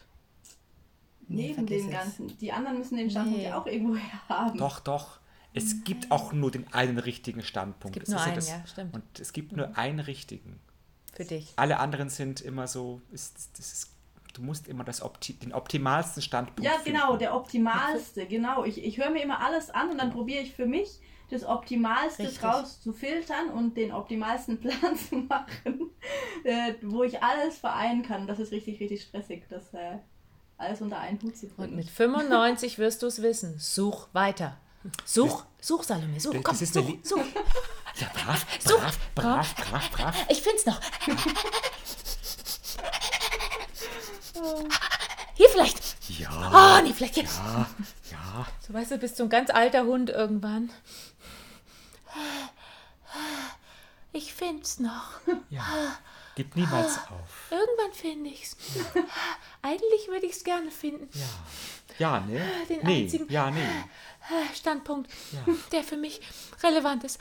Nee, 1.29 1.47
Neben 1.47 1.53
vergiss 1.55 1.83
den 1.83 1.93
es. 1.93 1.97
ganzen. 1.97 2.37
Die 2.37 2.51
anderen 2.51 2.77
müssen 2.77 2.97
den 2.97 3.09
Standpunkt 3.09 3.39
Nee. 3.39 3.45
ja 3.45 3.57
auch 3.59 3.65
irgendwo 3.65 3.95
her 3.95 4.19
haben. 4.29 4.57
Doch, 4.57 4.79
doch. 4.81 5.19
Es 5.53 5.83
gibt 5.85 6.11
auch 6.11 6.33
nur 6.33 6.51
den 6.51 6.71
einen 6.73 6.99
richtigen 6.99 7.41
Standpunkt. 7.41 7.97
Es 7.97 8.03
gibt 8.03 8.07
Das 8.07 8.13
nur 8.13 8.19
ist 8.21 8.27
einen, 8.27 8.35
das. 8.35 8.49
ja, 8.49 8.67
stimmt. 8.67 8.93
Und 8.93 9.19
es 9.19 9.33
gibt 9.33 9.53
nur 9.53 9.77
einen 9.77 9.99
richtigen. 9.99 10.59
Für 11.13 11.25
dich. 11.25 11.53
Alle 11.55 11.79
anderen 11.79 12.09
sind 12.09 12.41
immer 12.41 12.67
so, 12.67 13.01
ist, 13.11 13.57
das 13.57 13.73
ist, 13.73 13.96
du 14.37 14.43
musst 14.43 14.67
immer 14.67 14.83
das 14.83 15.01
Opti 15.01 15.33
den 15.33 15.53
optimalsten 15.53 16.21
Standpunkt 16.21 16.63
Ja, 16.63 16.77
finden. 16.79 16.99
genau, 16.99 17.17
der 17.17 17.35
optimalste, 17.35 18.25
genau. 18.27 18.63
Ich, 18.63 18.83
ich 18.83 18.97
höre 18.97 19.09
mir 19.09 19.23
immer 19.23 19.39
alles 19.43 19.69
an 19.69 19.89
und 19.89 19.97
dann 19.97 20.11
probiere 20.11 20.41
ich 20.43 20.53
für 20.53 20.65
mich 20.65 20.99
das 21.29 21.43
Optimalste 21.43 22.23
Richtig. 22.23 22.39
draus 22.39 22.81
zu 22.81 22.93
filtern 22.93 23.49
und 23.49 23.75
den 23.75 23.91
optimalsten 23.91 24.59
Plan 24.61 24.95
zu 24.95 25.15
machen, 25.15 25.89
äh, 26.45 26.73
wo 26.81 27.03
ich 27.03 27.21
alles 27.21 27.57
vereinen 27.57 28.01
kann. 28.03 28.27
Das 28.27 28.39
ist 28.39 28.51
richtig, 28.53 28.79
richtig 28.79 29.01
stressig, 29.01 29.43
das 29.49 29.73
äh, 29.73 29.97
alles 30.57 30.81
unter 30.81 30.99
einen 30.99 31.21
Hut 31.21 31.35
zu 31.35 31.47
Und 31.47 31.55
bringen. 31.57 31.75
mit 31.75 31.89
95 31.89 32.77
wirst 32.79 33.01
du 33.03 33.07
es 33.07 33.21
wissen. 33.21 33.59
Such 33.59 34.07
weiter. 34.13 34.57
Such, 35.03 35.43
such, 35.59 35.83
Salome, 35.83 36.17
such, 36.19 36.33
Das- 36.33 36.43
komm, 36.43 36.57
das 36.59 36.73
such, 36.73 36.97
such. 37.03 37.17
Ja, 37.99 38.07
brav, 38.13 38.45
So, 38.59 38.77
brav, 38.77 38.97
brav, 39.15 39.55
brav, 39.55 39.91
brav. 39.91 40.25
Ich 40.29 40.41
find's 40.41 40.65
noch. 40.65 40.79
Hier 45.35 45.49
vielleicht. 45.49 45.79
Ja, 46.19 46.29
Ah, 46.31 46.81
nee, 46.81 46.93
vielleicht 46.93 47.15
hier. 47.15 47.23
ja, 47.25 47.67
ja. 48.11 48.47
So, 48.65 48.73
weißt 48.73 48.91
du, 48.91 48.97
bist 48.97 49.17
so 49.17 49.23
ein 49.23 49.29
ganz 49.29 49.49
alter 49.49 49.83
Hund 49.85 50.09
irgendwann. 50.09 50.71
Ich 54.13 54.33
find's 54.33 54.79
noch. 54.79 55.11
ja. 55.49 55.97
Gib 56.35 56.55
niemals 56.55 56.97
auf. 57.09 57.51
Irgendwann 57.51 57.93
finde 57.93 58.29
ich's. 58.29 58.55
Eigentlich 59.61 60.07
würde 60.07 60.25
ich's 60.27 60.43
gerne 60.43 60.69
finden. 60.71 61.09
Ja. 61.17 61.25
Ja, 61.99 62.19
ne? 62.19 62.45
Den 62.69 62.81
nee, 62.83 63.03
einzigen- 63.03 63.31
ja, 63.31 63.49
nee. 63.49 63.65
Standpunkt, 64.53 65.09
Ja. 65.31 65.53
der 65.71 65.83
für 65.83 65.97
mich 65.97 66.21
relevant 66.61 67.03
ist. 67.05 67.19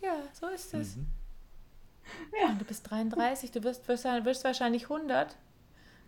Ja, 0.00 0.14
so 0.38 0.46
ist 0.48 0.72
es. 0.74 0.96
Mhm. 0.96 1.06
Ja. 2.40 2.48
Und 2.48 2.60
du 2.60 2.64
bist 2.64 2.88
33, 2.90 3.50
du 3.50 3.62
wirst, 3.64 3.86
wirst, 3.88 4.04
wirst 4.04 4.44
wahrscheinlich 4.44 4.84
100 4.84 5.36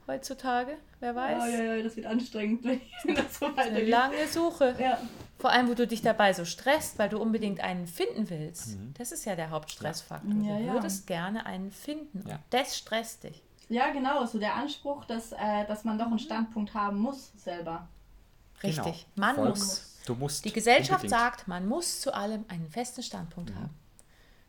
heutzutage, 0.07 0.77
wer 0.99 1.15
weiß. 1.15 1.43
Oh, 1.43 1.47
ja, 1.47 1.75
ja, 1.75 1.83
das 1.83 1.97
wird 1.97 2.07
anstrengend, 2.07 2.65
wenn 3.05 3.15
das 3.15 3.39
so 3.39 3.47
Eine 3.47 3.57
weitergeht. 3.57 3.89
lange 3.89 4.27
Suche. 4.29 4.75
Ja. 4.79 4.99
Vor 5.39 5.51
allem, 5.51 5.69
wo 5.69 5.75
du 5.75 5.87
dich 5.87 6.03
dabei 6.03 6.33
so 6.33 6.45
stresst, 6.45 6.99
weil 6.99 7.09
du 7.09 7.19
unbedingt 7.19 7.61
einen 7.61 7.87
finden 7.87 8.29
willst. 8.29 8.77
Das 8.99 9.13
ist 9.13 9.25
ja 9.25 9.37
der 9.37 9.51
Hauptstressfaktor. 9.51 10.33
Ja, 10.43 10.59
du 10.59 10.65
ja. 10.65 10.73
würdest 10.75 11.07
gerne 11.07 11.47
einen 11.47 11.71
finden. 11.71 12.25
Ja. 12.29 12.35
Und 12.35 12.43
das 12.51 12.77
stresst 12.77 13.25
dich. 13.25 13.43
ja, 13.69 13.91
genau, 13.91 14.25
so 14.27 14.39
der 14.39 14.55
Anspruch, 14.57 15.05
dass, 15.05 15.33
äh, 15.33 15.65
dass 15.67 15.85
man 15.85 15.99
doch 15.99 16.07
einen 16.07 16.19
Standpunkt 16.19 16.75
haben 16.75 16.99
muss 16.99 17.33
selber. 17.37 17.89
Richtig. 18.63 19.07
Genau. 19.15 19.27
Man 19.27 19.35
Voll. 19.37 19.49
muss. 19.51 19.97
Du 20.07 20.15
musst. 20.15 20.45
Die 20.45 20.53
Gesellschaft 20.53 21.05
unbedingt. 21.05 21.21
sagt, 21.21 21.49
man 21.49 21.67
muss 21.69 22.01
zu 22.01 22.13
allem 22.13 22.45
einen 22.49 22.69
festen 22.69 23.03
Standpunkt 23.03 23.55
haben. 23.55 23.71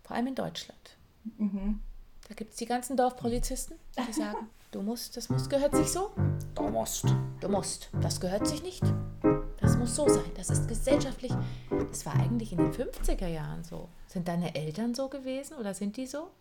Vor 0.04 0.16
allem 0.16 0.28
in 0.28 0.36
Deutschland. 0.36 0.98
Mhm. 1.38 1.82
Da 2.28 2.36
gibt 2.36 2.52
es 2.52 2.58
die 2.58 2.66
ganzen 2.66 2.96
Dorfpolizisten, 2.98 3.78
die 4.08 4.14
sagen, 4.14 4.50
du 4.72 4.82
musst, 4.82 5.18
das 5.18 5.30
muss, 5.30 5.50
gehört 5.50 5.76
sich 5.76 5.88
so, 5.92 6.12
Du 6.56 6.64
musst. 6.70 7.06
du 7.42 7.50
musst, 7.50 7.90
das 8.02 8.20
gehört 8.20 8.48
sich 8.48 8.64
nicht. 8.64 8.84
Das 9.60 9.78
muss 9.78 9.96
so 9.96 10.08
sein, 10.08 10.24
das 10.36 10.50
ist 10.50 10.68
gesellschaftlich. 10.68 11.32
Das 11.90 12.06
war 12.06 12.16
eigentlich 12.16 12.52
in 12.54 12.58
den 12.60 12.72
50er 12.72 13.28
Jahren 13.28 13.64
so. 13.64 13.90
Sind 14.08 14.28
deine 14.28 14.56
Eltern 14.56 14.94
so 14.96 15.08
gewesen 15.10 15.58
oder 15.58 15.74
sind 15.74 15.98
die 15.98 16.08
so? 16.08 16.32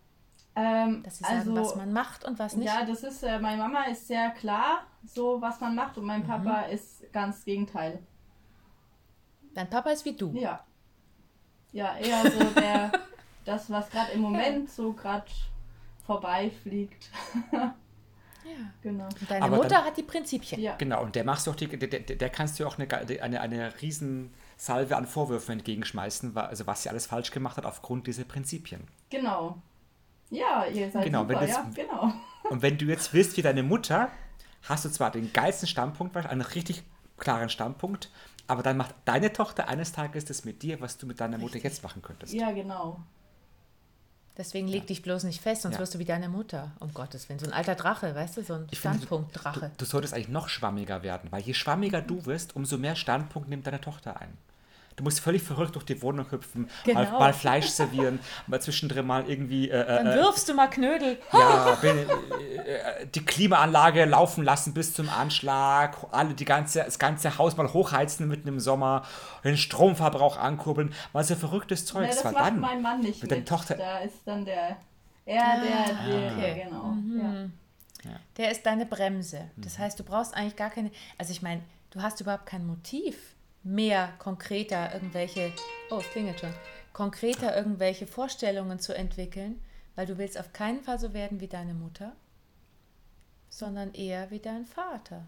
Ähm, 0.57 1.03
Dass 1.05 1.19
sie 1.19 1.25
sagen, 1.25 1.55
was 1.55 1.77
man 1.77 1.93
macht 1.93 2.25
und 2.25 2.39
was 2.39 2.57
nicht? 2.57 2.67
Ja, 2.67 2.85
das 2.85 3.03
ist, 3.05 3.23
äh, 3.23 3.39
meine 3.39 3.59
Mama 3.63 3.85
ist 3.85 4.07
sehr 4.09 4.31
klar, 4.31 4.85
so 5.05 5.41
was 5.41 5.61
man 5.61 5.75
macht 5.75 5.97
und 5.97 6.05
Mhm. 6.05 6.09
mein 6.09 6.27
Papa 6.27 6.63
ist 6.63 7.13
ganz 7.13 7.45
Gegenteil. 7.45 8.01
Dein 9.55 9.69
Papa 9.71 9.91
ist 9.91 10.05
wie 10.05 10.17
du. 10.17 10.33
Ja. 10.33 10.65
Ja, 11.73 11.97
eher 11.99 12.31
so 12.31 12.39
der, 12.61 12.91
das, 13.45 13.71
was 13.71 13.89
gerade 13.91 14.13
im 14.13 14.21
Moment 14.21 14.71
so 14.71 14.93
gerade 14.93 15.27
vorbeifliegt. 16.07 17.11
Ja. 18.43 18.55
genau. 18.83 19.05
Und 19.05 19.31
deine 19.31 19.45
Aber 19.45 19.57
Mutter 19.57 19.69
dann- 19.69 19.85
hat 19.85 19.97
die 19.99 20.03
Prinzipien. 20.03 20.59
Ja. 20.63 20.75
Genau, 20.77 21.03
und 21.03 21.15
der 21.15 21.25
machst 21.25 21.47
du 21.47 21.51
auch 21.51 21.55
die, 21.57 21.67
der, 21.69 21.89
der, 21.89 22.01
der 22.17 22.31
kannst 22.31 22.59
du 22.59 22.67
auch 22.67 22.79
eine, 22.79 22.89
eine, 23.23 23.39
eine 23.41 23.83
riesen 23.83 24.33
Salve 24.57 24.97
an 24.97 25.07
Vorwürfen 25.07 25.53
entgegenschmeißen, 25.59 26.35
also 26.37 26.67
was 26.67 26.83
sie 26.83 26.89
alles 26.89 27.07
falsch 27.07 27.31
gemacht 27.33 27.59
hat 27.59 27.67
aufgrund 27.67 28.07
dieser 28.07 28.25
Prinzipien. 28.25 28.89
Genau. 29.11 29.59
Ja, 30.31 30.65
ihr 30.65 30.91
seid 30.91 31.05
Genau, 31.05 31.29
wenn 31.29 31.37
super, 31.37 31.47
das- 31.47 31.51
ja, 31.57 31.71
genau. 31.85 32.13
Und 32.49 32.63
wenn 32.63 32.79
du 32.79 32.87
jetzt 32.87 33.13
willst 33.13 33.37
wie 33.37 33.43
deine 33.43 33.63
Mutter, 33.63 34.11
hast 34.63 34.87
du 34.87 34.89
zwar 34.89 35.11
den 35.11 35.33
geilsten 35.35 35.69
Standpunkt, 35.69 36.17
einen 36.17 36.41
richtig 36.41 36.83
klaren 37.19 37.51
Standpunkt, 37.51 38.11
aber 38.47 38.63
dann 38.63 38.79
macht 38.79 38.95
deine 39.05 39.35
Tochter 39.35 39.69
eines 39.69 39.93
Tages 39.93 40.25
das 40.25 40.47
mit 40.47 40.63
dir, 40.63 40.81
was 40.81 40.97
du 40.97 41.07
mit 41.07 41.21
deiner 41.21 41.37
Mutter 41.37 41.59
jetzt 41.59 41.83
machen 41.83 42.01
könntest. 42.01 42.33
Ja, 42.33 42.53
genau. 42.53 43.01
Deswegen 44.41 44.69
leg 44.69 44.87
dich 44.87 45.03
bloß 45.03 45.25
nicht 45.25 45.43
fest, 45.43 45.61
sonst 45.61 45.75
Ja. 45.75 45.81
wirst 45.81 45.95
du 45.95 45.99
wie 45.99 46.07
deine 46.07 46.31
Mutter. 46.31 46.73
Um 46.81 46.95
Gottes 46.95 47.29
Willen. 47.29 47.39
So 47.39 47.45
ein 47.45 47.53
alter 47.53 47.75
Drache, 47.75 48.15
weißt 48.15 48.39
du? 48.39 48.43
So 48.43 48.55
ein 48.55 48.69
Standpunktdrache. 48.73 49.69
Du, 49.77 49.85
du 49.85 49.85
solltest 49.85 50.15
eigentlich 50.15 50.31
noch 50.31 50.49
schwammiger 50.49 51.03
werden, 51.03 51.31
weil 51.31 51.43
je 51.43 51.53
schwammiger 51.53 52.01
du 52.01 52.25
wirst, 52.25 52.57
umso 52.57 52.79
mehr 52.79 52.97
Standpunkt 52.97 53.51
nimmt 53.51 53.67
deine 53.67 53.83
Tochter 53.83 54.19
ein. 54.19 54.33
Du 55.01 55.05
musst 55.05 55.21
völlig 55.21 55.43
verrückt 55.43 55.75
durch 55.77 55.87
die 55.87 56.03
Wohnung 56.03 56.31
hüpfen, 56.31 56.69
mal, 56.93 57.07
Genau. 57.07 57.19
mal 57.19 57.33
Fleisch 57.33 57.69
servieren, 57.69 58.19
mal 58.47 58.61
zwischendrin 58.61 59.07
mal 59.07 59.27
irgendwie 59.31 59.71
äh, 59.71 59.87
Dann 59.87 60.07
äh, 60.09 60.15
wirfst 60.17 60.47
du 60.47 60.53
mal 60.53 60.67
Knödel. 60.69 61.19
ja, 61.33 61.75
bin, 61.81 61.97
äh, 62.01 63.07
die 63.15 63.25
Klimaanlage 63.25 64.05
laufen 64.05 64.45
lassen 64.45 64.75
bis 64.75 64.93
zum 64.93 65.09
Anschlag, 65.09 65.97
alle 66.11 66.35
die 66.35 66.45
ganze, 66.45 66.81
das 66.85 66.99
ganze 66.99 67.39
Haus 67.39 67.57
mal 67.57 67.73
hochheizen 67.73 68.29
mitten 68.29 68.47
im 68.49 68.61
Sommer, 68.61 69.07
den 69.43 69.57
Stromverbrauch 69.57 70.37
ankurbeln, 70.37 70.93
mal 71.15 71.25
so 71.25 71.35
verrücktes 71.35 71.81
Nee, 71.85 71.87
Zeugs, 71.93 72.17
das 72.17 72.25
weil 72.27 72.33
macht 72.33 72.45
dann 72.49 72.61
mein 72.61 72.83
Mann 72.83 73.01
nicht 73.01 73.23
mit 73.23 73.31
mit. 73.31 73.31
deiner 73.31 73.45
Tochter- 73.47 73.77
Da 73.77 74.01
ist 74.01 74.17
dann 74.27 74.45
der, 74.45 74.77
er, 75.25 75.61
der, 75.63 75.95
der, 76.07 76.33
okay. 76.37 76.63
genau. 76.65 76.95
Ja. 78.05 78.11
Der 78.37 78.51
ist 78.51 78.67
deine 78.67 78.85
Bremse. 78.85 79.51
Das 79.57 79.79
Mhm. 79.79 79.83
heißt, 79.83 79.99
du 79.99 80.05
brauchst 80.05 80.35
eigentlich 80.35 80.57
gar 80.57 80.69
keine. 80.69 80.91
Also 81.17 81.33
ich 81.33 81.41
meine, 81.41 81.63
du 81.91 82.03
hast 82.03 82.21
überhaupt 82.21 82.45
kein 82.45 82.67
Motiv, 82.67 83.17
mehr 83.63 84.13
konkreter 84.19 84.93
irgendwelche. 84.95 85.53
Oh, 85.91 85.99
es 85.99 86.11
klingelt 86.11 86.41
schon. 86.41 86.53
Konkreter 86.93 87.57
irgendwelche 87.57 88.07
Vorstellungen 88.07 88.79
zu 88.79 88.95
entwickeln, 88.95 89.61
weil 89.95 90.07
du 90.07 90.19
willst 90.19 90.39
auf 90.39 90.53
keinen 90.53 90.83
Fall 90.83 90.99
so 90.99 91.13
werden 91.15 91.41
wie 91.41 91.49
deine 91.49 91.75
Mutter, 91.75 92.13
sondern 93.49 93.95
eher 93.95 94.31
wie 94.31 94.41
dein 94.41 94.67
Vater. 94.67 95.27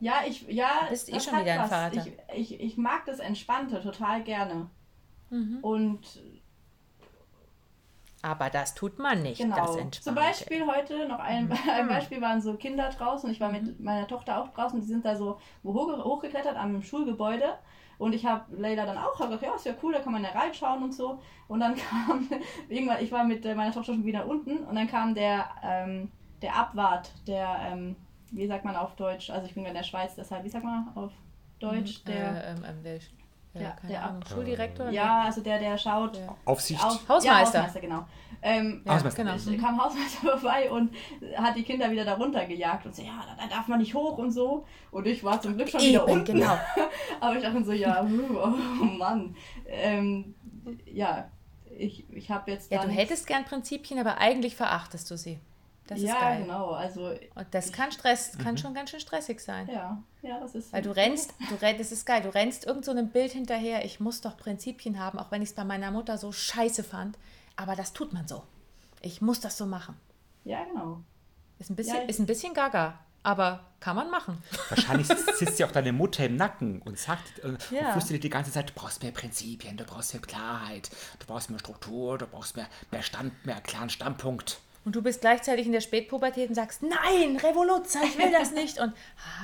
Ja, 0.00 0.22
ich, 0.26 0.42
ja, 0.48 0.84
Du 0.84 0.90
bist 0.90 1.08
eh 1.08 1.18
schon 1.20 1.34
hat 1.34 1.42
wieder 1.42 1.54
ein 1.54 1.60
was. 1.60 1.68
Vater. 1.70 2.06
Ich, 2.34 2.52
ich, 2.52 2.60
ich 2.60 2.76
mag 2.76 3.04
das 3.06 3.18
Entspannte 3.18 3.82
total 3.82 4.22
gerne. 4.22 4.70
Mhm. 5.30 5.58
Und 5.60 6.22
Aber 8.22 8.50
das 8.50 8.74
tut 8.74 8.98
man 8.98 9.22
nicht, 9.22 9.40
das 9.40 9.46
genau. 9.48 9.76
Entspannte. 9.76 10.00
Zum 10.02 10.14
Beispiel 10.14 10.66
heute 10.66 11.06
noch 11.06 11.20
ein, 11.20 11.46
Mhm. 11.46 11.52
ein 11.70 11.88
Beispiel 11.88 12.20
waren 12.20 12.40
so 12.40 12.54
Kinder 12.54 12.90
draußen. 12.90 13.30
Ich 13.30 13.40
war 13.40 13.50
mit 13.50 13.78
meiner 13.80 14.06
Tochter 14.08 14.42
auch 14.42 14.48
draußen. 14.48 14.80
Die 14.80 14.86
sind 14.86 15.04
da 15.04 15.14
so 15.16 15.38
hoch, 15.62 16.04
hochgeklettert 16.04 16.56
am 16.56 16.82
Schulgebäude. 16.82 17.58
Und 17.98 18.14
ich 18.14 18.24
habe 18.24 18.44
Leila 18.56 18.86
dann 18.86 18.96
auch 18.96 19.16
gesagt, 19.18 19.42
ja, 19.42 19.54
ist 19.54 19.66
ja 19.66 19.74
cool, 19.82 19.92
da 19.92 20.00
kann 20.00 20.12
man 20.12 20.22
ja 20.22 20.30
reinschauen 20.30 20.82
und 20.82 20.94
so. 20.94 21.20
Und 21.48 21.60
dann 21.60 21.74
kam 21.90 22.28
irgendwann, 22.68 23.02
ich 23.02 23.10
war 23.10 23.24
mit 23.24 23.44
äh, 23.44 23.54
meiner 23.54 23.72
Tochter 23.72 23.92
schon 23.92 24.04
wieder 24.04 24.26
unten 24.26 24.58
und 24.58 24.74
dann 24.76 24.88
kam 24.88 25.14
der, 25.14 25.48
ähm, 25.62 26.10
der 26.40 26.54
Abwart, 26.54 27.10
der, 27.26 27.58
ähm, 27.72 27.96
wie 28.30 28.46
sagt 28.46 28.64
man 28.64 28.76
auf 28.76 28.94
Deutsch, 28.94 29.30
also 29.30 29.46
ich 29.46 29.54
bin 29.54 29.64
ja 29.64 29.70
in 29.70 29.74
der 29.74 29.82
Schweiz, 29.82 30.14
deshalb, 30.14 30.44
wie 30.44 30.48
sagt 30.48 30.64
man 30.64 30.92
auf 30.94 31.12
Deutsch, 31.58 32.04
der, 32.04 32.44
äh, 32.44 32.50
ähm, 32.52 32.64
ähm, 32.68 32.82
der, 32.84 33.00
ja, 33.54 33.76
der 33.88 34.04
Ahnung, 34.04 34.22
Schuldirektor? 34.26 34.90
ja, 34.90 35.22
also 35.22 35.40
der, 35.40 35.58
der 35.58 35.76
schaut 35.78 36.16
Ja. 36.16 36.36
Aufsicht. 36.44 36.82
auf, 36.84 37.08
Hausmeister. 37.08 37.26
Ja, 37.26 37.38
Hausmeister, 37.64 37.80
genau. 37.80 38.06
Ähm, 38.40 38.82
Ja, 38.84 38.94
Hausmeister. 38.94 39.24
genau. 39.24 39.60
kam 39.66 39.82
Hausmeister 39.82 40.20
vorbei 40.38 40.70
und 40.70 40.94
hat 41.36 41.56
die 41.56 41.62
Kinder 41.64 41.90
wieder 41.90 42.04
da 42.04 42.14
runtergejagt 42.14 42.86
und 42.86 42.94
so, 42.94 43.02
ja, 43.02 43.24
da, 43.36 43.42
da 43.42 43.48
darf 43.48 43.66
man 43.68 43.80
nicht 43.80 43.94
hoch 43.94 44.16
und 44.18 44.30
so. 44.30 44.64
Und 44.90 45.06
ich 45.06 45.24
war 45.24 45.40
zum 45.40 45.56
Glück 45.56 45.68
schon 45.70 45.80
wieder 45.80 46.02
Eben, 46.04 46.12
unten. 46.12 46.38
genau. 46.38 46.56
Aber 47.20 47.36
ich 47.36 47.42
dachte 47.42 47.64
so, 47.64 47.72
ja, 47.72 48.02
oh 48.02 48.84
Mann. 48.84 49.34
Ähm, 49.66 50.34
ja, 50.86 51.28
ich, 51.76 52.08
ich 52.12 52.30
habe 52.30 52.50
jetzt 52.50 52.70
Ja, 52.70 52.82
du 52.82 52.88
hättest 52.90 53.26
gern 53.26 53.44
Prinzipien, 53.44 53.98
aber 54.00 54.18
eigentlich 54.18 54.56
verachtest 54.56 55.10
du 55.10 55.16
sie. 55.16 55.38
Das 55.88 56.00
ja, 56.00 56.12
ist 56.12 56.20
geil. 56.20 56.42
genau, 56.42 56.70
also, 56.72 57.14
Und 57.34 57.46
das 57.52 57.72
kann 57.72 57.90
Stress, 57.90 58.36
kann 58.38 58.58
schon 58.58 58.74
ganz 58.74 58.90
schön 58.90 59.00
stressig 59.00 59.40
sein. 59.40 59.66
ja, 59.72 60.02
ja, 60.20 60.38
das 60.38 60.54
ist... 60.54 60.70
Weil 60.72 60.82
du 60.82 60.90
rennst, 60.94 61.32
du 61.48 61.54
rennst, 61.62 61.80
das 61.80 61.92
ist 61.92 62.04
geil, 62.04 62.20
du 62.20 62.28
rennst 62.28 62.66
irgend 62.66 62.84
so 62.84 62.90
einem 62.90 63.08
Bild 63.08 63.32
hinterher, 63.32 63.84
ich 63.86 63.98
muss 63.98 64.20
doch 64.20 64.36
Prinzipien 64.36 64.98
haben, 65.00 65.18
auch 65.18 65.30
wenn 65.30 65.40
ich 65.40 65.48
es 65.48 65.54
bei 65.54 65.64
meiner 65.64 65.90
Mutter 65.90 66.18
so 66.18 66.30
scheiße 66.30 66.84
fand. 66.84 67.16
Aber 67.56 67.74
das 67.74 67.94
tut 67.94 68.12
man 68.12 68.28
so. 68.28 68.42
Ich 69.00 69.22
muss 69.22 69.40
das 69.40 69.56
so 69.56 69.64
machen. 69.64 69.96
Ja, 70.44 70.62
genau. 70.64 71.00
Ist 71.58 71.70
ein 71.70 71.76
bisschen, 71.76 71.96
Ja, 71.96 72.02
ist 72.02 72.20
ein 72.20 72.26
bisschen 72.26 72.52
gaga, 72.52 72.98
aber 73.22 73.64
kann 73.80 73.96
man 73.96 74.10
machen. 74.10 74.42
Wahrscheinlich 74.68 75.06
sitzt 75.38 75.58
ja 75.58 75.66
auch 75.66 75.72
deine 75.72 75.92
Mutter 75.92 76.26
im 76.26 76.36
Nacken 76.36 76.82
und 76.82 76.98
sagt 76.98 77.38
äh, 77.38 77.56
Ja. 77.74 77.86
und 77.86 77.92
flüstert 77.92 78.10
dir 78.10 78.20
die 78.20 78.28
ganze 78.30 78.52
Zeit, 78.52 78.68
du 78.68 78.74
brauchst 78.74 79.02
mehr 79.02 79.12
Prinzipien, 79.12 79.78
du 79.78 79.84
brauchst 79.84 80.12
mehr 80.12 80.20
Klarheit, 80.22 80.90
du 81.18 81.26
brauchst 81.26 81.48
mehr 81.48 81.58
Struktur, 81.58 82.18
du 82.18 82.26
brauchst 82.26 82.56
mehr, 82.56 82.66
mehr 82.90 83.02
Stand, 83.02 83.32
mehr 83.46 83.60
klaren 83.62 83.88
Standpunkt. 83.90 84.60
Und 84.88 84.96
du 84.96 85.02
bist 85.02 85.20
gleichzeitig 85.20 85.66
in 85.66 85.72
der 85.72 85.82
Spätpubertät 85.82 86.48
und 86.48 86.54
sagst, 86.54 86.82
nein, 86.82 87.36
Revoluzzer, 87.36 88.02
ich 88.04 88.16
will 88.16 88.32
das 88.32 88.52
nicht. 88.52 88.78
Und 88.78 88.94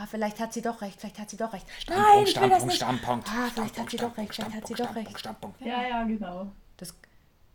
ah, 0.00 0.06
vielleicht 0.10 0.40
hat 0.40 0.54
sie 0.54 0.62
doch 0.62 0.80
recht, 0.80 0.98
vielleicht 0.98 1.18
hat 1.18 1.28
sie 1.28 1.36
doch 1.36 1.52
recht. 1.52 1.66
nein, 1.86 2.24
ich 2.24 2.40
will 2.40 2.48
das 2.48 2.64
nicht. 2.64 2.76
Standpunkt, 2.76 3.28
Ah, 3.28 3.50
vielleicht 3.52 3.78
hat 3.78 3.90
Standpunkt, 3.90 3.90
sie 3.90 3.96
doch 3.98 4.16
recht, 4.16 4.34
vielleicht 4.34 4.54
hat 4.54 4.66
sie 4.66 4.72
doch 4.72 4.84
Standpunkt, 4.84 5.08
recht. 5.10 5.20
Standpunkt. 5.20 5.60
Ja, 5.60 5.82
ja, 5.86 6.02
genau. 6.04 6.50
Das, 6.78 6.94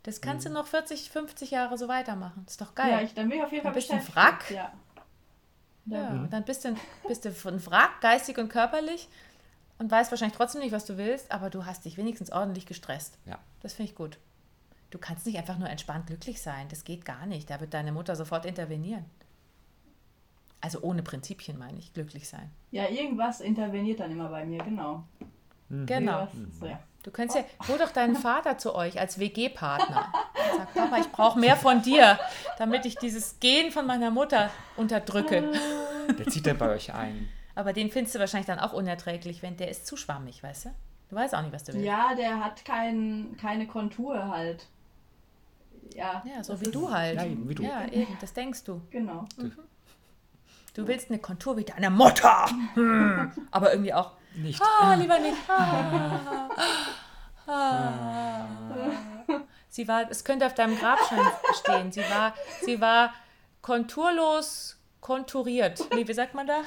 das 0.04 0.20
kannst 0.20 0.46
du 0.46 0.50
noch 0.50 0.68
40, 0.68 1.10
50 1.10 1.50
Jahre 1.50 1.76
so 1.76 1.88
weitermachen. 1.88 2.44
Ist 2.46 2.60
doch 2.60 2.68
Ja, 2.78 2.84
geil. 2.84 3.04
ich, 3.06 3.14
dann 3.14 3.28
bin 3.28 3.38
ich 3.38 3.44
auf 3.44 3.50
jeden 3.50 3.64
Fall 3.64 3.72
Du 3.72 3.74
bist 3.74 3.90
ein. 3.90 4.06
Wrack. 4.14 4.48
Ja. 4.52 4.72
Ja, 5.86 6.10
und 6.10 6.32
dann 6.32 6.44
bist 6.44 6.64
du, 6.64 6.76
bist 7.08 7.24
du 7.24 7.32
von 7.32 7.66
Wrack, 7.66 8.00
geistig 8.02 8.38
und 8.38 8.50
körperlich 8.50 9.08
und 9.78 9.90
weißt 9.90 10.12
wahrscheinlich 10.12 10.36
trotzdem 10.36 10.60
nicht, 10.60 10.70
was 10.70 10.84
du 10.84 10.96
willst, 10.96 11.32
aber 11.32 11.50
du 11.50 11.66
hast 11.66 11.84
dich 11.86 11.96
wenigstens 11.96 12.30
ordentlich 12.30 12.66
gestresst. 12.66 13.18
Ja. 13.24 13.40
Das 13.62 13.72
finde 13.72 13.90
ich 13.90 13.96
gut. 13.96 14.18
Du 14.90 14.98
kannst 14.98 15.24
nicht 15.26 15.38
einfach 15.38 15.58
nur 15.58 15.68
entspannt 15.68 16.06
glücklich 16.08 16.42
sein. 16.42 16.66
Das 16.68 16.84
geht 16.84 17.04
gar 17.04 17.26
nicht. 17.26 17.48
Da 17.48 17.60
wird 17.60 17.74
deine 17.74 17.92
Mutter 17.92 18.16
sofort 18.16 18.44
intervenieren. 18.44 19.04
Also 20.60 20.80
ohne 20.82 21.02
Prinzipien 21.02 21.58
meine 21.58 21.78
ich, 21.78 21.94
glücklich 21.94 22.28
sein. 22.28 22.50
ja, 22.70 22.88
irgendwas 22.88 23.40
interveniert 23.40 24.00
dann 24.00 24.10
immer 24.10 24.28
bei 24.28 24.44
mir, 24.44 24.62
genau. 24.62 25.04
Genau. 25.70 26.20
Irgendwas, 26.24 26.58
so, 26.58 26.66
ja. 26.66 26.80
Du 27.02 27.10
könntest 27.10 27.38
ja, 27.38 27.68
hol 27.68 27.78
doch 27.78 27.92
deinen 27.92 28.14
Vater 28.16 28.58
zu 28.58 28.74
euch 28.74 29.00
als 29.00 29.18
WG-Partner. 29.18 30.12
Sag, 30.58 30.74
Papa, 30.74 30.98
ich 30.98 31.10
brauche 31.10 31.38
mehr 31.38 31.56
von 31.56 31.80
dir, 31.80 32.18
damit 32.58 32.84
ich 32.84 32.96
dieses 32.96 33.40
Gen 33.40 33.70
von 33.70 33.86
meiner 33.86 34.10
Mutter 34.10 34.50
unterdrücke. 34.76 35.50
Der 36.18 36.26
zieht 36.26 36.46
dann 36.46 36.58
bei 36.58 36.68
euch 36.68 36.92
ein. 36.92 37.28
Aber 37.54 37.72
den 37.72 37.90
findest 37.90 38.16
du 38.16 38.18
wahrscheinlich 38.18 38.46
dann 38.46 38.58
auch 38.58 38.72
unerträglich, 38.72 39.42
wenn 39.42 39.56
der 39.56 39.68
ist 39.70 39.86
zu 39.86 39.96
schwammig, 39.96 40.42
weißt 40.42 40.66
du? 40.66 40.70
Du 41.08 41.16
weißt 41.16 41.34
auch 41.34 41.42
nicht, 41.42 41.52
was 41.52 41.64
du 41.64 41.72
willst. 41.72 41.86
Ja, 41.86 42.14
der 42.14 42.42
hat 42.44 42.64
kein, 42.64 43.36
keine 43.40 43.66
Kontur 43.66 44.28
halt. 44.28 44.66
Ja, 45.94 46.22
Ja, 46.24 46.42
so 46.44 46.60
wie 46.60 46.70
du 46.70 46.90
halt. 46.90 47.16
Ja, 47.16 47.24
eben, 47.24 47.48
wie 47.48 47.54
du. 47.54 47.62
Ja, 47.62 47.86
eben, 47.88 48.16
das 48.20 48.32
denkst 48.32 48.64
du. 48.64 48.80
Genau. 48.90 49.26
Du 50.74 50.86
willst 50.86 51.10
eine 51.10 51.18
Kontur 51.18 51.56
wie 51.56 51.64
deine 51.64 51.90
Mutter. 51.90 52.46
Hm. 52.74 53.32
Aber 53.50 53.72
irgendwie 53.72 53.92
auch, 53.92 54.12
Nicht. 54.36 54.62
ah, 54.62 54.94
lieber 54.94 55.18
nicht. 55.18 55.36
Ah, 55.48 56.48
ah. 57.46 58.46
Sie 59.68 59.86
war, 59.88 60.10
es 60.10 60.24
könnte 60.24 60.46
auf 60.46 60.54
deinem 60.54 60.78
Grabstein 60.78 61.20
stehen. 61.60 61.92
Sie 61.92 62.02
war, 62.02 62.34
sie 62.62 62.80
war 62.80 63.12
konturlos 63.62 64.76
konturiert. 65.00 65.80
Nee, 65.94 66.06
wie 66.06 66.12
sagt 66.12 66.34
man 66.34 66.46
da? 66.46 66.62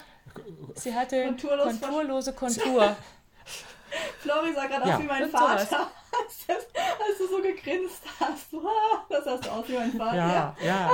Sie 0.75 0.93
hatte 0.93 1.25
Konturlos 1.25 1.79
konturlose 1.81 2.33
Kontur. 2.33 2.95
Flori 4.19 4.53
sah 4.53 4.65
gerade 4.67 4.88
Ja. 4.89 4.95
aus 4.95 5.01
wie 5.01 5.06
mein. 5.08 5.29
Vater. 5.29 5.51
Als, 6.13 6.45
das- 6.45 6.58
als 6.75 7.17
du 7.17 7.27
so 7.27 7.41
gegrinst 7.41 8.03
hast. 8.19 8.47
Das 9.10 9.25
hast 9.25 9.45
du 9.45 9.49
aus 9.49 9.67
wie 9.67 9.73
mein 9.77 9.91
Vater. 9.93 10.15
Ja, 10.15 10.56
ja. 10.63 10.89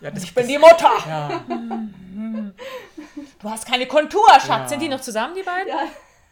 ja 0.00 0.10
das, 0.10 0.22
Ich 0.22 0.34
bin 0.34 0.46
die 0.46 0.58
Mutter. 0.58 0.90
ja. 1.06 1.44
Du 3.40 3.50
hast 3.50 3.66
keine 3.66 3.86
Kontur, 3.86 4.26
Schatz. 4.34 4.48
Ja. 4.48 4.68
Sind 4.68 4.80
die 4.82 4.88
noch 4.88 5.00
zusammen, 5.00 5.34
die 5.34 5.42
beiden? 5.42 5.68
Ja, 5.68 5.82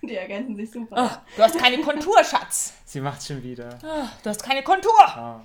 die 0.03 0.16
ergänzen 0.16 0.57
sich 0.57 0.71
super. 0.71 0.97
Ah, 0.97 1.23
du 1.37 1.43
hast 1.43 1.59
keine 1.59 1.81
Kontur, 1.81 2.23
Schatz. 2.25 2.73
Sie 2.85 3.01
macht 3.01 3.25
schon 3.25 3.43
wieder. 3.43 3.79
Ah, 3.83 4.09
du 4.23 4.31
hast 4.31 4.43
keine 4.43 4.62
Kontur. 4.62 4.93
Ah, 5.07 5.41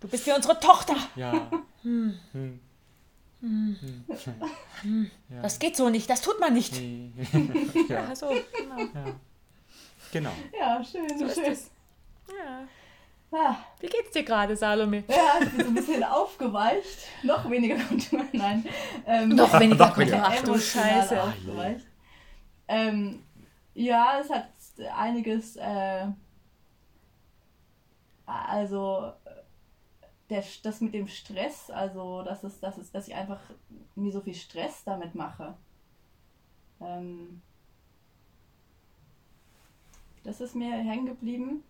Du 0.00 0.08
bist 0.08 0.26
wie 0.26 0.32
unsere 0.32 0.58
Tochter. 0.60 0.94
ja. 1.16 1.32
Das 5.42 5.58
geht 5.58 5.76
so 5.76 5.88
nicht. 5.88 6.08
Das 6.08 6.20
tut 6.20 6.38
man 6.40 6.52
nicht. 6.54 6.72
Nee. 6.74 7.12
ja, 7.88 8.04
Also, 8.08 8.28
genau. 8.28 9.12
Genau. 10.12 10.30
Ja, 10.56 10.82
schön, 10.84 11.18
So 11.18 11.24
ist 11.24 11.34
schön. 11.34 11.58
Ja. 12.38 12.68
Ah, 13.34 13.56
Wie 13.80 13.86
geht's 13.86 14.10
dir 14.12 14.22
gerade, 14.24 14.54
Salome? 14.54 15.04
ja, 15.08 15.38
ich 15.42 15.48
bin 15.50 15.60
so 15.64 15.68
ein 15.68 15.74
bisschen 15.74 16.04
aufgeweicht. 16.04 16.98
Noch 17.22 17.48
weniger 17.50 17.76
Kontur, 17.82 18.24
nein. 18.32 18.64
Ähm, 19.06 19.30
Noch 19.30 19.58
weniger 19.58 19.86
Noch 19.88 19.96
weniger. 19.98 20.18
Kontur. 20.20 20.36
Ach 20.38 20.44
du 20.44 20.58
Scheiße. 20.58 21.22
aufgeweicht. 21.22 21.86
Ähm, 22.68 23.22
Ja, 23.74 24.18
es 24.20 24.28
hat 24.30 24.48
einiges, 24.94 25.56
äh, 25.56 26.06
also 28.26 29.12
der, 30.30 30.44
das 30.62 30.80
mit 30.82 30.94
dem 30.94 31.08
Stress, 31.08 31.70
also 31.70 32.22
dass 32.22 32.44
es, 32.44 32.60
dass 32.60 32.76
es, 32.78 32.90
dass 32.92 33.08
ich 33.08 33.14
einfach 33.14 33.40
mir 33.94 34.12
so 34.12 34.20
viel 34.20 34.34
Stress 34.34 34.84
damit 34.84 35.14
mache. 35.14 35.54
Ähm, 36.80 37.40
das 40.24 40.40
ist 40.40 40.54
mir 40.54 40.72
hängen 40.72 41.06
geblieben. 41.06 41.62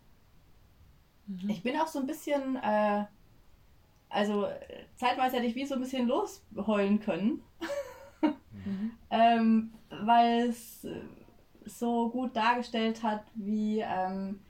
Mhm. 1.26 1.50
Ich 1.50 1.62
bin 1.62 1.78
auch 1.78 1.86
so 1.86 1.98
ein 1.98 2.06
bisschen, 2.06 2.56
äh, 2.56 3.04
also 4.08 4.46
zeitweise 4.96 5.36
hätte 5.36 5.46
ich 5.46 5.54
wie 5.54 5.66
so 5.66 5.74
ein 5.74 5.80
bisschen 5.80 6.08
losheulen 6.08 7.00
können. 7.00 7.42
mhm. 8.20 8.92
ähm, 9.10 9.72
weil 9.90 10.48
es 10.48 10.86
so 11.64 12.10
gut 12.10 12.36
dargestellt 12.36 13.02
hat, 13.02 13.24
wie, 13.34 13.80
ähm, 13.80 14.40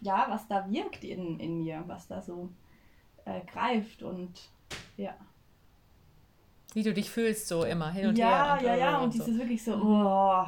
ja, 0.00 0.26
was 0.28 0.48
da 0.48 0.68
wirkt 0.70 1.04
in, 1.04 1.38
in 1.38 1.58
mir, 1.58 1.84
was 1.86 2.08
da 2.08 2.22
so 2.22 2.50
äh, 3.24 3.40
greift 3.46 4.02
und 4.02 4.50
ja. 4.96 5.14
Wie 6.74 6.82
du 6.82 6.92
dich 6.92 7.10
fühlst, 7.10 7.48
so 7.48 7.64
immer 7.64 7.90
hin 7.90 8.08
und 8.08 8.18
ja, 8.18 8.56
her. 8.56 8.66
Ja, 8.66 8.74
ja, 8.74 8.76
ja, 8.76 8.98
und, 8.98 9.04
und 9.04 9.14
dieses 9.14 9.34
so. 9.34 9.38
wirklich 9.38 9.62
so, 9.62 9.74
oh. 9.74 10.44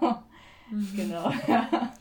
mhm. 0.70 0.92
genau, 0.94 1.30
ja. 1.48 1.92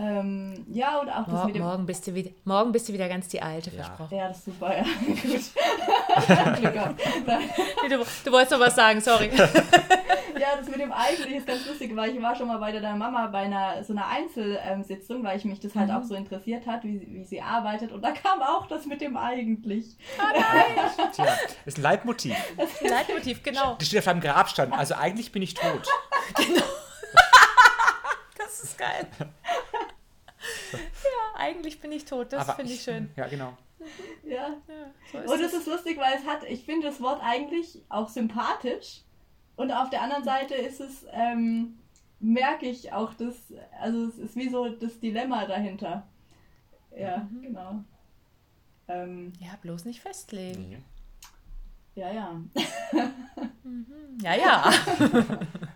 Ähm, 0.00 0.64
ja, 0.70 1.00
und 1.00 1.10
auch 1.10 1.26
das 1.26 1.46
mit 1.46 1.56
dem. 1.56 1.62
Morgen 1.62 1.84
bist, 1.84 2.06
du 2.06 2.14
wieder, 2.14 2.30
morgen 2.44 2.70
bist 2.70 2.88
du 2.88 2.92
wieder 2.92 3.08
ganz 3.08 3.26
die 3.26 3.42
Alte, 3.42 3.70
ja. 3.70 3.82
versprochen. 3.82 4.16
Ja, 4.16 4.28
das 4.28 4.38
ist 4.38 4.44
super, 4.44 4.76
ja. 4.76 4.84
Gut. 5.06 5.40
nee, 7.82 7.88
du, 7.88 8.04
du 8.24 8.32
wolltest 8.32 8.52
noch 8.52 8.60
was 8.60 8.76
sagen, 8.76 9.00
sorry. 9.00 9.28
ja, 9.36 10.56
das 10.56 10.68
mit 10.68 10.78
dem 10.80 10.92
eigentlich 10.92 11.38
ist 11.38 11.48
ganz 11.48 11.66
lustig, 11.66 11.96
weil 11.96 12.14
ich 12.14 12.22
war 12.22 12.36
schon 12.36 12.46
mal 12.46 12.58
bei 12.58 12.70
deiner 12.70 12.94
Mama 12.94 13.26
bei 13.26 13.40
einer 13.40 13.82
so 13.82 13.92
einer 13.92 14.06
Einzelsitzung, 14.06 15.24
weil 15.24 15.36
ich 15.36 15.44
mich 15.44 15.58
das 15.58 15.74
halt 15.74 15.88
mhm. 15.88 15.96
auch 15.96 16.04
so 16.04 16.14
interessiert 16.14 16.68
hat, 16.68 16.84
wie, 16.84 17.04
wie 17.10 17.24
sie 17.24 17.42
arbeitet. 17.42 17.90
Und 17.90 18.02
da 18.02 18.12
kam 18.12 18.40
auch 18.40 18.68
das 18.68 18.86
mit 18.86 19.00
dem 19.00 19.16
eigentlich. 19.16 19.96
Ah, 20.16 20.32
nein! 20.32 21.10
Tja, 21.12 21.26
ist 21.64 21.78
ein 21.78 21.82
Leitmotiv. 21.82 22.36
Das 22.56 22.80
ein 22.80 22.90
Leitmotiv, 22.90 23.42
genau. 23.42 23.74
Das 23.74 23.88
steht 23.88 23.98
auf 23.98 24.04
deinem 24.04 24.20
Grabstand. 24.20 24.72
Also 24.72 24.94
eigentlich 24.94 25.32
bin 25.32 25.42
ich 25.42 25.54
tot. 25.54 25.88
genau. 26.36 26.62
das 28.38 28.60
ist 28.60 28.78
geil. 28.78 29.08
ja, 30.72 31.40
eigentlich 31.40 31.80
bin 31.80 31.92
ich 31.92 32.04
tot. 32.04 32.32
Das 32.32 32.52
finde 32.54 32.72
ich 32.72 32.82
schön. 32.82 33.10
Ja, 33.16 33.26
genau. 33.28 33.56
Ja. 34.24 34.56
ja 35.12 35.24
so 35.26 35.32
und 35.32 35.40
es 35.40 35.52
ist 35.52 35.66
lustig, 35.66 35.98
weil 35.98 36.14
es 36.16 36.26
hat, 36.26 36.44
ich 36.44 36.64
finde 36.64 36.88
das 36.88 37.00
Wort 37.00 37.20
eigentlich 37.22 37.82
auch 37.88 38.08
sympathisch. 38.08 39.02
Und 39.56 39.72
auf 39.72 39.90
der 39.90 40.02
anderen 40.02 40.24
Seite 40.24 40.54
ist 40.54 40.80
es, 40.80 41.04
ähm, 41.10 41.78
merke 42.20 42.66
ich 42.66 42.92
auch 42.92 43.14
das, 43.14 43.36
also 43.80 44.06
es 44.06 44.18
ist 44.18 44.36
wie 44.36 44.48
so 44.48 44.68
das 44.68 45.00
Dilemma 45.00 45.46
dahinter. 45.46 46.06
Ja, 46.96 47.28
mhm. 47.30 47.42
genau. 47.42 47.84
Ähm, 48.88 49.32
ja, 49.40 49.50
bloß 49.60 49.84
nicht 49.84 50.00
festlegen. 50.00 50.68
Nee. 50.70 50.78
Ja, 51.94 52.12
ja. 52.12 52.32
mhm. 53.64 53.86
Ja, 54.22 54.34
ja. 54.34 54.70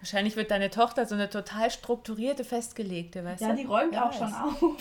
Wahrscheinlich 0.00 0.36
wird 0.36 0.50
deine 0.50 0.70
Tochter 0.70 1.06
so 1.06 1.14
eine 1.14 1.28
total 1.28 1.70
strukturierte, 1.70 2.44
festgelegte, 2.44 3.24
weißt 3.24 3.40
ja, 3.40 3.48
du? 3.48 3.54
Ja, 3.54 3.60
die 3.60 3.66
räumt 3.66 3.94
ja, 3.94 4.08
auch 4.08 4.12
schon 4.12 4.32
auf. 4.32 4.76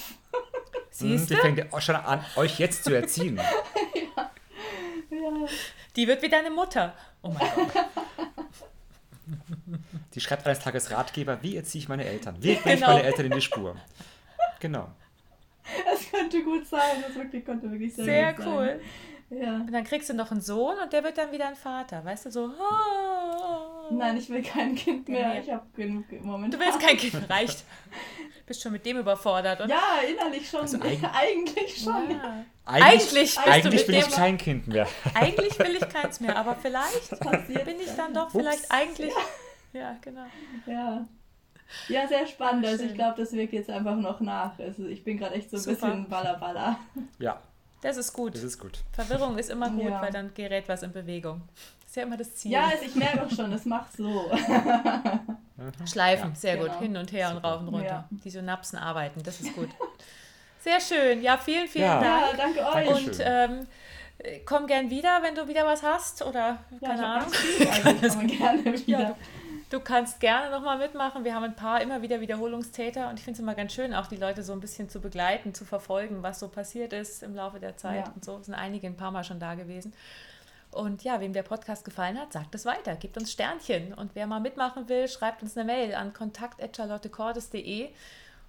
Siehst 0.92 1.30
du? 1.30 1.36
Die 1.36 1.42
fängt 1.42 1.74
auch 1.74 1.82
schon 1.82 1.96
an, 1.96 2.24
euch 2.36 2.60
jetzt 2.60 2.84
zu 2.84 2.94
erziehen. 2.94 3.38
ja. 4.18 4.32
ja. 5.10 5.48
Die 5.96 6.08
wird 6.08 6.22
wie 6.22 6.30
deine 6.30 6.52
Mutter. 6.52 6.94
Oh 7.22 7.30
mein 7.30 7.50
Gott. 7.56 7.86
Die 10.14 10.22
schreibt 10.22 10.46
eines 10.48 10.60
Tages 10.60 10.90
Ratgeber, 10.90 11.44
wie 11.44 11.58
erziehe 11.58 11.82
ich 11.82 11.90
meine 11.90 12.06
Eltern? 12.06 12.38
Wie 12.40 12.56
bringe 12.56 12.76
genau. 12.76 12.88
ich 12.88 12.94
meine 12.96 13.04
Eltern 13.04 13.26
in 13.28 13.32
die 13.34 13.42
Spur? 13.42 13.76
Genau. 14.60 14.88
Das 15.86 16.10
könnte 16.10 16.44
gut 16.44 16.66
sein. 16.66 17.04
Das 17.06 17.16
wirklich, 17.16 17.46
könnte 17.46 17.70
wirklich 17.70 17.94
sehr, 17.94 18.06
sehr 18.06 18.34
gut 18.34 18.46
cool. 18.48 18.82
Sein. 19.30 19.42
Ja. 19.42 19.56
Und 19.56 19.72
dann 19.72 19.84
kriegst 19.84 20.10
du 20.10 20.14
noch 20.14 20.32
einen 20.32 20.42
Sohn 20.42 20.78
und 20.82 20.94
der 20.94 21.04
wird 21.04 21.18
dann 21.18 21.32
wieder 21.32 21.48
ein 21.48 21.56
Vater. 21.56 22.04
Weißt 22.04 22.26
du, 22.26 22.32
so. 22.32 22.46
Oh. 22.46 23.67
Nein, 23.92 24.18
ich 24.18 24.30
will 24.30 24.42
kein 24.42 24.76
Kind 24.76 25.08
mehr. 25.08 25.34
Nee. 25.34 25.42
Ich 25.42 25.52
habe 25.52 25.66
genug 25.76 26.12
im 26.12 26.26
Moment. 26.26 26.54
Du 26.54 26.60
willst 26.60 26.80
kein 26.80 26.98
Kind, 26.98 27.16
reicht. 27.30 27.64
Bist 28.46 28.62
schon 28.62 28.72
mit 28.72 28.86
dem 28.86 28.98
überfordert, 29.00 29.60
oder? 29.60 29.70
Ja, 29.70 30.00
innerlich 30.10 30.50
schon. 30.50 30.62
Also 30.62 30.78
eigentlich, 30.82 31.04
eigentlich 31.04 31.78
schon. 31.78 32.12
Ja. 32.12 32.46
Eigentlich, 32.66 33.38
eigentlich, 33.38 33.40
eigentlich 33.40 33.88
will 33.88 33.96
ich 33.96 34.10
kein 34.10 34.38
Kind 34.38 34.68
mehr. 34.68 34.88
Eigentlich 35.14 35.58
will 35.58 35.76
ich 35.76 35.90
keins 35.90 36.20
mehr, 36.20 36.36
aber 36.36 36.56
vielleicht 36.56 37.10
bin 37.66 37.80
ich 37.80 37.96
dann 37.96 38.14
doch 38.14 38.26
Ups. 38.26 38.34
vielleicht 38.34 38.72
eigentlich. 38.72 39.14
Ja, 39.74 39.80
ja 39.80 39.98
genau. 40.02 40.26
Ja. 40.66 41.08
Ja, 41.88 42.08
sehr 42.08 42.28
spannend. 42.28 42.66
Also 42.66 42.86
ich 42.86 42.94
glaube, 42.94 43.22
das 43.22 43.34
wirkt 43.34 43.54
jetzt 43.54 43.70
einfach 43.70 43.96
noch 43.96 44.20
nach. 44.20 44.58
Also 44.60 44.86
ich 44.86 45.04
bin 45.04 45.18
gerade 45.18 45.36
echt 45.36 45.50
so 45.50 45.58
ein 45.58 45.64
Super. 45.64 45.88
bisschen 45.88 46.10
ballerballer. 46.10 46.80
Ja. 47.20 47.42
Das 47.82 47.98
ist 47.98 48.14
gut. 48.14 48.36
Das 48.36 48.44
ist 48.44 48.60
gut. 48.60 48.80
Verwirrung 48.92 49.38
ist 49.38 49.50
immer 49.50 49.70
gut, 49.70 49.90
ja. 49.90 50.02
weil 50.02 50.12
dann 50.12 50.34
gerät 50.34 50.68
was 50.68 50.84
in 50.84 50.92
Bewegung. 50.92 51.42
Ja 51.98 52.04
immer 52.04 52.18
das 52.18 52.36
Ziel. 52.36 52.52
Ja, 52.52 52.68
also 52.68 52.86
ich 52.86 52.96
merke 52.96 53.24
auch 53.24 53.32
schon, 53.32 53.52
das 53.52 53.66
macht 53.66 53.96
so. 53.98 54.32
Schleifen, 55.86 56.30
ja, 56.30 56.36
sehr 56.36 56.58
genau. 56.58 56.72
gut. 56.72 56.82
Hin 56.82 56.98
und 56.98 57.12
her 57.12 57.30
Super. 57.30 57.38
und 57.38 57.46
rauf 57.46 57.62
und 57.62 57.68
runter. 57.70 57.86
Ja. 57.86 58.08
Die 58.24 58.30
Synapsen 58.30 58.78
arbeiten, 58.78 59.24
das 59.24 59.42
ist 59.42 59.54
gut. 59.56 59.70
Sehr 60.60 60.80
schön. 60.80 61.22
Ja, 61.22 61.38
vielen, 61.38 61.68
vielen 61.68 61.86
ja. 61.86 62.00
Dank. 62.00 62.38
Ja, 62.38 62.64
danke 62.64 62.92
euch. 62.92 63.08
Und 63.08 63.18
ähm, 63.22 63.68
komm 64.46 64.68
gern 64.68 64.90
wieder, 64.90 65.24
wenn 65.24 65.36
du 65.36 65.48
wieder 65.48 65.66
was 65.66 65.84
hast 65.84 66.24
oder 66.24 66.60
keine 66.84 67.02
ja, 67.02 67.14
Ahnung. 67.16 67.32
Also, 68.02 68.20
gerne 68.28 68.66
wieder. 68.66 69.00
Ja, 69.00 69.16
du 69.70 69.80
kannst 69.80 70.20
gerne 70.20 70.52
nochmal 70.52 70.78
mitmachen. 70.78 71.24
Wir 71.24 71.34
haben 71.34 71.44
ein 71.44 71.56
paar 71.56 71.82
immer 71.82 72.02
wieder 72.02 72.22
Wiederholungstäter 72.22 73.10
und 73.10 73.18
ich 73.18 73.26
finde 73.26 73.38
es 73.38 73.40
immer 73.42 73.56
ganz 73.56 73.74
schön, 73.74 73.94
auch 73.94 74.08
die 74.08 74.18
Leute 74.18 74.44
so 74.44 74.54
ein 74.54 74.60
bisschen 74.60 74.90
zu 74.90 75.00
begleiten, 75.00 75.54
zu 75.54 75.66
verfolgen, 75.66 76.24
was 76.24 76.40
so 76.40 76.48
passiert 76.48 76.94
ist 76.94 77.24
im 77.24 77.36
Laufe 77.36 77.60
der 77.60 77.78
Zeit 77.78 78.08
ja. 78.08 78.14
und 78.14 78.26
so. 78.26 78.38
Es 78.38 78.46
sind 78.46 78.56
einige 78.56 78.88
ein 78.88 78.98
paar 78.98 79.12
Mal 79.12 79.24
schon 79.24 79.40
da 79.40 79.56
gewesen. 79.56 79.94
Und 80.78 81.04
ja, 81.04 81.20
wem 81.20 81.34
der 81.34 81.42
Podcast 81.44 81.84
gefallen 81.84 82.20
hat, 82.20 82.34
sagt 82.34 82.54
es 82.54 82.66
weiter, 82.66 82.96
gibt 82.96 83.18
uns 83.18 83.32
Sternchen. 83.32 83.94
Und 83.94 84.12
wer 84.14 84.28
mal 84.28 84.40
mitmachen 84.40 84.88
will, 84.90 85.08
schreibt 85.08 85.42
uns 85.42 85.58
eine 85.58 85.66
Mail 85.66 85.96
an 85.96 86.14
kontakt.charlottecordes.de. 86.14 87.90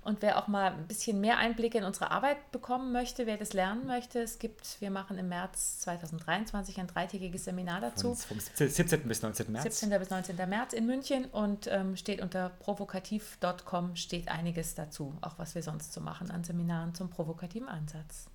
Und 0.02 0.22
wer 0.22 0.38
auch 0.38 0.46
mal 0.46 0.72
ein 0.72 0.86
bisschen 0.86 1.20
mehr 1.20 1.38
Einblicke 1.38 1.78
in 1.78 1.84
unsere 1.84 2.10
Arbeit 2.10 2.52
bekommen 2.52 2.92
möchte, 2.92 3.26
wer 3.26 3.36
das 3.36 3.52
lernen 3.52 3.86
möchte, 3.86 4.20
es 4.20 4.38
gibt, 4.38 4.80
wir 4.80 4.90
machen 4.90 5.18
im 5.18 5.28
März 5.28 5.80
2023 5.80 6.78
ein 6.78 6.86
dreitägiges 6.86 7.44
Seminar 7.44 7.80
dazu. 7.80 8.14
Vom, 8.14 8.38
17. 8.40 9.08
bis 9.08 9.22
19. 9.22 9.50
März. 9.50 9.64
17. 9.64 9.98
bis 9.98 10.10
19. 10.10 10.36
März 10.48 10.72
in 10.72 10.86
München 10.86 11.24
und 11.26 11.66
ähm, 11.66 11.96
steht 11.96 12.22
unter 12.22 12.50
provokativ.com 12.60 13.96
steht 13.96 14.28
einiges 14.28 14.74
dazu, 14.74 15.14
auch 15.20 15.38
was 15.38 15.54
wir 15.54 15.62
sonst 15.62 15.92
so 15.92 16.00
machen 16.00 16.30
an 16.30 16.44
Seminaren 16.44 16.94
zum 16.94 17.10
provokativen 17.10 17.68
Ansatz. 17.68 18.28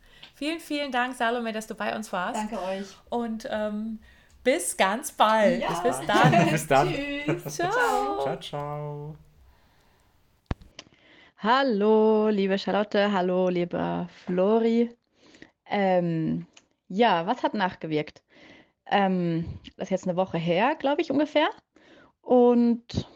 Vielen, 0.43 0.59
vielen 0.59 0.91
Dank, 0.91 1.15
Salome, 1.15 1.53
dass 1.53 1.67
du 1.67 1.73
bei 1.73 1.95
uns 1.95 2.11
warst. 2.11 2.35
Danke 2.35 2.61
euch. 2.61 2.87
Und 3.09 3.47
ähm, 3.49 3.99
bis 4.43 4.75
ganz 4.75 5.13
bald. 5.13 5.61
Ja. 5.61 5.79
Bis 5.79 6.01
dann. 6.05 6.49
bis 6.49 6.67
dann. 6.67 6.93
Tschüss. 6.93 7.55
Ciao. 7.55 8.23
Ciao, 8.23 8.39
ciao. 8.41 9.15
Hallo, 11.37 12.27
liebe 12.27 12.57
Charlotte, 12.59 13.09
hallo, 13.13 13.47
lieber 13.47 14.09
Flori. 14.25 14.93
Ähm, 15.65 16.45
ja, 16.89 17.25
was 17.25 17.41
hat 17.41 17.53
nachgewirkt? 17.53 18.21
Ähm, 18.87 19.45
das 19.77 19.85
ist 19.85 19.91
jetzt 19.91 20.07
eine 20.09 20.17
Woche 20.17 20.37
her, 20.37 20.75
glaube 20.75 21.01
ich, 21.01 21.09
ungefähr. 21.09 21.47
Und 22.21 23.07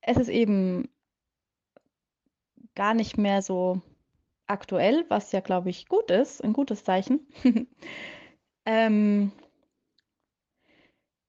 es 0.00 0.16
ist 0.16 0.28
eben 0.28 0.88
gar 2.74 2.94
nicht 2.94 3.16
mehr 3.16 3.42
so 3.42 3.80
aktuell, 4.46 5.04
was 5.08 5.32
ja, 5.32 5.40
glaube 5.40 5.70
ich, 5.70 5.86
gut 5.86 6.10
ist, 6.10 6.42
ein 6.42 6.52
gutes 6.52 6.84
Zeichen. 6.84 7.26
ähm, 8.66 9.32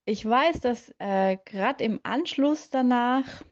ich 0.05 0.25
weiß, 0.27 0.59
dass 0.59 0.93
äh, 0.99 1.37
gerade 1.45 1.83
im 1.83 1.99
Anschluss 2.03 2.69
danach 2.69 3.43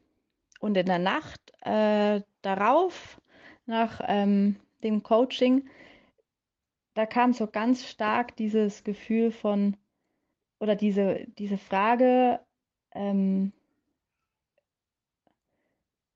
und 0.60 0.76
in 0.76 0.86
der 0.86 0.98
Nacht 0.98 1.52
äh, 1.62 2.22
darauf, 2.42 3.20
nach 3.66 4.00
ähm, 4.06 4.56
dem 4.82 5.02
Coaching, 5.02 5.68
da 6.94 7.06
kam 7.06 7.32
so 7.32 7.46
ganz 7.46 7.84
stark 7.86 8.36
dieses 8.36 8.84
Gefühl 8.84 9.32
von, 9.32 9.76
oder 10.60 10.76
diese, 10.76 11.26
diese 11.38 11.58
Frage, 11.58 12.40
ähm, 12.92 13.52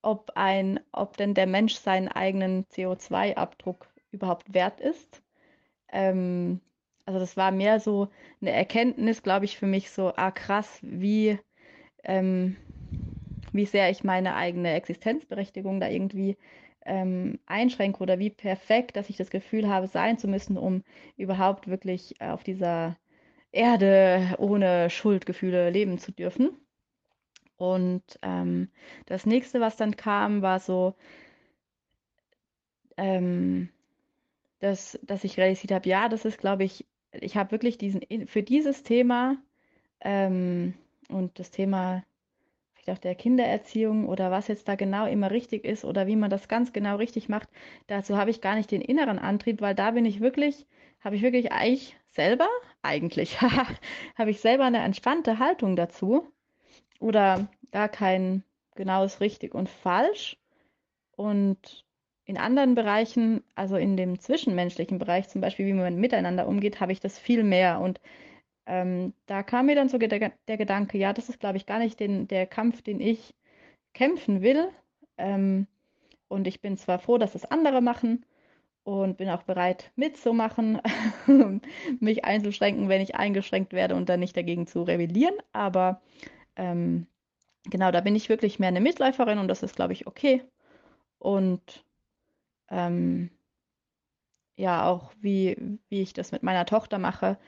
ob, 0.08 0.32
ein, 0.36 0.80
ob 0.92 1.18
denn 1.18 1.34
der 1.34 1.46
Mensch 1.46 1.74
seinen 1.74 2.08
eigenen 2.08 2.64
CO2-Abdruck 2.70 3.88
überhaupt 4.10 4.54
wert 4.54 4.80
ist. 4.80 5.22
Ähm, 5.92 6.60
also 7.04 7.20
das 7.20 7.36
war 7.36 7.50
mehr 7.50 7.78
so 7.80 8.08
eine 8.40 8.52
Erkenntnis, 8.52 9.22
glaube 9.22 9.44
ich, 9.44 9.58
für 9.58 9.66
mich 9.66 9.90
so, 9.90 10.12
ah 10.16 10.30
krass, 10.30 10.78
wie, 10.82 11.38
ähm, 12.04 12.56
wie 13.52 13.66
sehr 13.66 13.90
ich 13.90 14.02
meine 14.04 14.34
eigene 14.34 14.72
Existenzberechtigung 14.74 15.80
da 15.80 15.88
irgendwie 15.88 16.38
ähm, 16.86 17.38
einschränke 17.46 18.02
oder 18.02 18.18
wie 18.18 18.30
perfekt, 18.30 18.96
dass 18.96 19.10
ich 19.10 19.18
das 19.18 19.30
Gefühl 19.30 19.68
habe, 19.68 19.88
sein 19.88 20.18
zu 20.18 20.26
müssen, 20.26 20.56
um 20.56 20.84
überhaupt 21.18 21.68
wirklich 21.68 22.20
auf 22.20 22.44
dieser 22.44 22.96
Erde 23.52 24.36
ohne 24.38 24.90
Schuldgefühle 24.90 25.70
leben 25.70 25.98
zu 25.98 26.12
dürfen. 26.12 26.50
Und 27.58 28.02
ähm, 28.22 28.70
das 29.06 29.26
nächste, 29.26 29.60
was 29.60 29.76
dann 29.76 29.96
kam, 29.96 30.42
war 30.42 30.60
so, 30.60 30.94
ähm, 32.96 33.68
dass, 34.60 34.98
dass 35.02 35.24
ich 35.24 35.38
realisiert 35.38 35.72
habe, 35.72 35.88
ja, 35.88 36.08
das 36.08 36.24
ist, 36.24 36.38
glaube 36.38 36.64
ich, 36.64 36.86
ich 37.12 37.36
habe 37.36 37.52
wirklich 37.52 37.78
diesen, 37.78 38.02
für 38.26 38.42
dieses 38.42 38.82
Thema 38.84 39.36
ähm, 40.00 40.74
und 41.08 41.38
das 41.38 41.50
Thema 41.50 42.04
vielleicht 42.74 42.90
auch 42.90 43.02
der 43.02 43.14
Kindererziehung 43.16 44.08
oder 44.08 44.30
was 44.30 44.48
jetzt 44.48 44.68
da 44.68 44.76
genau 44.76 45.06
immer 45.06 45.30
richtig 45.30 45.64
ist 45.64 45.84
oder 45.84 46.06
wie 46.06 46.16
man 46.16 46.30
das 46.30 46.48
ganz 46.48 46.72
genau 46.72 46.96
richtig 46.96 47.28
macht, 47.28 47.48
dazu 47.88 48.16
habe 48.16 48.30
ich 48.30 48.40
gar 48.40 48.54
nicht 48.56 48.70
den 48.70 48.82
inneren 48.82 49.18
Antrieb, 49.18 49.60
weil 49.60 49.74
da 49.74 49.92
bin 49.92 50.04
ich 50.04 50.20
wirklich, 50.20 50.66
habe 51.00 51.16
ich 51.16 51.22
wirklich 51.22 51.52
eigentlich 51.52 51.96
selber, 52.08 52.48
eigentlich, 52.82 53.40
habe 54.16 54.30
ich 54.30 54.40
selber 54.40 54.64
eine 54.64 54.78
entspannte 54.78 55.38
Haltung 55.38 55.76
dazu 55.76 56.32
oder 56.98 57.48
gar 57.72 57.88
kein 57.88 58.42
genaues 58.74 59.20
richtig 59.20 59.54
und 59.54 59.68
falsch. 59.68 60.36
Und 61.16 61.84
in 62.24 62.36
anderen 62.36 62.74
Bereichen, 62.74 63.42
also 63.54 63.76
in 63.76 63.96
dem 63.96 64.18
zwischenmenschlichen 64.18 64.98
Bereich, 64.98 65.28
zum 65.28 65.40
Beispiel, 65.40 65.66
wie 65.66 65.72
man 65.72 65.96
miteinander 65.96 66.46
umgeht, 66.46 66.80
habe 66.80 66.92
ich 66.92 67.00
das 67.00 67.18
viel 67.18 67.42
mehr. 67.42 67.80
Und 67.80 68.00
ähm, 68.66 69.14
da 69.26 69.42
kam 69.42 69.66
mir 69.66 69.74
dann 69.74 69.88
so 69.88 69.98
der, 69.98 70.32
der 70.46 70.56
Gedanke, 70.56 70.98
ja, 70.98 71.12
das 71.12 71.28
ist, 71.28 71.40
glaube 71.40 71.56
ich, 71.56 71.66
gar 71.66 71.78
nicht 71.78 71.98
den, 72.00 72.28
der 72.28 72.46
Kampf, 72.46 72.82
den 72.82 73.00
ich 73.00 73.34
kämpfen 73.94 74.42
will. 74.42 74.68
Ähm, 75.16 75.66
und 76.28 76.46
ich 76.46 76.60
bin 76.60 76.76
zwar 76.76 76.98
froh, 76.98 77.18
dass 77.18 77.34
es 77.34 77.46
andere 77.46 77.80
machen 77.80 78.24
und 78.84 79.16
bin 79.16 79.28
auch 79.30 79.42
bereit 79.42 79.90
mitzumachen, 79.96 80.80
mich 82.00 82.24
einzuschränken, 82.24 82.88
wenn 82.88 83.00
ich 83.00 83.14
eingeschränkt 83.16 83.72
werde 83.72 83.94
und 83.94 84.08
dann 84.08 84.20
nicht 84.20 84.36
dagegen 84.36 84.66
zu 84.66 84.82
rebellieren. 84.82 85.34
Aber 85.52 86.00
ähm, 86.58 87.06
genau, 87.64 87.90
da 87.90 88.00
bin 88.02 88.16
ich 88.16 88.28
wirklich 88.28 88.58
mehr 88.58 88.68
eine 88.68 88.80
Mitläuferin 88.80 89.38
und 89.38 89.48
das 89.48 89.62
ist, 89.62 89.76
glaube 89.76 89.94
ich, 89.94 90.06
okay. 90.06 90.44
Und 91.18 91.84
ähm, 92.68 93.30
ja, 94.56 94.86
auch 94.86 95.12
wie, 95.20 95.78
wie 95.88 96.02
ich 96.02 96.12
das 96.12 96.32
mit 96.32 96.42
meiner 96.42 96.66
Tochter 96.66 96.98
mache, 96.98 97.38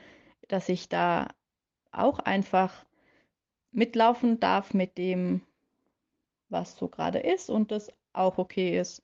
dass 0.47 0.69
ich 0.69 0.89
da 0.89 1.27
auch 1.91 2.19
einfach 2.19 2.85
mitlaufen 3.71 4.39
darf 4.39 4.73
mit 4.73 4.97
dem, 4.97 5.41
was 6.49 6.77
so 6.77 6.87
gerade 6.87 7.19
ist 7.19 7.49
und 7.49 7.71
das 7.71 7.91
auch 8.13 8.37
okay 8.37 8.79
ist. 8.79 9.03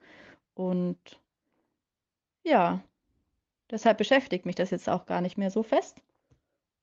Und 0.54 0.98
ja, 2.44 2.82
deshalb 3.70 3.98
beschäftigt 3.98 4.46
mich 4.46 4.56
das 4.56 4.72
jetzt 4.72 4.90
auch 4.90 5.06
gar 5.06 5.22
nicht 5.22 5.38
mehr 5.38 5.52
so 5.52 5.64
fest. 5.64 5.98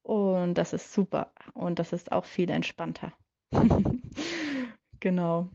Und 0.04 0.54
das 0.54 0.72
ist 0.74 0.92
super. 0.92 1.32
Und 1.54 1.78
das 1.78 1.92
ist 1.92 2.12
auch 2.12 2.26
viel 2.26 2.50
entspannter. 2.50 3.12
genau. 5.00 5.48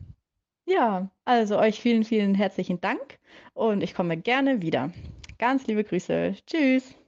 Ja, 0.66 1.10
also 1.24 1.58
euch 1.58 1.80
vielen, 1.80 2.04
vielen 2.04 2.34
herzlichen 2.34 2.80
Dank 2.80 3.18
und 3.54 3.82
ich 3.82 3.94
komme 3.94 4.16
gerne 4.16 4.60
wieder. 4.60 4.90
Ganz 5.38 5.66
liebe 5.66 5.84
Grüße. 5.84 6.34
Tschüss. 6.46 6.99